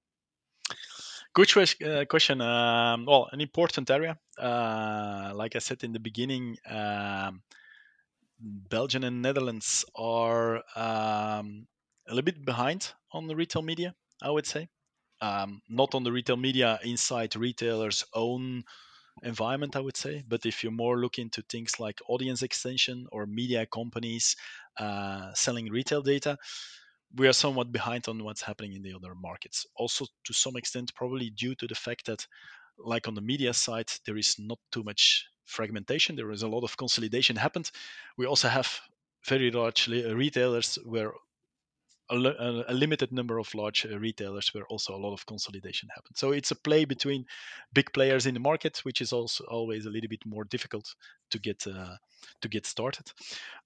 Good 1.32 1.56
uh, 1.56 2.04
question. 2.06 2.40
Um, 2.40 3.06
well, 3.06 3.28
an 3.30 3.40
important 3.40 3.88
area. 3.88 4.18
Uh, 4.36 5.30
like 5.34 5.54
I 5.54 5.60
said 5.60 5.84
in 5.84 5.92
the 5.92 6.00
beginning, 6.00 6.56
um, 6.68 7.42
Belgium 8.40 9.04
and 9.04 9.22
Netherlands 9.22 9.84
are 9.94 10.56
um, 10.74 11.68
a 12.08 12.14
little 12.14 12.24
bit 12.24 12.44
behind 12.44 12.92
on 13.12 13.28
the 13.28 13.36
retail 13.36 13.62
media, 13.62 13.94
I 14.20 14.30
would 14.30 14.46
say. 14.46 14.68
Um, 15.20 15.60
not 15.68 15.94
on 15.94 16.02
the 16.02 16.10
retail 16.10 16.36
media 16.36 16.80
inside 16.82 17.36
retailers' 17.36 18.04
own 18.12 18.64
environment, 19.22 19.76
I 19.76 19.80
would 19.80 19.96
say. 19.96 20.24
But 20.26 20.46
if 20.46 20.64
you 20.64 20.72
more 20.72 20.98
look 20.98 21.18
into 21.18 21.42
things 21.42 21.78
like 21.78 22.00
audience 22.08 22.42
extension 22.42 23.06
or 23.12 23.26
media 23.26 23.66
companies 23.66 24.34
uh, 24.78 25.32
selling 25.34 25.70
retail 25.70 26.02
data, 26.02 26.38
we 27.16 27.26
are 27.26 27.32
somewhat 27.32 27.72
behind 27.72 28.08
on 28.08 28.22
what's 28.24 28.42
happening 28.42 28.74
in 28.74 28.82
the 28.82 28.94
other 28.94 29.14
markets. 29.14 29.66
Also, 29.76 30.06
to 30.24 30.32
some 30.32 30.56
extent, 30.56 30.94
probably 30.94 31.30
due 31.30 31.54
to 31.56 31.66
the 31.66 31.74
fact 31.74 32.06
that, 32.06 32.26
like 32.78 33.08
on 33.08 33.14
the 33.14 33.20
media 33.20 33.52
side, 33.52 33.90
there 34.06 34.16
is 34.16 34.36
not 34.38 34.58
too 34.70 34.82
much 34.82 35.26
fragmentation. 35.44 36.16
There 36.16 36.30
is 36.30 36.42
a 36.42 36.48
lot 36.48 36.64
of 36.64 36.76
consolidation 36.76 37.36
happened. 37.36 37.70
We 38.16 38.26
also 38.26 38.48
have 38.48 38.80
very 39.26 39.50
large 39.50 39.88
retailers 39.88 40.78
where 40.84 41.12
a, 42.10 42.64
a, 42.68 42.74
limited 42.74 43.12
number 43.12 43.38
of 43.38 43.54
large 43.54 43.86
uh, 43.86 43.98
retailers 43.98 44.52
where 44.52 44.64
also 44.64 44.94
a 44.94 44.98
lot 44.98 45.12
of 45.12 45.26
consolidation 45.26 45.88
happened. 45.94 46.16
So 46.16 46.32
it's 46.32 46.50
a 46.50 46.56
play 46.56 46.84
between 46.84 47.24
big 47.72 47.92
players 47.92 48.26
in 48.26 48.34
the 48.34 48.40
market, 48.40 48.78
which 48.84 49.00
is 49.00 49.12
also 49.12 49.44
always 49.44 49.86
a 49.86 49.90
little 49.90 50.08
bit 50.08 50.24
more 50.26 50.44
difficult 50.44 50.92
to 51.30 51.38
get 51.38 51.64
uh, 51.66 51.96
to 52.42 52.48
get 52.48 52.66
started. 52.66 53.12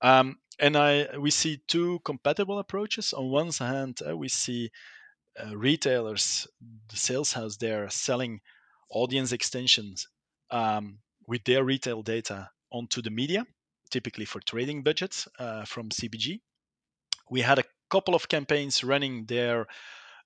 Um, 0.03 0.36
and 0.59 0.76
I 0.76 1.18
we 1.18 1.30
see 1.30 1.61
two 1.66 2.00
compatible 2.05 2.59
approaches. 2.59 3.12
On 3.12 3.30
one 3.30 3.50
hand, 3.52 4.00
uh, 4.09 4.16
we 4.16 4.28
see 4.28 4.70
uh, 5.38 5.57
retailers, 5.57 6.46
the 6.88 6.96
sales 6.96 7.32
house 7.32 7.57
there 7.57 7.88
selling 7.90 8.40
audience 8.90 9.32
extensions 9.32 10.09
um, 10.50 10.98
with 11.26 11.44
their 11.44 11.64
retail 11.64 12.02
data 12.02 12.50
onto 12.70 13.02
the 13.02 13.11
media, 13.11 13.46
typically 13.90 14.24
for 14.24 14.40
trading 14.40 14.82
budgets 14.82 15.28
uh, 15.38 15.64
from 15.64 15.88
CPG. 15.88 16.40
We 17.30 17.40
had 17.40 17.59
a 17.59 17.64
couple 17.90 18.14
of 18.14 18.28
campaigns 18.28 18.84
running 18.84 19.26
there 19.26 19.66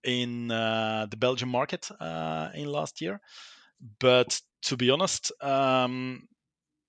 in 0.04 0.50
uh, 0.50 1.06
the 1.10 1.16
Belgian 1.16 1.48
market 1.48 1.90
uh, 2.00 2.50
in 2.54 2.66
last 2.66 3.00
year. 3.00 3.20
But 4.00 4.40
to 4.62 4.76
be 4.76 4.90
honest, 4.90 5.32
um, 5.40 6.28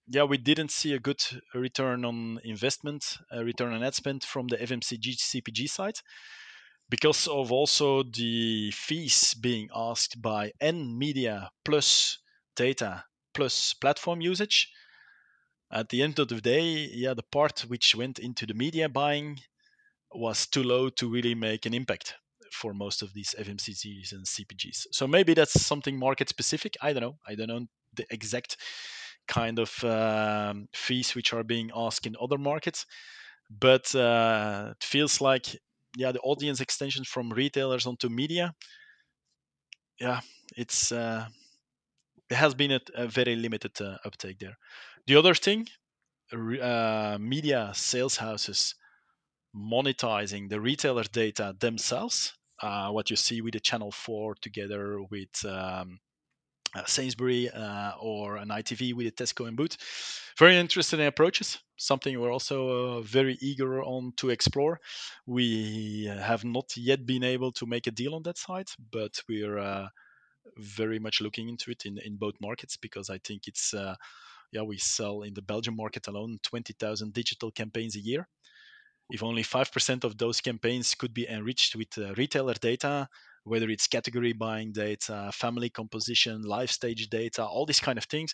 yeah, 0.09 0.23
we 0.23 0.37
didn't 0.37 0.71
see 0.71 0.93
a 0.93 0.99
good 0.99 1.23
return 1.53 2.03
on 2.03 2.39
investment, 2.43 3.17
return 3.31 3.73
on 3.73 3.83
ad 3.83 3.93
spend 3.93 4.23
from 4.23 4.47
the 4.47 4.57
FMCG 4.57 5.17
CPG 5.17 5.69
side 5.69 5.99
because 6.89 7.27
of 7.27 7.51
also 7.51 8.01
the 8.03 8.71
fees 8.71 9.35
being 9.35 9.69
asked 9.73 10.19
by 10.21 10.51
N 10.59 10.97
media 10.97 11.51
plus 11.63 12.17
data 12.55 13.03
plus 13.33 13.75
platform 13.75 14.21
usage. 14.21 14.71
At 15.71 15.89
the 15.89 16.01
end 16.01 16.17
of 16.17 16.27
the 16.27 16.41
day, 16.41 16.89
yeah, 16.91 17.13
the 17.13 17.23
part 17.31 17.61
which 17.67 17.95
went 17.95 18.17
into 18.17 18.47
the 18.47 18.55
media 18.55 18.89
buying 18.89 19.37
was 20.11 20.47
too 20.47 20.63
low 20.63 20.89
to 20.89 21.07
really 21.07 21.35
make 21.35 21.67
an 21.67 21.75
impact 21.75 22.15
for 22.51 22.73
most 22.73 23.03
of 23.03 23.13
these 23.13 23.35
FMCGs 23.37 24.11
and 24.13 24.25
CPGs. 24.25 24.87
So 24.91 25.05
maybe 25.07 25.35
that's 25.35 25.61
something 25.61 25.99
market 25.99 26.29
specific. 26.29 26.75
I 26.81 26.93
don't 26.93 27.03
know. 27.03 27.19
I 27.27 27.35
don't 27.35 27.47
know 27.47 27.67
the 27.93 28.07
exact 28.09 28.57
kind 29.29 29.59
of 29.59 29.71
um, 29.85 30.67
fees 30.73 31.15
which 31.15 31.31
are 31.33 31.43
being 31.45 31.71
asked 31.73 32.05
in 32.07 32.15
other 32.19 32.37
markets, 32.37 32.85
but 33.49 33.93
uh, 33.95 34.73
it 34.75 34.83
feels 34.83 35.21
like 35.21 35.55
yeah, 35.95 36.11
the 36.11 36.19
audience 36.19 36.59
extension 36.59 37.05
from 37.05 37.31
retailers 37.31 37.85
onto 37.85 38.09
media. 38.09 38.53
Yeah, 39.99 40.21
it's 40.57 40.91
uh, 40.91 41.27
there 42.29 42.37
has 42.37 42.53
been 42.55 42.71
a, 42.71 42.79
a 42.95 43.07
very 43.07 43.35
limited 43.35 43.79
uh, 43.81 43.97
uptake 44.05 44.39
there. 44.39 44.57
The 45.07 45.15
other 45.15 45.35
thing, 45.35 45.67
uh, 46.33 47.17
media 47.19 47.71
sales 47.73 48.17
houses 48.17 48.75
monetizing 49.55 50.49
the 50.49 50.61
retailer 50.61 51.03
data 51.03 51.55
themselves. 51.59 52.33
Uh, 52.61 52.91
what 52.91 53.09
you 53.09 53.15
see 53.15 53.41
with 53.41 53.53
the 53.53 53.59
Channel 53.59 53.91
4 53.91 54.35
together 54.41 55.01
with 55.09 55.45
um, 55.45 55.99
uh, 56.75 56.85
Sainsbury 56.85 57.49
uh, 57.49 57.93
or 57.99 58.37
an 58.37 58.49
ITV 58.49 58.93
with 58.93 59.07
a 59.07 59.11
Tesco 59.11 59.47
and 59.47 59.57
Boot. 59.57 59.77
Very 60.37 60.57
interesting 60.57 61.05
approaches. 61.05 61.59
Something 61.77 62.19
we're 62.19 62.31
also 62.31 62.97
uh, 62.97 63.01
very 63.01 63.37
eager 63.41 63.83
on 63.83 64.13
to 64.17 64.29
explore. 64.29 64.79
We 65.25 66.05
have 66.05 66.43
not 66.45 66.75
yet 66.77 67.05
been 67.05 67.23
able 67.23 67.51
to 67.53 67.65
make 67.65 67.87
a 67.87 67.91
deal 67.91 68.15
on 68.15 68.23
that 68.23 68.37
side, 68.37 68.67
but 68.91 69.19
we're 69.27 69.57
uh, 69.57 69.87
very 70.57 70.99
much 70.99 71.21
looking 71.21 71.49
into 71.49 71.71
it 71.71 71.85
in, 71.85 71.97
in 72.05 72.17
both 72.17 72.35
markets 72.41 72.77
because 72.77 73.09
I 73.09 73.19
think 73.19 73.47
it's 73.47 73.73
uh, 73.73 73.95
yeah 74.51 74.63
we 74.63 74.77
sell 74.77 75.21
in 75.21 75.33
the 75.33 75.41
Belgian 75.41 75.75
market 75.75 76.07
alone 76.07 76.37
20,000 76.43 77.13
digital 77.13 77.51
campaigns 77.51 77.95
a 77.95 77.99
year 77.99 78.27
if 79.09 79.23
only 79.23 79.43
5% 79.43 80.03
of 80.03 80.17
those 80.17 80.41
campaigns 80.41 80.95
could 80.95 81.13
be 81.13 81.27
enriched 81.27 81.75
with 81.75 81.97
retailer 82.17 82.53
data 82.53 83.07
whether 83.43 83.69
it's 83.69 83.87
category 83.87 84.33
buying 84.33 84.71
data 84.71 85.29
family 85.33 85.69
composition 85.69 86.41
life 86.41 86.71
stage 86.71 87.09
data 87.09 87.43
all 87.43 87.65
these 87.65 87.79
kind 87.79 87.97
of 87.97 88.05
things. 88.05 88.33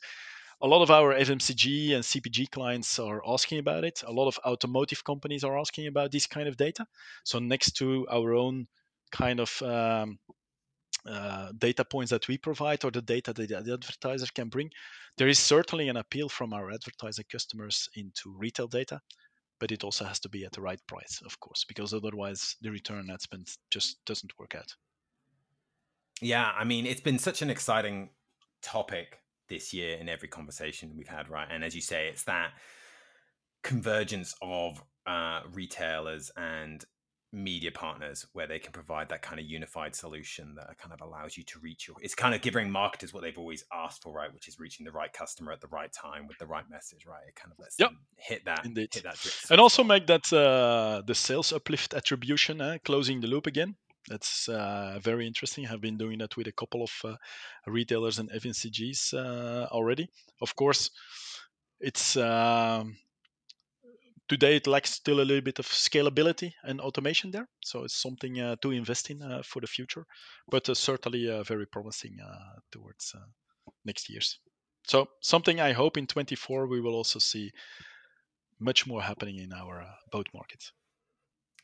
A 0.62 0.68
lot 0.68 0.82
of 0.82 0.90
our 0.90 1.14
fmcg 1.14 1.94
and 1.94 2.04
cpg 2.04 2.50
clients 2.50 2.98
are 3.00 3.22
asking 3.28 3.60
about 3.60 3.84
it. 3.84 4.04
A 4.08 4.12
lot 4.12 4.28
of 4.28 4.40
automotive 4.46 5.04
companies 5.04 5.44
are 5.44 5.58
asking 5.60 5.88
about 5.88 6.12
this 6.12 6.28
kind 6.28 6.48
of 6.48 6.58
data. 6.58 6.86
So 7.24 7.40
next 7.40 7.72
to 7.78 8.08
our 8.10 8.34
own 8.34 8.68
kind 9.12 9.40
of 9.40 9.62
um, 9.62 10.18
uh, 11.06 11.52
data 11.58 11.86
points 11.86 12.12
that 12.12 12.28
we 12.28 12.38
provide 12.38 12.84
or 12.84 12.92
the 12.92 13.02
data 13.02 13.34
that 13.34 13.50
the 13.50 13.74
advertiser 13.74 14.28
can 14.34 14.50
bring, 14.50 14.72
there 15.18 15.28
is 15.28 15.40
certainly 15.40 15.90
an 15.90 15.98
appeal 15.98 16.30
from 16.30 16.54
our 16.54 16.72
advertiser 16.72 17.24
customers 17.30 17.90
into 17.96 18.34
retail 18.38 18.68
data 18.68 19.02
but 19.60 19.72
it 19.72 19.84
also 19.84 20.06
has 20.06 20.20
to 20.20 20.30
be 20.30 20.46
at 20.46 20.52
the 20.52 20.62
right 20.62 20.82
price, 20.88 21.22
of 21.26 21.40
course, 21.40 21.64
because 21.64 21.94
otherwise 21.94 22.56
the 22.62 22.72
return 22.72 23.10
ad 23.10 23.22
spend 23.22 23.48
just 23.72 24.04
doesn't 24.06 24.38
work 24.38 24.56
out. 24.56 24.76
Yeah, 26.22 26.52
I 26.58 26.64
mean, 26.64 26.86
it's 26.86 27.02
been 27.02 27.20
such 27.20 27.42
an 27.42 27.50
exciting 27.50 28.10
topic 28.62 29.20
this 29.48 29.74
year 29.74 29.98
in 29.98 30.10
every 30.10 30.28
conversation 30.28 30.94
we've 30.96 31.08
had, 31.08 31.30
right? 31.30 31.48
And 31.50 31.64
as 31.64 31.76
you 31.76 31.82
say, 31.82 32.08
it's 32.08 32.24
that 32.24 32.52
convergence 33.64 34.34
of 34.42 34.82
uh, 35.06 35.42
retailers 35.54 36.32
and 36.38 36.86
media 37.36 37.72
partners 37.72 38.26
where 38.32 38.48
they 38.48 38.58
can 38.58 38.72
provide 38.72 39.10
that 39.10 39.22
kind 39.22 39.40
of 39.40 39.46
unified 39.46 39.94
solution 39.94 40.56
that 40.56 40.78
kind 40.78 40.94
of 40.94 41.02
allows 41.02 41.36
you 41.36 41.44
to 41.44 41.60
reach 41.60 41.86
your 41.86 41.98
it's 42.02 42.16
kind 42.16 42.34
of 42.34 42.42
giving 42.42 42.72
marketers 42.72 43.14
what 43.14 43.22
they've 43.24 43.38
always 43.38 43.66
asked 43.74 44.02
for 44.02 44.14
right 44.14 44.34
which 44.34 44.48
is 44.48 44.58
reaching 44.58 44.86
the 44.86 44.92
right 44.92 45.12
customer 45.12 45.52
at 45.52 45.60
the 45.60 45.68
right 45.68 45.92
time 45.92 46.28
with 46.28 46.38
the 46.38 46.46
right 46.46 46.64
message 46.70 47.06
right 47.06 47.24
it 47.28 47.36
kind 47.36 47.52
of 47.52 47.60
lets 47.60 47.76
yep. 47.78 47.90
them 47.90 48.00
hit 48.16 48.46
that 48.46 48.66
Indeed. 48.66 48.94
hit 48.94 49.04
that 49.04 49.18
and 49.50 49.60
also 49.60 49.84
make 49.84 50.08
that 50.08 50.32
uh, 50.32 51.02
the 51.06 51.14
sales 51.14 51.52
uplift 51.52 51.94
attribution 51.94 52.62
uh, 52.62 52.78
closing 52.86 53.20
the 53.20 53.28
loop 53.28 53.48
again 53.48 53.76
That's 54.08 54.48
uh, 54.48 55.00
very 55.02 55.26
interesting. 55.26 55.66
I've 55.68 55.82
been 55.82 55.98
doing 55.98 56.20
that 56.20 56.38
with 56.38 56.48
a 56.48 56.52
couple 56.52 56.84
of 56.84 56.92
uh, 57.04 57.16
retailers 57.66 58.20
and 58.20 58.30
FMCGs 58.30 59.14
uh, 59.14 59.68
already. 59.72 60.10
Of 60.42 60.56
course, 60.56 60.92
it's 61.80 62.16
um, 62.16 62.98
today 64.28 64.58
it 64.58 64.68
lacks 64.68 64.92
still 64.92 65.20
a 65.22 65.26
little 65.26 65.42
bit 65.42 65.58
of 65.58 65.66
scalability 65.66 66.54
and 66.64 66.80
automation 66.80 67.32
there, 67.32 67.48
so 67.64 67.84
it's 67.84 68.00
something 68.00 68.40
uh, 68.40 68.56
to 68.62 68.72
invest 68.72 69.10
in 69.10 69.24
uh, 69.24 69.42
for 69.44 69.60
the 69.60 69.68
future. 69.68 70.06
But 70.50 70.70
uh, 70.70 70.76
certainly 70.76 71.26
very 71.44 71.66
promising 71.66 72.20
towards 72.72 73.16
next 73.86 74.10
years. 74.10 74.38
So 74.84 75.08
something 75.20 75.60
I 75.60 75.74
hope 75.74 75.98
in 75.98 76.06
24 76.06 76.68
we 76.68 76.80
will 76.80 76.94
also 76.94 77.18
see 77.18 77.52
much 78.60 78.86
more 78.86 79.02
happening 79.02 79.40
in 79.40 79.52
our 79.52 79.84
boat 80.12 80.28
markets. 80.32 80.72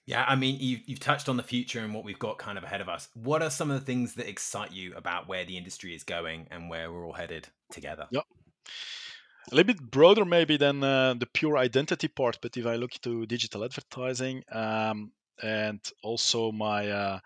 Yeah, 0.05 0.25
I 0.27 0.35
mean, 0.35 0.57
you've, 0.59 0.81
you've 0.85 0.99
touched 0.99 1.29
on 1.29 1.37
the 1.37 1.43
future 1.43 1.79
and 1.79 1.93
what 1.93 2.03
we've 2.03 2.17
got 2.17 2.39
kind 2.39 2.57
of 2.57 2.63
ahead 2.63 2.81
of 2.81 2.89
us. 2.89 3.07
What 3.13 3.43
are 3.43 3.51
some 3.51 3.69
of 3.69 3.79
the 3.79 3.85
things 3.85 4.15
that 4.15 4.27
excite 4.27 4.71
you 4.71 4.93
about 4.95 5.27
where 5.27 5.45
the 5.45 5.57
industry 5.57 5.93
is 5.93 6.03
going 6.03 6.47
and 6.49 6.69
where 6.69 6.91
we're 6.91 7.05
all 7.05 7.13
headed 7.13 7.47
together? 7.71 8.07
Yeah. 8.11 8.21
A 9.51 9.55
little 9.55 9.73
bit 9.73 9.91
broader, 9.91 10.25
maybe, 10.25 10.57
than 10.57 10.83
uh, 10.83 11.13
the 11.13 11.27
pure 11.27 11.57
identity 11.57 12.07
part. 12.07 12.39
But 12.41 12.57
if 12.57 12.65
I 12.65 12.75
look 12.75 12.91
to 13.03 13.25
digital 13.27 13.63
advertising 13.63 14.43
um, 14.51 15.11
and 15.41 15.79
also 16.03 16.51
my, 16.51 16.89
uh, 16.89 17.19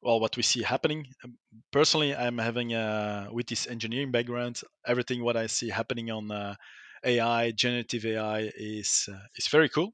well, 0.00 0.20
what 0.20 0.36
we 0.36 0.42
see 0.42 0.62
happening, 0.62 1.06
um, 1.24 1.36
personally, 1.72 2.14
I'm 2.14 2.38
having, 2.38 2.72
uh, 2.72 3.28
with 3.32 3.46
this 3.48 3.66
engineering 3.66 4.12
background, 4.12 4.60
everything 4.86 5.24
what 5.24 5.36
I 5.36 5.48
see 5.48 5.70
happening 5.70 6.10
on 6.10 6.30
uh, 6.30 6.54
AI, 7.04 7.50
generative 7.50 8.06
AI 8.06 8.50
is, 8.56 9.08
uh, 9.12 9.18
is 9.36 9.48
very 9.48 9.68
cool 9.68 9.92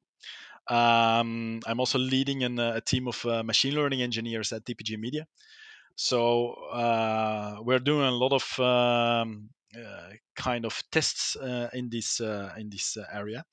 um, 0.68 1.60
I'm 1.66 1.80
also 1.80 1.98
leading 1.98 2.44
an, 2.44 2.58
uh, 2.58 2.74
a 2.76 2.80
team 2.80 3.08
of 3.08 3.24
uh, 3.24 3.42
machine 3.42 3.74
learning 3.74 4.02
engineers 4.02 4.52
at 4.52 4.64
DPG 4.64 4.98
Media. 4.98 5.26
So 5.96 6.52
uh, 6.72 7.56
we're 7.62 7.78
doing 7.78 8.06
a 8.06 8.10
lot 8.10 8.32
of 8.32 8.60
um, 8.60 9.50
uh, 9.76 10.10
kind 10.36 10.64
of 10.64 10.80
tests 10.92 11.36
uh, 11.36 11.70
in 11.72 11.88
this 11.90 12.20
uh, 12.20 12.52
in 12.56 12.70
this 12.70 12.96
area. 13.12 13.44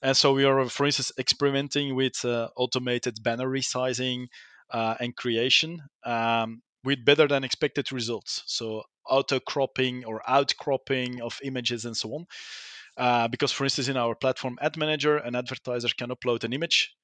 And 0.00 0.16
so 0.16 0.32
we 0.32 0.44
are, 0.44 0.68
for 0.68 0.86
instance, 0.86 1.12
experimenting 1.18 1.94
with 1.94 2.24
automated 2.24 3.22
banner 3.22 3.46
resizing 3.46 4.26
and 4.72 5.14
creation 5.14 5.80
um, 6.04 6.62
with 6.82 7.04
better 7.04 7.28
than 7.28 7.44
expected 7.44 7.92
results. 7.92 8.42
So 8.46 8.82
auto 9.06 9.38
cropping 9.38 10.04
or 10.04 10.22
outcropping 10.26 11.20
of 11.20 11.38
images 11.44 11.84
and 11.84 11.96
so 11.96 12.14
on. 12.14 12.26
Uh, 12.96 13.26
because, 13.28 13.52
for 13.52 13.64
instance, 13.64 13.88
in 13.88 13.96
our 13.96 14.14
platform 14.14 14.58
Ad 14.60 14.76
Manager, 14.76 15.16
an 15.16 15.34
advertiser 15.34 15.88
can 15.96 16.10
upload 16.10 16.44
an 16.44 16.52
image. 16.52 16.94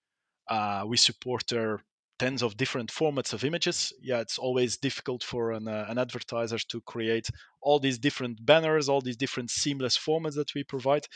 Uh, 0.49 0.85
we 0.87 0.97
support 0.97 1.47
their 1.49 1.83
tens 2.19 2.43
of 2.43 2.57
different 2.57 2.91
formats 2.91 3.33
of 3.33 3.45
images. 3.45 3.93
Yeah, 4.03 4.21
it's 4.21 4.39
always 4.39 4.77
difficult 4.77 5.23
for 5.23 5.53
an, 5.53 5.69
uh, 5.69 5.87
an 5.89 5.99
advertiser 5.99 6.59
to 6.59 6.81
create 6.83 7.29
all 7.63 7.79
these 7.79 7.99
different 7.99 8.45
banners, 8.45 8.89
all 8.89 9.01
these 9.01 9.17
different 9.17 9.51
seamless 9.51 9.97
formats 9.97 10.35
that 10.35 10.55
we 10.55 10.65
provide, 10.65 11.07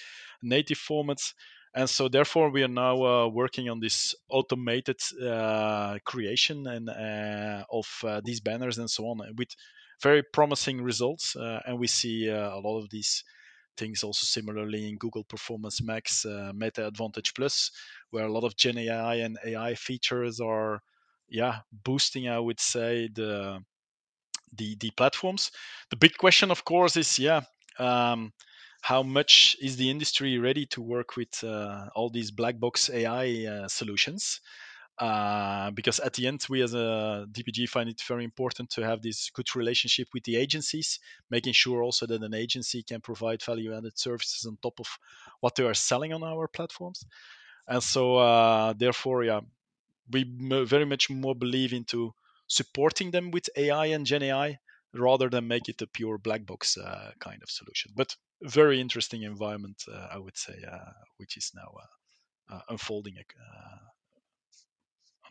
native 0.43 0.79
formats. 0.79 1.35
And 1.75 1.89
so, 1.89 2.09
therefore, 2.09 2.51
we 2.51 2.63
are 2.63 2.69
now 2.69 3.03
uh, 3.03 3.29
working 3.29 3.69
on 3.69 3.81
this 3.81 4.15
automated 4.29 5.01
uh, 5.23 5.99
creation 6.05 6.67
and 6.67 6.89
uh, 6.89 7.65
of 7.71 8.23
these 8.25 8.41
banners 8.41 8.79
and 8.79 8.91
so 8.91 9.05
on, 9.05 9.21
with 9.37 9.49
very 10.03 10.23
promising 10.23 10.83
results. 10.83 11.35
and 11.37 11.79
we 11.79 11.87
see 11.87 12.29
a 12.29 12.59
lot 12.59 12.79
of 12.79 12.91
these 12.91 13.25
things 13.77 14.03
also 14.03 14.25
similarly 14.27 14.89
in 14.89 14.97
Google 14.99 15.25
Performance 15.25 15.83
Max, 15.83 16.25
uh, 16.25 16.53
Meta 16.55 16.87
Advantage 16.87 17.35
Plus, 17.35 17.71
where 18.11 18.27
a 18.27 18.33
lot 18.33 18.45
of 18.45 18.57
Gen 18.57 18.79
AI 18.79 19.17
and 19.17 19.39
AI 19.45 19.75
features 19.75 20.41
are, 20.41 20.83
yeah, 21.29 21.61
boosting. 21.73 22.29
I 22.29 22.39
would 22.39 22.61
say 22.61 23.09
the 23.13 23.63
the 24.53 24.77
the 24.77 24.91
platforms. 24.93 25.51
The 25.91 25.97
big 25.97 26.17
question, 26.19 26.51
of 26.51 26.65
course, 26.65 26.97
is 26.97 27.19
yeah. 27.19 27.43
Um, 27.79 28.33
how 28.83 29.03
much 29.03 29.57
is 29.63 29.77
the 29.77 29.91
industry 29.91 30.39
ready 30.39 30.67
to 30.67 30.83
work 30.83 31.17
with 31.17 31.43
uh, 31.45 31.89
all 31.95 32.11
these 32.11 32.31
black 32.33 32.59
box 32.59 32.91
AI 32.91 33.47
uh, 33.47 33.69
solutions? 33.69 34.41
Uh, 34.99 35.71
because 35.71 35.99
at 36.01 36.15
the 36.15 36.27
end 36.27 36.45
we 36.51 36.63
as 36.63 36.75
a 36.75 37.27
dpg 37.33 37.69
find 37.69 37.89
it 37.89 38.01
very 38.07 38.25
important 38.25 38.71
to 38.71 38.85
have 38.85 39.03
this 39.03 39.31
good 39.31 39.55
relationship 39.57 40.09
with 40.13 40.23
the 40.25 40.37
agencies 40.37 40.99
making 41.31 41.53
sure 41.53 41.83
also 41.83 42.07
that 42.07 42.23
an 42.23 42.35
agency 42.35 42.83
can 42.83 43.01
provide 43.01 43.43
value 43.43 43.75
added 43.75 43.99
services 43.99 44.45
on 44.47 44.57
top 44.63 44.79
of 44.79 44.87
what 45.41 45.55
they 45.55 45.65
are 45.65 45.75
selling 45.75 46.13
on 46.13 46.23
our 46.23 46.47
platforms. 46.47 47.05
And 47.67 47.83
so 47.83 48.17
uh, 48.17 48.75
therefore 48.77 49.25
yeah 49.25 49.41
we 50.11 50.25
very 50.65 50.85
much 50.85 51.09
more 51.09 51.35
believe 51.35 51.73
into 51.73 52.13
supporting 52.47 53.13
them 53.13 53.31
with 53.31 53.49
ai 53.57 53.87
and 53.87 54.05
gen 54.05 54.23
ai 54.25 54.59
rather 54.95 55.31
than 55.31 55.49
make 55.49 55.69
it 55.69 55.81
a 55.81 55.87
pure 55.87 56.19
black 56.19 56.45
box 56.45 56.77
uh, 56.77 57.13
kind 57.19 57.43
of 57.43 57.49
solution. 57.49 57.93
But 57.97 58.15
very 58.43 58.81
interesting 58.81 59.23
environment 59.23 59.85
uh, 59.93 60.09
i 60.11 60.19
would 60.19 60.37
say 60.37 60.55
uh, 60.71 60.93
which 61.17 61.37
is 61.37 61.53
now 61.55 61.73
uh, 62.51 62.61
unfolding 62.69 63.15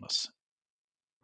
us. 0.03 0.27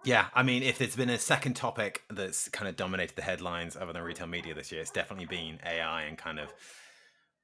Yeah, 0.05 0.27
I 0.33 0.43
mean, 0.43 0.63
if 0.63 0.77
there's 0.77 0.95
been 0.95 1.09
a 1.09 1.17
second 1.17 1.55
topic 1.55 2.03
that's 2.09 2.49
kind 2.49 2.69
of 2.69 2.75
dominated 2.75 3.15
the 3.15 3.23
headlines 3.23 3.75
other 3.75 3.93
than 3.93 4.03
retail 4.03 4.27
media 4.27 4.53
this 4.53 4.71
year, 4.71 4.81
it's 4.81 4.91
definitely 4.91 5.25
been 5.25 5.59
AI 5.65 6.03
and 6.03 6.17
kind 6.17 6.39
of 6.39 6.53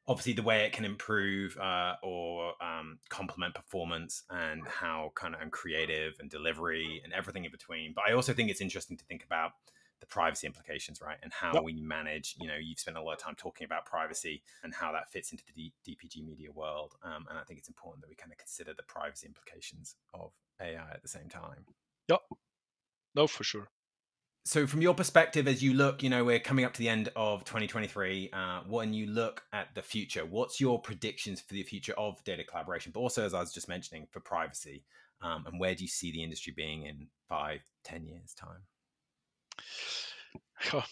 obviously 0.07 0.33
the 0.33 0.43
way 0.43 0.65
it 0.65 0.73
can 0.73 0.85
improve 0.85 1.57
uh, 1.57 1.95
or 2.03 2.53
um, 2.61 2.99
complement 3.09 3.55
performance 3.55 4.23
and 4.29 4.61
how 4.67 5.11
kind 5.15 5.33
of 5.33 5.41
and 5.41 5.51
creative 5.51 6.13
and 6.19 6.29
delivery 6.29 7.01
and 7.03 7.13
everything 7.13 7.45
in 7.45 7.51
between. 7.51 7.93
But 7.93 8.05
I 8.09 8.13
also 8.13 8.33
think 8.33 8.49
it's 8.49 8.61
interesting 8.61 8.97
to 8.97 9.05
think 9.05 9.23
about 9.23 9.51
the 10.01 10.07
privacy 10.07 10.45
implications, 10.45 11.01
right? 11.01 11.17
And 11.23 11.31
how 11.31 11.53
yep. 11.53 11.63
we 11.63 11.79
manage, 11.81 12.35
you 12.37 12.47
know, 12.47 12.57
you've 12.61 12.79
spent 12.79 12.97
a 12.97 13.01
lot 13.01 13.13
of 13.13 13.19
time 13.19 13.35
talking 13.35 13.63
about 13.63 13.85
privacy 13.85 14.43
and 14.61 14.73
how 14.73 14.91
that 14.91 15.09
fits 15.09 15.31
into 15.31 15.45
the 15.45 15.53
D- 15.53 15.73
DPG 15.95 16.25
media 16.25 16.51
world. 16.51 16.95
Um, 17.03 17.25
and 17.29 17.39
I 17.39 17.43
think 17.43 17.59
it's 17.59 17.69
important 17.69 18.01
that 18.01 18.09
we 18.09 18.15
kind 18.15 18.31
of 18.31 18.37
consider 18.37 18.73
the 18.73 18.83
privacy 18.83 19.27
implications 19.27 19.95
of 20.13 20.33
AI 20.63 20.91
at 20.91 21.01
the 21.01 21.07
same 21.07 21.29
time. 21.29 21.65
Yep. 22.09 22.21
No, 23.15 23.27
for 23.27 23.43
sure. 23.43 23.67
So, 24.45 24.67
from 24.67 24.81
your 24.81 24.93
perspective, 24.93 25.47
as 25.47 25.63
you 25.63 25.73
look, 25.73 26.03
you 26.03 26.09
know, 26.09 26.25
we're 26.25 26.39
coming 26.39 26.65
up 26.65 26.73
to 26.73 26.79
the 26.79 26.89
end 26.89 27.09
of 27.15 27.45
2023. 27.45 28.29
Uh, 28.33 28.61
when 28.67 28.93
you 28.93 29.05
look 29.05 29.41
at 29.53 29.73
the 29.73 29.81
future, 29.81 30.25
what's 30.25 30.59
your 30.59 30.81
predictions 30.81 31.39
for 31.39 31.53
the 31.53 31.63
future 31.63 31.93
of 31.93 32.21
data 32.25 32.43
collaboration, 32.43 32.91
but 32.93 32.99
also, 32.99 33.25
as 33.25 33.33
I 33.33 33.39
was 33.39 33.53
just 33.53 33.69
mentioning, 33.69 34.05
for 34.11 34.19
privacy? 34.19 34.83
Um, 35.21 35.45
and 35.47 35.59
where 35.59 35.73
do 35.75 35.83
you 35.83 35.87
see 35.87 36.11
the 36.11 36.21
industry 36.21 36.53
being 36.55 36.85
in 36.85 37.07
five, 37.29 37.61
ten 37.85 38.05
years' 38.05 38.33
time? 38.33 38.63
Oh, 40.73 40.83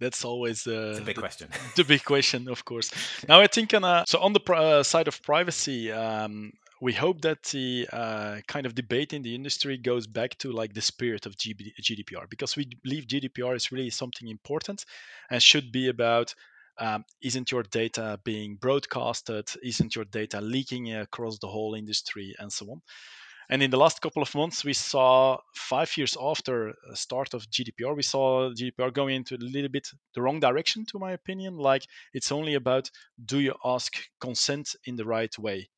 that's 0.00 0.24
always 0.24 0.66
uh, 0.66 0.96
a 0.98 1.00
big 1.00 1.16
the, 1.16 1.20
question. 1.20 1.48
the 1.76 1.84
big 1.84 2.04
question, 2.04 2.48
of 2.48 2.64
course. 2.64 2.92
Now, 3.26 3.40
I 3.40 3.46
think 3.46 3.74
on 3.74 3.84
a, 3.84 4.04
so 4.06 4.20
on 4.20 4.32
the 4.32 4.40
uh, 4.52 4.82
side 4.82 5.08
of 5.08 5.22
privacy, 5.22 5.90
um, 5.90 6.52
we 6.80 6.92
hope 6.92 7.22
that 7.22 7.42
the 7.44 7.88
uh, 7.92 8.36
kind 8.46 8.66
of 8.66 8.74
debate 8.74 9.12
in 9.12 9.22
the 9.22 9.34
industry 9.34 9.76
goes 9.76 10.06
back 10.06 10.38
to 10.38 10.52
like 10.52 10.74
the 10.74 10.80
spirit 10.80 11.26
of 11.26 11.36
GDPR 11.36 12.28
because 12.30 12.56
we 12.56 12.68
believe 12.84 13.06
GDPR 13.06 13.56
is 13.56 13.72
really 13.72 13.90
something 13.90 14.28
important 14.28 14.84
and 15.30 15.42
should 15.42 15.72
be 15.72 15.88
about 15.88 16.34
um, 16.78 17.04
isn't 17.20 17.50
your 17.50 17.64
data 17.64 18.20
being 18.24 18.56
broadcasted, 18.56 19.50
isn't 19.62 19.96
your 19.96 20.04
data 20.04 20.40
leaking 20.40 20.94
across 20.94 21.38
the 21.38 21.48
whole 21.48 21.74
industry, 21.74 22.36
and 22.38 22.52
so 22.52 22.70
on. 22.70 22.82
And 23.50 23.62
in 23.62 23.70
the 23.70 23.78
last 23.78 24.00
couple 24.02 24.22
of 24.22 24.34
months, 24.34 24.62
we 24.64 24.74
saw 24.74 25.38
five 25.54 25.96
years 25.96 26.16
after 26.20 26.74
start 26.92 27.34
of 27.34 27.50
GDPR, 27.50 27.96
we 27.96 28.02
saw 28.02 28.50
GDPR 28.50 28.92
going 28.92 29.16
into 29.16 29.34
a 29.34 29.38
little 29.38 29.70
bit 29.70 29.88
the 30.14 30.22
wrong 30.22 30.38
direction, 30.38 30.84
to 30.86 30.98
my 30.98 31.12
opinion. 31.12 31.56
Like 31.56 31.82
it's 32.12 32.30
only 32.30 32.54
about 32.54 32.90
do 33.24 33.40
you 33.40 33.54
ask 33.64 33.96
consent 34.20 34.76
in 34.84 34.96
the 34.96 35.06
right 35.06 35.36
way? 35.38 35.70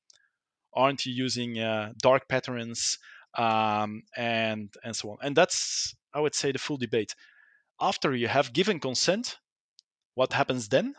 Aren't 0.74 1.06
you 1.06 1.12
using 1.12 1.58
uh, 1.58 1.92
dark 2.02 2.28
patterns 2.28 2.98
um, 3.36 4.02
and 4.16 4.72
and 4.84 4.94
so 4.96 5.10
on? 5.10 5.18
And 5.22 5.36
that's 5.36 5.94
I 6.14 6.20
would 6.20 6.34
say 6.34 6.52
the 6.52 6.58
full 6.58 6.76
debate. 6.78 7.14
After 7.80 8.14
you 8.14 8.28
have 8.28 8.52
given 8.52 8.80
consent, 8.80 9.38
what 10.14 10.32
happens 10.32 10.68
then? 10.68 10.94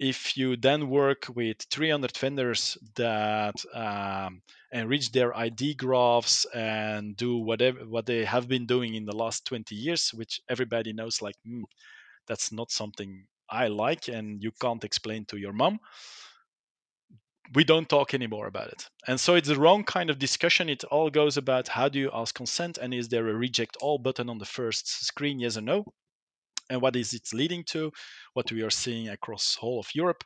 if 0.00 0.34
you 0.36 0.56
then 0.56 0.88
work 0.88 1.26
with 1.34 1.58
300 1.70 2.16
vendors 2.16 2.78
that 2.96 3.54
um, 3.74 4.40
enrich 4.72 5.12
their 5.12 5.36
ID 5.36 5.74
graphs 5.74 6.46
and 6.54 7.14
do 7.16 7.36
whatever 7.36 7.80
what 7.86 8.06
they 8.06 8.24
have 8.24 8.48
been 8.48 8.64
doing 8.66 8.94
in 8.94 9.04
the 9.04 9.14
last 9.14 9.44
20 9.44 9.74
years, 9.74 10.08
which 10.14 10.40
everybody 10.48 10.94
knows, 10.94 11.20
like 11.20 11.36
mm, 11.46 11.62
that's 12.26 12.50
not 12.50 12.70
something 12.70 13.26
I 13.50 13.68
like, 13.68 14.08
and 14.08 14.42
you 14.42 14.52
can't 14.60 14.84
explain 14.84 15.26
to 15.26 15.36
your 15.36 15.52
mom. 15.52 15.80
We 17.52 17.64
don't 17.64 17.88
talk 17.88 18.14
anymore 18.14 18.46
about 18.46 18.68
it. 18.68 18.88
And 19.08 19.18
so 19.18 19.34
it's 19.34 19.48
the 19.48 19.58
wrong 19.58 19.82
kind 19.82 20.08
of 20.08 20.20
discussion. 20.20 20.68
It 20.68 20.84
all 20.84 21.10
goes 21.10 21.36
about 21.36 21.66
how 21.66 21.88
do 21.88 21.98
you 21.98 22.10
ask 22.14 22.32
consent 22.32 22.78
and 22.78 22.94
is 22.94 23.08
there 23.08 23.28
a 23.28 23.34
reject 23.34 23.76
all 23.80 23.98
button 23.98 24.30
on 24.30 24.38
the 24.38 24.44
first 24.44 25.04
screen, 25.04 25.40
yes 25.40 25.56
or 25.56 25.62
no? 25.62 25.84
And 26.70 26.80
what 26.80 26.94
is 26.94 27.12
it 27.12 27.32
leading 27.32 27.64
to? 27.70 27.90
What 28.34 28.52
we 28.52 28.62
are 28.62 28.70
seeing 28.70 29.08
across 29.08 29.56
whole 29.56 29.80
of 29.80 29.92
Europe, 29.94 30.22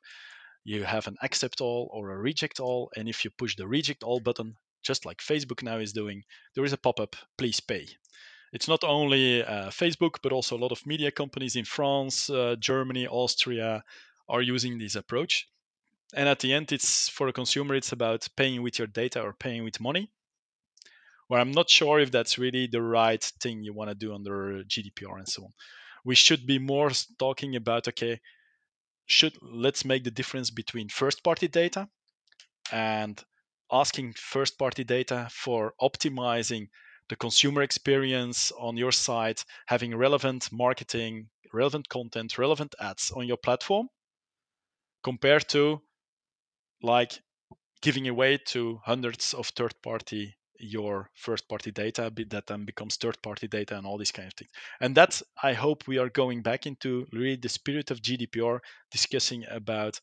you 0.65 0.85
have 0.85 1.07
an 1.07 1.17
accept 1.23 1.63
all 1.63 1.89
or 1.95 2.11
a 2.11 2.19
reject 2.19 2.61
all, 2.61 2.91
and 2.95 3.09
if 3.09 3.25
you 3.25 3.31
push 3.39 3.57
the 3.57 3.67
reject 3.67 4.03
all 4.03 4.21
button, 4.21 4.57
just 4.83 5.07
like 5.07 5.19
Facebook 5.19 5.63
now 5.63 5.79
is 5.79 5.95
doing, 5.95 6.23
there 6.55 6.65
is 6.65 6.75
a 6.75 6.79
pop-up, 6.79 7.17
please 7.39 7.61
pay. 7.61 7.87
It's 8.53 8.69
not 8.69 8.85
only 8.85 9.43
uh, 9.43 9.71
Facebook, 9.71 10.17
but 10.23 10.33
also 10.33 10.57
a 10.57 10.61
lot 10.61 10.73
of 10.73 10.87
media 10.87 11.11
companies 11.11 11.57
in 11.57 11.65
France, 11.65 12.29
uh, 12.29 12.57
Germany, 12.61 13.07
Austria 13.07 13.83
are 14.29 14.43
using 14.43 14.79
this 14.79 14.95
approach. 14.95 15.47
And 16.13 16.29
at 16.29 16.41
the 16.41 16.53
end, 16.53 16.71
it's 16.71 17.09
for 17.09 17.29
a 17.29 17.33
consumer, 17.33 17.75
it's 17.75 17.93
about 17.93 18.29
paying 18.37 18.63
with 18.63 18.79
your 18.79 18.87
data 18.87 19.23
or 19.23 19.33
paying 19.33 19.65
with 19.65 19.81
money. 19.81 20.11
Where 21.29 21.41
I'm 21.41 21.53
not 21.53 21.71
sure 21.71 21.99
if 21.99 22.11
that's 22.11 22.39
really 22.39 22.67
the 22.67 22.83
right 22.83 23.23
thing 23.41 23.63
you 23.63 23.73
want 23.73 23.91
to 23.91 23.95
do 23.95 24.15
under 24.15 24.63
GDPR 24.65 25.19
and 25.19 25.29
so 25.29 25.45
on. 25.45 25.51
We 26.05 26.15
should 26.15 26.47
be 26.47 26.59
more 26.59 26.91
talking 27.19 27.57
about 27.57 27.89
okay, 27.89 28.21
should 29.07 29.37
let's 29.41 29.85
make 29.85 30.05
the 30.05 30.11
difference 30.11 30.51
between 30.51 30.89
first 30.89 31.25
party 31.25 31.49
data 31.49 31.89
and 32.71 33.23
asking 33.73 34.13
first 34.15 34.59
party 34.59 34.85
data 34.85 35.29
for 35.31 35.75
optimizing 35.81 36.69
the 37.09 37.17
consumer 37.17 37.63
experience 37.63 38.53
on 38.53 38.77
your 38.77 38.93
site, 38.93 39.45
having 39.67 39.97
relevant 39.97 40.51
marketing, 40.53 41.29
relevant 41.53 41.89
content, 41.89 42.39
relevant 42.39 42.75
ads 42.81 43.11
on 43.11 43.27
your 43.27 43.37
platform 43.37 43.89
compared 45.03 45.49
to 45.49 45.83
like 46.85 47.21
giving 47.83 48.09
away 48.09 48.39
to 48.39 48.81
hundreds 48.85 49.35
of 49.35 49.49
third 49.49 49.75
party 49.83 50.35
your 50.59 51.11
first 51.15 51.49
party 51.49 51.71
data 51.71 52.13
that 52.29 52.47
then 52.47 52.65
becomes 52.65 52.97
third 52.97 53.21
party 53.23 53.49
data 53.49 53.77
and 53.77 53.87
all 53.87 53.99
these 53.99 54.13
kind 54.13 54.29
of 54.29 54.35
things. 54.35 54.51
And 54.81 54.95
that's 54.95 55.23
i 55.43 55.53
hope 55.53 55.87
we 55.87 55.99
are 55.99 56.09
going 56.09 56.43
back 56.43 56.67
into 56.67 57.07
really 57.13 57.37
the 57.37 57.49
spirit 57.49 57.91
of 57.91 58.01
gdpr 58.01 58.61
discussing 58.91 59.45
about 59.51 60.01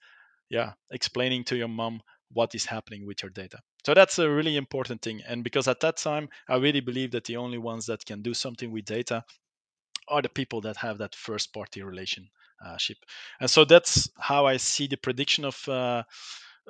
yeah 0.49 0.73
explaining 0.91 1.43
to 1.45 1.55
your 1.55 1.69
mom 1.69 2.01
what 2.33 2.55
is 2.55 2.65
happening 2.65 3.05
with 3.05 3.21
your 3.23 3.29
data. 3.29 3.59
So 3.85 3.93
that's 3.93 4.19
a 4.19 4.29
really 4.29 4.55
important 4.57 5.01
thing 5.01 5.21
and 5.27 5.43
because 5.43 5.67
at 5.67 5.79
that 5.79 5.97
time 5.97 6.29
i 6.49 6.57
really 6.57 6.81
believe 6.81 7.11
that 7.11 7.25
the 7.25 7.37
only 7.37 7.57
ones 7.57 7.85
that 7.87 8.05
can 8.05 8.21
do 8.21 8.33
something 8.33 8.71
with 8.71 8.85
data 8.85 9.23
are 10.07 10.21
the 10.21 10.29
people 10.29 10.61
that 10.61 10.77
have 10.77 10.97
that 10.97 11.15
first 11.15 11.53
party 11.53 11.81
relationship. 11.81 12.97
And 13.39 13.49
so 13.49 13.65
that's 13.65 14.09
how 14.19 14.45
i 14.45 14.57
see 14.57 14.87
the 14.87 14.97
prediction 14.97 15.45
of 15.45 15.67
uh, 15.67 16.03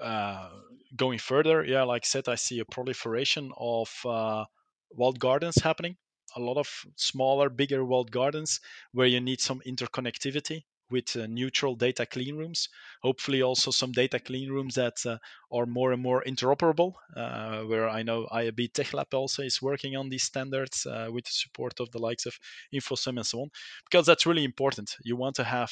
uh, 0.02 0.50
going 0.96 1.20
further, 1.20 1.64
yeah, 1.64 1.84
like 1.84 2.04
I 2.06 2.08
said, 2.08 2.28
I 2.28 2.36
see 2.36 2.60
a 2.60 2.66
proliferation 2.66 3.52
of 3.58 3.90
uh, 4.06 4.46
walled 4.92 5.20
gardens 5.20 5.56
happening. 5.58 5.98
A 6.36 6.40
lot 6.40 6.58
of 6.58 6.68
smaller, 6.96 7.50
bigger 7.50 7.84
walled 7.84 8.12
gardens 8.12 8.60
where 8.94 9.08
you 9.08 9.20
need 9.20 9.42
some 9.42 9.62
interconnectivity 9.68 10.64
with 10.92 11.16
uh, 11.16 11.26
neutral 11.28 11.76
data 11.76 12.06
clean 12.06 12.36
rooms. 12.36 12.68
Hopefully, 13.02 13.42
also 13.42 13.72
some 13.72 13.92
data 13.92 14.20
clean 14.20 14.50
rooms 14.50 14.76
that 14.76 14.98
uh, 15.06 15.18
are 15.52 15.66
more 15.66 15.94
and 15.94 16.02
more 16.02 16.24
interoperable. 16.24 16.94
Uh, 17.16 17.62
where 17.62 17.90
I 17.90 18.04
know 18.04 18.28
IAB 18.32 18.74
Tech 18.74 18.94
Lab 18.94 19.14
also 19.14 19.44
is 19.44 19.62
working 19.62 19.96
on 19.96 20.10
these 20.10 20.24
standards 20.24 20.86
uh, 20.86 21.08
with 21.12 21.26
the 21.26 21.32
support 21.32 21.80
of 21.80 21.90
the 21.92 22.00
likes 22.00 22.26
of 22.26 22.38
InfoSum 22.74 23.18
and 23.18 23.26
so 23.26 23.42
on, 23.42 23.50
because 23.90 24.06
that's 24.06 24.26
really 24.26 24.44
important. 24.44 24.96
You 25.04 25.16
want 25.16 25.36
to 25.38 25.44
have 25.44 25.72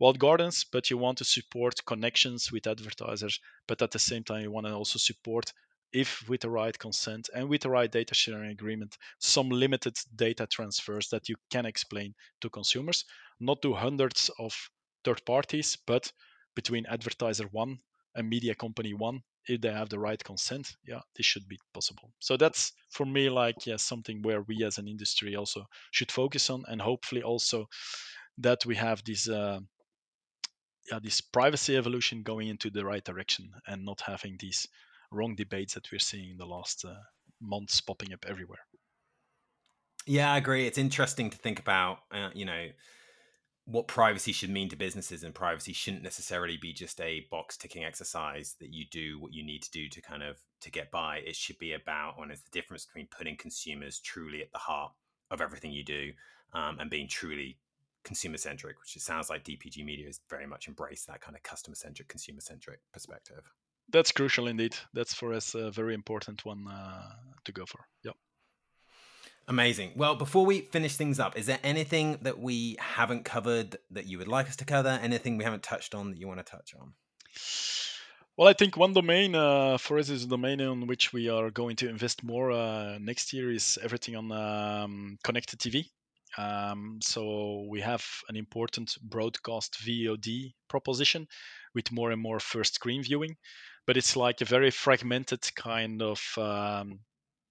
walled 0.00 0.18
gardens, 0.18 0.64
but 0.64 0.90
you 0.90 0.98
want 0.98 1.18
to 1.18 1.24
support 1.24 1.84
connections 1.84 2.50
with 2.50 2.66
advertisers. 2.66 3.38
But 3.68 3.82
at 3.82 3.92
the 3.92 3.98
same 3.98 4.24
time, 4.24 4.42
you 4.42 4.50
want 4.50 4.66
to 4.66 4.72
also 4.72 4.98
support, 4.98 5.52
if 5.92 6.28
with 6.28 6.40
the 6.40 6.50
right 6.50 6.76
consent 6.78 7.28
and 7.34 7.48
with 7.48 7.62
the 7.62 7.70
right 7.70 7.92
data 7.92 8.14
sharing 8.14 8.50
agreement, 8.50 8.96
some 9.18 9.50
limited 9.50 9.96
data 10.16 10.46
transfers 10.46 11.08
that 11.10 11.28
you 11.28 11.36
can 11.50 11.66
explain 11.66 12.14
to 12.40 12.48
consumers, 12.50 13.04
not 13.38 13.60
to 13.62 13.74
hundreds 13.74 14.30
of 14.38 14.70
third 15.04 15.24
parties, 15.26 15.76
but 15.86 16.10
between 16.54 16.86
advertiser 16.86 17.46
one 17.52 17.78
and 18.14 18.28
media 18.28 18.54
company 18.54 18.92
one 18.94 19.20
if 19.46 19.60
they 19.60 19.72
have 19.72 19.88
the 19.88 19.98
right 19.98 20.22
consent 20.24 20.76
yeah 20.86 21.00
this 21.16 21.24
should 21.24 21.48
be 21.48 21.58
possible 21.72 22.12
so 22.18 22.36
that's 22.36 22.72
for 22.90 23.06
me 23.06 23.30
like 23.30 23.66
yeah 23.66 23.76
something 23.76 24.20
where 24.22 24.42
we 24.42 24.64
as 24.64 24.78
an 24.78 24.88
industry 24.88 25.36
also 25.36 25.64
should 25.92 26.12
focus 26.12 26.50
on 26.50 26.62
and 26.68 26.82
hopefully 26.82 27.22
also 27.22 27.66
that 28.36 28.64
we 28.66 28.74
have 28.76 29.02
this 29.04 29.28
uh, 29.28 29.60
yeah, 30.90 30.98
this 31.02 31.20
privacy 31.20 31.76
evolution 31.76 32.22
going 32.22 32.48
into 32.48 32.70
the 32.70 32.84
right 32.84 33.04
direction 33.04 33.50
and 33.66 33.84
not 33.84 34.00
having 34.00 34.36
these 34.38 34.66
wrong 35.12 35.34
debates 35.34 35.74
that 35.74 35.90
we're 35.90 35.98
seeing 35.98 36.30
in 36.30 36.36
the 36.36 36.46
last 36.46 36.84
uh, 36.84 36.94
months 37.40 37.80
popping 37.80 38.12
up 38.12 38.24
everywhere. 38.28 38.60
Yeah, 40.06 40.32
I 40.32 40.38
agree. 40.38 40.66
It's 40.66 40.78
interesting 40.78 41.30
to 41.30 41.38
think 41.38 41.58
about, 41.58 41.98
uh, 42.10 42.30
you 42.34 42.44
know, 42.44 42.68
what 43.66 43.86
privacy 43.86 44.32
should 44.32 44.50
mean 44.50 44.68
to 44.70 44.76
businesses, 44.76 45.22
and 45.22 45.34
privacy 45.34 45.72
shouldn't 45.72 46.02
necessarily 46.02 46.56
be 46.56 46.72
just 46.72 47.00
a 47.00 47.26
box 47.30 47.56
ticking 47.56 47.84
exercise 47.84 48.56
that 48.58 48.72
you 48.72 48.84
do 48.90 49.20
what 49.20 49.32
you 49.32 49.44
need 49.44 49.62
to 49.62 49.70
do 49.70 49.88
to 49.88 50.00
kind 50.00 50.22
of 50.22 50.38
to 50.62 50.70
get 50.70 50.90
by. 50.90 51.18
It 51.18 51.36
should 51.36 51.58
be 51.58 51.74
about 51.74 52.18
when 52.18 52.30
it's 52.30 52.42
the 52.42 52.50
difference 52.50 52.86
between 52.86 53.06
putting 53.16 53.36
consumers 53.36 54.00
truly 54.00 54.42
at 54.42 54.50
the 54.52 54.58
heart 54.58 54.92
of 55.30 55.40
everything 55.40 55.70
you 55.70 55.84
do 55.84 56.10
um, 56.52 56.78
and 56.80 56.90
being 56.90 57.06
truly 57.06 57.58
consumer 58.04 58.36
centric, 58.36 58.80
which 58.80 58.96
it 58.96 59.02
sounds 59.02 59.30
like 59.30 59.44
DPG 59.44 59.84
Media 59.84 60.06
has 60.06 60.20
very 60.28 60.46
much 60.46 60.68
embraced 60.68 61.06
that 61.06 61.20
kind 61.20 61.36
of 61.36 61.42
customer 61.42 61.74
centric, 61.74 62.08
consumer 62.08 62.40
centric 62.40 62.80
perspective. 62.92 63.42
That's 63.92 64.12
crucial 64.12 64.46
indeed. 64.46 64.76
That's 64.94 65.14
for 65.14 65.32
us 65.32 65.54
a 65.54 65.70
very 65.70 65.94
important 65.94 66.44
one 66.44 66.66
uh, 66.68 67.10
to 67.44 67.52
go 67.52 67.66
for. 67.66 67.80
Yep. 68.04 68.14
Amazing. 69.48 69.92
Well, 69.96 70.14
before 70.14 70.46
we 70.46 70.60
finish 70.60 70.94
things 70.94 71.18
up, 71.18 71.36
is 71.36 71.46
there 71.46 71.58
anything 71.64 72.18
that 72.22 72.38
we 72.38 72.76
haven't 72.78 73.24
covered 73.24 73.76
that 73.90 74.06
you 74.06 74.18
would 74.18 74.28
like 74.28 74.48
us 74.48 74.56
to 74.56 74.64
cover? 74.64 74.88
Anything 75.02 75.38
we 75.38 75.44
haven't 75.44 75.64
touched 75.64 75.94
on 75.94 76.10
that 76.10 76.18
you 76.18 76.28
want 76.28 76.38
to 76.38 76.48
touch 76.48 76.72
on? 76.80 76.92
Well, 78.36 78.48
I 78.48 78.52
think 78.52 78.76
one 78.76 78.92
domain 78.92 79.34
uh, 79.34 79.76
for 79.76 79.98
us 79.98 80.08
is 80.08 80.24
a 80.24 80.28
domain 80.28 80.60
on 80.60 80.86
which 80.86 81.12
we 81.12 81.28
are 81.28 81.50
going 81.50 81.76
to 81.76 81.88
invest 81.88 82.22
more 82.22 82.52
uh, 82.52 82.98
next 82.98 83.32
year 83.32 83.52
is 83.52 83.76
everything 83.82 84.14
on 84.16 84.30
um, 84.30 85.18
connected 85.24 85.58
TV. 85.58 85.86
Um, 86.38 86.98
so 87.02 87.66
we 87.68 87.80
have 87.80 88.04
an 88.28 88.36
important 88.36 88.96
broadcast 89.02 89.76
VOD 89.84 90.52
proposition 90.68 91.26
with 91.74 91.92
more 91.92 92.10
and 92.10 92.20
more 92.20 92.40
first 92.40 92.74
screen 92.74 93.02
viewing, 93.02 93.36
but 93.86 93.96
it's 93.96 94.16
like 94.16 94.40
a 94.40 94.44
very 94.44 94.70
fragmented 94.70 95.54
kind 95.54 96.02
of 96.02 96.22
um, 96.38 97.00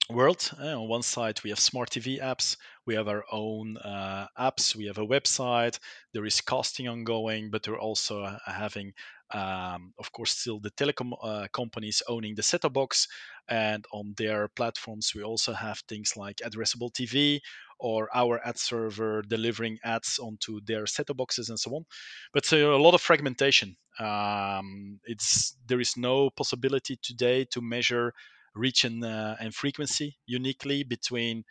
world. 0.10 0.50
Uh, 0.60 0.82
on 0.82 0.90
one 0.90 1.04
side, 1.04 1.40
we 1.44 1.52
have 1.52 1.60
smart 1.60 1.92
TV 1.92 2.20
apps, 2.22 2.58
we 2.86 2.96
have 2.96 3.08
our 3.08 3.24
own 3.32 3.78
uh, 3.78 4.28
apps, 4.40 4.76
we 4.76 4.86
have 4.86 4.98
a 4.98 5.06
website, 5.06 5.80
there 6.14 6.26
is 6.26 6.42
casting 6.42 6.88
ongoing, 6.88 7.52
but 7.52 7.68
we're 7.68 7.80
also 7.80 8.24
uh, 8.24 8.38
having, 8.46 8.94
um, 9.32 9.94
of 10.00 10.12
course, 10.12 10.32
still 10.32 10.60
the 10.60 10.72
telecom 10.72 11.14
uh, 11.22 11.48
companies 11.54 12.02
owning 12.08 12.36
the 12.36 12.44
set 12.44 12.62
top 12.62 12.74
box. 12.74 13.08
And 13.48 13.86
on 13.92 14.14
their 14.18 14.48
platforms, 14.48 15.14
we 15.16 15.24
also 15.24 15.54
have 15.54 15.80
things 15.88 16.16
like 16.16 16.38
addressable 16.38 16.94
TV 16.94 17.42
or 17.80 18.10
our 18.14 18.46
ad 18.46 18.58
server 18.58 19.22
delivering 19.22 19.80
ads 19.84 20.20
onto 20.20 20.60
their 20.62 20.86
set-top 20.86 21.18
boxes 21.18 21.50
and 21.50 21.60
so 21.60 21.76
on. 21.76 21.86
But 22.34 22.46
so 22.46 22.76
a 22.76 22.78
lot 22.78 22.94
of 22.94 23.02
fragmentation. 23.02 23.78
Um, 24.00 25.00
it's 25.06 25.56
there 25.68 25.80
is 25.80 25.98
no 25.98 26.30
possibility 26.30 26.98
today 27.02 27.46
to 27.46 27.62
measure 27.62 28.14
reach 28.56 28.84
and, 28.84 29.04
uh, 29.04 29.36
and 29.40 29.54
frequency 29.54 30.18
uniquely 30.26 30.84
between 30.84 31.44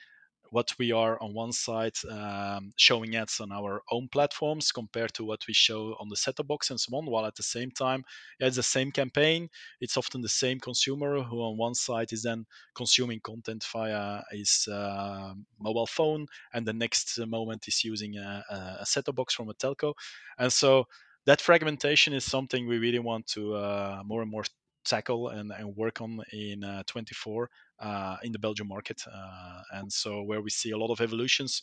what 0.50 0.72
we 0.78 0.92
are 0.92 1.20
on 1.22 1.34
one 1.34 1.52
side 1.52 1.96
um, 2.10 2.72
showing 2.76 3.16
ads 3.16 3.40
on 3.40 3.52
our 3.52 3.82
own 3.90 4.08
platforms 4.08 4.72
compared 4.72 5.12
to 5.14 5.24
what 5.24 5.40
we 5.46 5.54
show 5.54 5.96
on 6.00 6.08
the 6.08 6.16
set-top 6.16 6.46
box 6.46 6.70
and 6.70 6.80
so 6.80 6.96
on 6.96 7.06
while 7.06 7.26
at 7.26 7.34
the 7.34 7.42
same 7.42 7.70
time 7.70 8.04
yeah, 8.40 8.46
it's 8.46 8.56
the 8.56 8.62
same 8.62 8.90
campaign. 8.90 9.48
It's 9.80 9.96
often 9.96 10.20
the 10.20 10.28
same 10.28 10.60
consumer 10.60 11.22
who 11.22 11.40
on 11.40 11.56
one 11.56 11.74
side 11.74 12.12
is 12.12 12.22
then 12.22 12.46
consuming 12.74 13.20
content 13.20 13.64
via 13.72 14.22
his 14.30 14.68
uh, 14.70 15.34
mobile 15.60 15.86
phone 15.86 16.26
and 16.52 16.66
the 16.66 16.72
next 16.72 17.18
moment 17.26 17.66
is 17.68 17.84
using 17.84 18.16
a, 18.16 18.44
a 18.80 18.86
set-top 18.86 19.16
box 19.16 19.34
from 19.34 19.48
a 19.48 19.54
telco. 19.54 19.94
And 20.38 20.52
so 20.52 20.84
that 21.26 21.40
fragmentation 21.40 22.14
is 22.14 22.24
something 22.24 22.66
we 22.66 22.78
really 22.78 22.98
want 22.98 23.26
to 23.28 23.54
uh, 23.54 24.02
more 24.04 24.22
and 24.22 24.30
more 24.30 24.44
tackle 24.84 25.28
and, 25.28 25.52
and 25.52 25.76
work 25.76 26.00
on 26.00 26.20
in 26.32 26.64
uh, 26.64 26.82
24 26.86 27.50
uh, 27.80 28.16
in 28.22 28.32
the 28.32 28.38
Belgian 28.38 28.68
market. 28.68 29.02
Uh, 29.06 29.62
and 29.72 29.92
so 29.92 30.22
where 30.22 30.40
we 30.40 30.50
see 30.50 30.70
a 30.70 30.78
lot 30.78 30.90
of 30.90 31.00
evolutions 31.00 31.62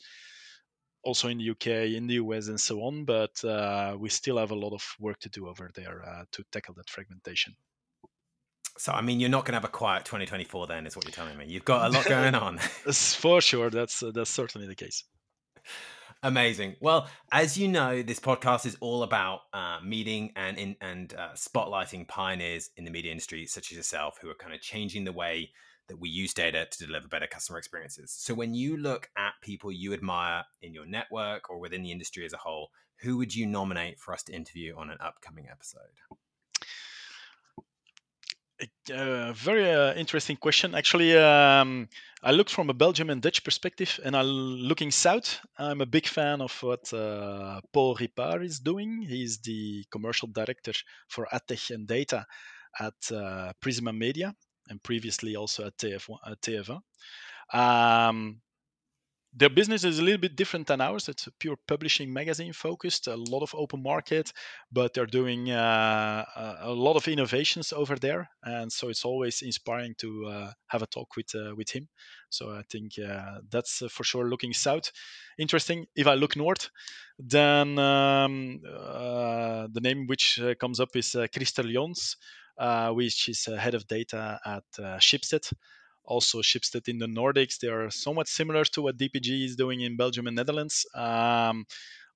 also 1.04 1.28
in 1.28 1.38
the 1.38 1.52
UK, 1.52 1.94
in 1.96 2.08
the 2.08 2.16
US, 2.16 2.48
and 2.48 2.60
so 2.60 2.82
on. 2.82 3.06
But 3.06 3.44
uh, 3.44 3.96
we 3.98 4.10
still 4.10 4.38
have 4.38 4.52
a 4.52 4.56
lot 4.56 4.74
of 4.74 4.84
work 5.00 5.20
to 5.20 5.30
do 5.30 5.48
over 5.48 5.72
there 5.76 6.04
uh, 6.06 6.24
to 6.32 6.44
tackle 6.52 6.74
that 6.76 6.90
fragmentation. 6.90 7.56
So, 8.78 8.92
I 8.92 9.02
mean, 9.02 9.22
you're 9.22 9.30
not 9.30 9.46
going 9.46 9.54
to 9.54 9.58
have 9.58 9.64
a 9.64 9.70
quiet 9.70 10.04
2024 10.04 10.68
then, 10.68 10.86
is 10.86 10.98
what 10.98 11.06
you're 11.06 11.12
telling 11.14 11.38
me. 11.38 11.46
You've 11.48 11.64
got 11.64 11.90
a 11.90 11.94
lot 11.94 12.06
going 12.06 12.36
on. 12.48 12.58
For 12.58 13.40
sure. 13.40 13.70
That's, 13.70 14.04
uh, 14.04 14.12
that's 14.12 14.30
certainly 14.30 14.68
the 14.68 14.76
case. 14.76 15.06
Amazing. 16.26 16.76
Well, 16.80 17.08
as 17.32 17.56
you 17.56 17.68
know, 17.68 18.02
this 18.02 18.20
podcast 18.20 18.66
is 18.66 18.76
all 18.80 19.04
about 19.04 19.42
uh, 19.54 19.78
meeting 19.86 20.32
and 20.36 20.58
in, 20.58 20.76
and 20.82 21.14
uh, 21.14 21.34
spotlighting 21.36 22.08
pioneers 22.08 22.72
in 22.78 22.84
the 22.84 22.90
media 22.90 23.12
industry, 23.12 23.46
such 23.46 23.72
as 23.72 23.78
yourself, 23.78 24.18
who 24.20 24.32
are 24.32 24.36
kind 24.36 24.52
of 24.52 24.60
changing 24.60 25.04
the 25.04 25.12
way 25.12 25.52
that 25.88 26.00
we 26.00 26.10
use 26.10 26.34
data 26.34 26.66
to 26.72 26.86
deliver 26.88 27.08
better 27.08 27.28
customer 27.28 27.60
experiences. 27.60 28.12
So, 28.12 28.34
when 28.34 28.56
you 28.56 28.76
look 28.76 29.08
at 29.16 29.34
people 29.44 29.72
you 29.72 29.94
admire 29.94 30.44
in 30.64 30.74
your 30.74 30.88
network 30.88 31.52
or 31.52 31.60
within 31.60 31.84
the 31.84 31.92
industry 31.92 32.26
as 32.26 32.34
a 32.34 32.38
whole, 32.38 32.70
who 33.02 33.18
would 33.18 33.36
you 33.36 33.46
nominate 33.46 34.00
for 34.00 34.12
us 34.12 34.24
to 34.24 34.34
interview 34.34 34.74
on 34.76 34.90
an 34.90 34.98
upcoming 35.02 35.46
episode? 35.48 35.82
Uh, 38.92 39.34
very 39.34 39.70
uh, 39.72 39.94
interesting 39.96 40.38
question. 40.38 40.76
Actually, 40.76 41.18
um, 41.18 41.90
I 42.26 42.32
look 42.32 42.50
from 42.50 42.72
a 42.72 42.74
Belgium 42.74 43.12
and 43.12 43.22
Dutch 43.22 43.44
perspective, 43.44 44.00
and 44.04 44.16
I'm 44.16 44.26
looking 44.26 44.90
south. 44.90 45.40
I'm 45.60 45.82
a 45.82 45.86
big 45.86 46.08
fan 46.08 46.42
of 46.42 46.52
what 46.64 46.92
uh, 46.92 47.62
Paul 47.72 47.96
Ripard 47.96 48.44
is 48.44 48.60
doing. 48.60 49.06
He's 49.08 49.38
the 49.38 49.86
commercial 49.92 50.28
director 50.30 50.74
for 51.08 51.28
AdTech 51.32 51.70
and 51.70 51.88
Data 51.88 52.26
at 52.80 52.96
uh, 53.12 53.54
Prisma 53.64 53.96
Media, 53.96 54.34
and 54.70 54.82
previously 54.82 55.36
also 55.36 55.68
at 55.68 55.78
TF1. 55.78 56.18
At 56.26 56.42
TF1. 56.42 56.80
Um, 57.54 58.42
their 59.38 59.50
business 59.50 59.84
is 59.84 60.00
a 60.00 60.02
little 60.02 60.20
bit 60.20 60.38
different 60.38 60.68
than 60.68 60.80
ours. 60.80 61.10
It's 61.10 61.28
a 61.28 61.32
pure 61.32 61.58
publishing 61.68 62.14
magazine 62.14 62.54
focused, 62.54 63.08
a 63.08 63.16
lot 63.16 63.44
of 63.44 63.54
open 63.54 63.84
market, 63.84 64.32
but 64.72 64.94
they're 64.94 65.06
doing 65.06 65.52
uh, 65.52 66.24
a 66.62 66.72
lot 66.72 66.96
of 66.96 67.08
innovations 67.08 67.74
over 67.74 67.98
there, 67.98 68.30
and 68.44 68.72
so 68.72 68.88
it's 68.88 69.04
always 69.04 69.42
inspiring 69.42 69.94
to 69.98 70.26
uh, 70.26 70.52
have 70.68 70.84
a 70.84 70.88
talk 70.88 71.18
with 71.18 71.36
uh, 71.36 71.54
with 71.56 71.70
him. 71.70 71.90
So 72.30 72.52
I 72.52 72.64
think 72.72 72.94
uh, 72.98 73.40
that's 73.52 73.82
uh, 73.82 73.90
for 73.90 74.06
sure 74.06 74.30
looking 74.30 74.54
south. 74.54 74.92
Interesting. 75.38 75.86
If 75.96 76.08
I 76.08 76.14
look 76.14 76.38
north, 76.38 76.70
then 77.20 77.78
um, 77.78 78.62
uh, 78.66 79.68
the 79.72 79.82
name 79.82 80.08
which 80.08 80.40
comes 80.62 80.80
up 80.80 80.96
is 80.96 81.16
Christer 81.34 81.64
Lyons, 81.64 82.16
which 82.96 83.28
is 83.28 83.46
head 83.46 83.76
of 83.76 83.86
data 83.88 84.40
at 84.46 84.64
Schibsted 85.02 85.52
also 86.06 86.42
Schibsted 86.42 86.88
in 86.88 86.98
the 86.98 87.08
Nordics. 87.08 87.60
They 87.60 87.68
are 87.68 87.90
somewhat 87.90 88.28
similar 88.28 88.66
to 88.66 88.82
what 88.82 88.98
DPG 88.98 89.46
is 89.46 89.56
doing 89.56 89.82
in 89.82 89.98
Belgium 89.98 90.28
and 90.28 90.36
Netherlands. 90.36 90.86
Um, 90.94 91.66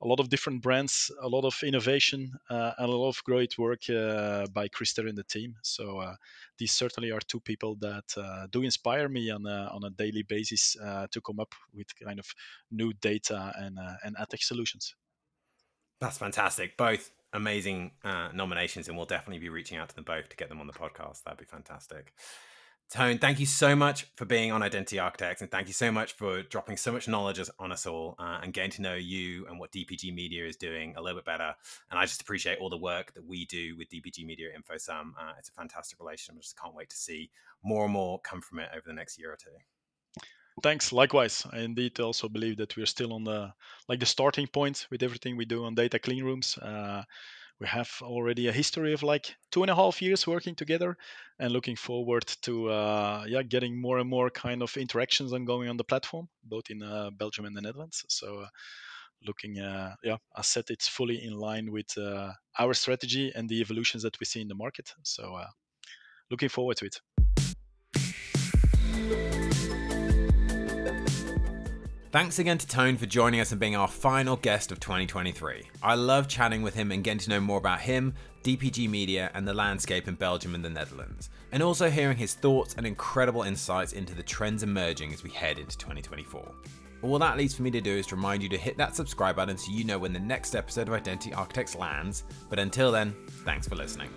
a 0.01 0.07
lot 0.07 0.19
of 0.19 0.29
different 0.29 0.61
brands, 0.61 1.11
a 1.21 1.27
lot 1.27 1.43
of 1.43 1.55
innovation, 1.61 2.31
uh, 2.49 2.71
and 2.77 2.89
a 2.89 2.95
lot 2.95 3.09
of 3.09 3.23
great 3.25 3.57
work 3.57 3.89
uh, 3.89 4.47
by 4.53 4.69
Christer 4.69 5.07
and 5.07 5.17
the 5.17 5.23
team. 5.23 5.55
So 5.61 5.99
uh, 5.99 6.15
these 6.57 6.71
certainly 6.71 7.11
are 7.11 7.19
two 7.19 7.41
people 7.41 7.75
that 7.81 8.05
uh, 8.15 8.47
do 8.49 8.61
inspire 8.61 9.09
me 9.09 9.29
on 9.29 9.45
a, 9.45 9.69
on 9.73 9.83
a 9.83 9.89
daily 9.89 10.23
basis 10.23 10.77
uh, 10.81 11.07
to 11.11 11.19
come 11.19 11.39
up 11.39 11.53
with 11.73 11.87
kind 12.01 12.19
of 12.19 12.27
new 12.71 12.93
data 12.93 13.51
and 13.57 13.77
uh, 13.77 13.95
and 14.03 14.15
AdTech 14.15 14.41
solutions. 14.41 14.95
That's 15.99 16.17
fantastic. 16.17 16.77
Both 16.77 17.11
amazing 17.33 17.91
nominations, 18.33 18.87
and 18.87 18.95
we'll 18.95 19.05
definitely 19.05 19.39
be 19.39 19.49
reaching 19.49 19.77
out 19.77 19.89
to 19.89 19.95
them 19.95 20.05
both 20.05 20.29
to 20.29 20.37
get 20.37 20.47
them 20.47 20.61
on 20.61 20.67
the 20.67 20.73
podcast. 20.73 21.23
That'd 21.23 21.39
be 21.39 21.45
fantastic. 21.45 22.13
Toon, 22.89 23.19
thank 23.19 23.39
you 23.39 23.45
so 23.45 23.75
much 23.75 24.07
for 24.15 24.25
being 24.25 24.51
on 24.51 24.63
Identity 24.63 24.97
Architects, 24.97 25.43
and 25.43 25.51
thank 25.51 25.67
you 25.67 25.73
so 25.73 25.91
much 25.91 26.13
for 26.13 26.41
dropping 26.41 26.75
so 26.75 26.91
much 26.91 27.07
knowledge 27.07 27.39
on 27.59 27.71
us 27.71 27.85
all 27.85 28.15
uh, 28.17 28.39
and 28.41 28.51
getting 28.51 28.71
to 28.71 28.81
know 28.81 28.95
you 28.95 29.45
and 29.45 29.59
what 29.59 29.71
DPG 29.71 30.11
Media 30.11 30.43
is 30.43 30.55
doing 30.55 30.95
a 30.97 31.01
little 31.01 31.19
bit 31.19 31.25
better. 31.25 31.53
And 31.91 31.99
I 31.99 32.05
just 32.05 32.19
appreciate 32.19 32.57
all 32.57 32.69
the 32.71 32.79
work 32.79 33.13
that 33.13 33.23
we 33.23 33.45
do 33.45 33.77
with 33.77 33.89
DPG 33.89 34.25
Media 34.25 34.47
InfoSum. 34.57 35.11
Uh, 35.19 35.33
it's 35.37 35.49
a 35.49 35.51
fantastic 35.51 35.99
relationship. 35.99 36.39
I 36.39 36.41
just 36.41 36.59
can't 36.59 36.73
wait 36.73 36.89
to 36.89 36.95
see 36.95 37.29
more 37.63 37.83
and 37.83 37.93
more 37.93 38.19
come 38.21 38.41
from 38.41 38.57
it 38.57 38.69
over 38.73 38.83
the 38.87 38.93
next 38.93 39.19
year 39.19 39.31
or 39.31 39.37
two. 39.37 40.23
Thanks. 40.63 40.91
Likewise, 40.91 41.45
I 41.53 41.59
indeed 41.59 41.99
also 41.99 42.27
believe 42.27 42.57
that 42.57 42.75
we're 42.75 42.87
still 42.87 43.13
on 43.13 43.23
the 43.23 43.53
like 43.87 43.99
the 43.99 44.07
starting 44.07 44.47
point 44.47 44.87
with 44.89 45.03
everything 45.03 45.37
we 45.37 45.45
do 45.45 45.63
on 45.63 45.75
data 45.75 45.99
clean 45.99 46.23
rooms. 46.23 46.57
Uh, 46.57 47.03
we 47.59 47.67
have 47.67 47.91
already 48.01 48.47
a 48.47 48.51
history 48.51 48.93
of 48.93 49.03
like 49.03 49.35
two 49.51 49.63
and 49.63 49.69
a 49.69 49.75
half 49.75 50.01
years 50.01 50.25
working 50.25 50.55
together 50.55 50.97
and 51.39 51.51
looking 51.51 51.75
forward 51.75 52.25
to 52.41 52.69
uh, 52.69 53.25
yeah 53.27 53.43
getting 53.43 53.79
more 53.79 53.99
and 53.99 54.09
more 54.09 54.29
kind 54.29 54.63
of 54.63 54.75
interactions 54.77 55.33
ongoing 55.33 55.69
on 55.69 55.77
the 55.77 55.83
platform 55.83 56.29
both 56.43 56.69
in 56.69 56.81
uh, 56.81 57.09
belgium 57.11 57.45
and 57.45 57.55
the 57.55 57.61
netherlands. 57.61 58.05
So 58.07 58.39
uh, 58.41 58.47
looking 59.27 59.59
uh, 59.59 59.95
yeah 60.01 60.15
i 60.33 60.41
said 60.41 60.63
it's 60.69 60.87
fully 60.87 61.21
in 61.21 61.33
line 61.33 61.71
with 61.71 61.97
uh, 61.97 62.31
our 62.57 62.73
strategy 62.73 63.33
and 63.35 63.49
the 63.49 63.59
evolutions 63.59 64.03
that 64.03 64.17
we 64.19 64.25
see 64.25 64.41
in 64.41 64.47
the 64.47 64.55
market. 64.55 64.93
So 65.03 65.35
uh, 65.35 65.47
looking 66.31 66.49
forward 66.49 66.77
to 66.77 66.85
it 66.85 67.01
Thanks 72.11 72.39
again 72.39 72.57
to 72.57 72.65
Toon 72.65 72.97
for 72.97 73.05
joining 73.05 73.39
us 73.39 73.51
and 73.51 73.59
being 73.59 73.75
our 73.75 73.87
final 73.87 74.35
guest 74.35 74.71
of 74.71 74.79
2023. 74.79 75.61
I 75.83 75.93
love 75.93 76.27
chatting 76.27 76.63
with 76.63 76.73
him 76.73 76.91
and 76.91 77.03
getting 77.03 77.19
to 77.19 77.29
know 77.29 77.39
more 77.39 77.59
about 77.59 77.81
him, 77.81 78.15
DPG 78.41 78.89
Media, 78.89 79.29
and 79.35 79.47
the 79.47 79.53
landscape 79.53 80.07
in 80.07 80.15
Belgium 80.15 80.55
and 80.55 80.65
the 80.65 80.71
Netherlands, 80.71 81.29
and 81.51 81.61
also 81.61 81.87
hearing 81.87 82.17
his 82.17 82.33
thoughts 82.33 82.73
and 82.73 82.87
incredible 82.87 83.43
insights 83.43 83.93
into 83.93 84.15
the 84.15 84.23
trends 84.23 84.63
emerging 84.63 85.13
as 85.13 85.21
we 85.21 85.29
head 85.29 85.59
into 85.59 85.77
2024. 85.77 86.51
All 87.03 87.19
that 87.19 87.37
leaves 87.37 87.53
for 87.53 87.61
me 87.61 87.69
to 87.69 87.79
do 87.79 87.97
is 87.97 88.07
to 88.07 88.15
remind 88.15 88.41
you 88.41 88.49
to 88.49 88.57
hit 88.57 88.75
that 88.77 88.95
subscribe 88.95 89.35
button 89.35 89.55
so 89.55 89.71
you 89.71 89.83
know 89.83 89.99
when 89.99 90.11
the 90.11 90.19
next 90.19 90.55
episode 90.55 90.87
of 90.87 90.95
Identity 90.95 91.31
Architects 91.35 91.75
lands. 91.75 92.23
But 92.49 92.57
until 92.57 92.91
then, 92.91 93.13
thanks 93.45 93.67
for 93.67 93.75
listening. 93.75 94.09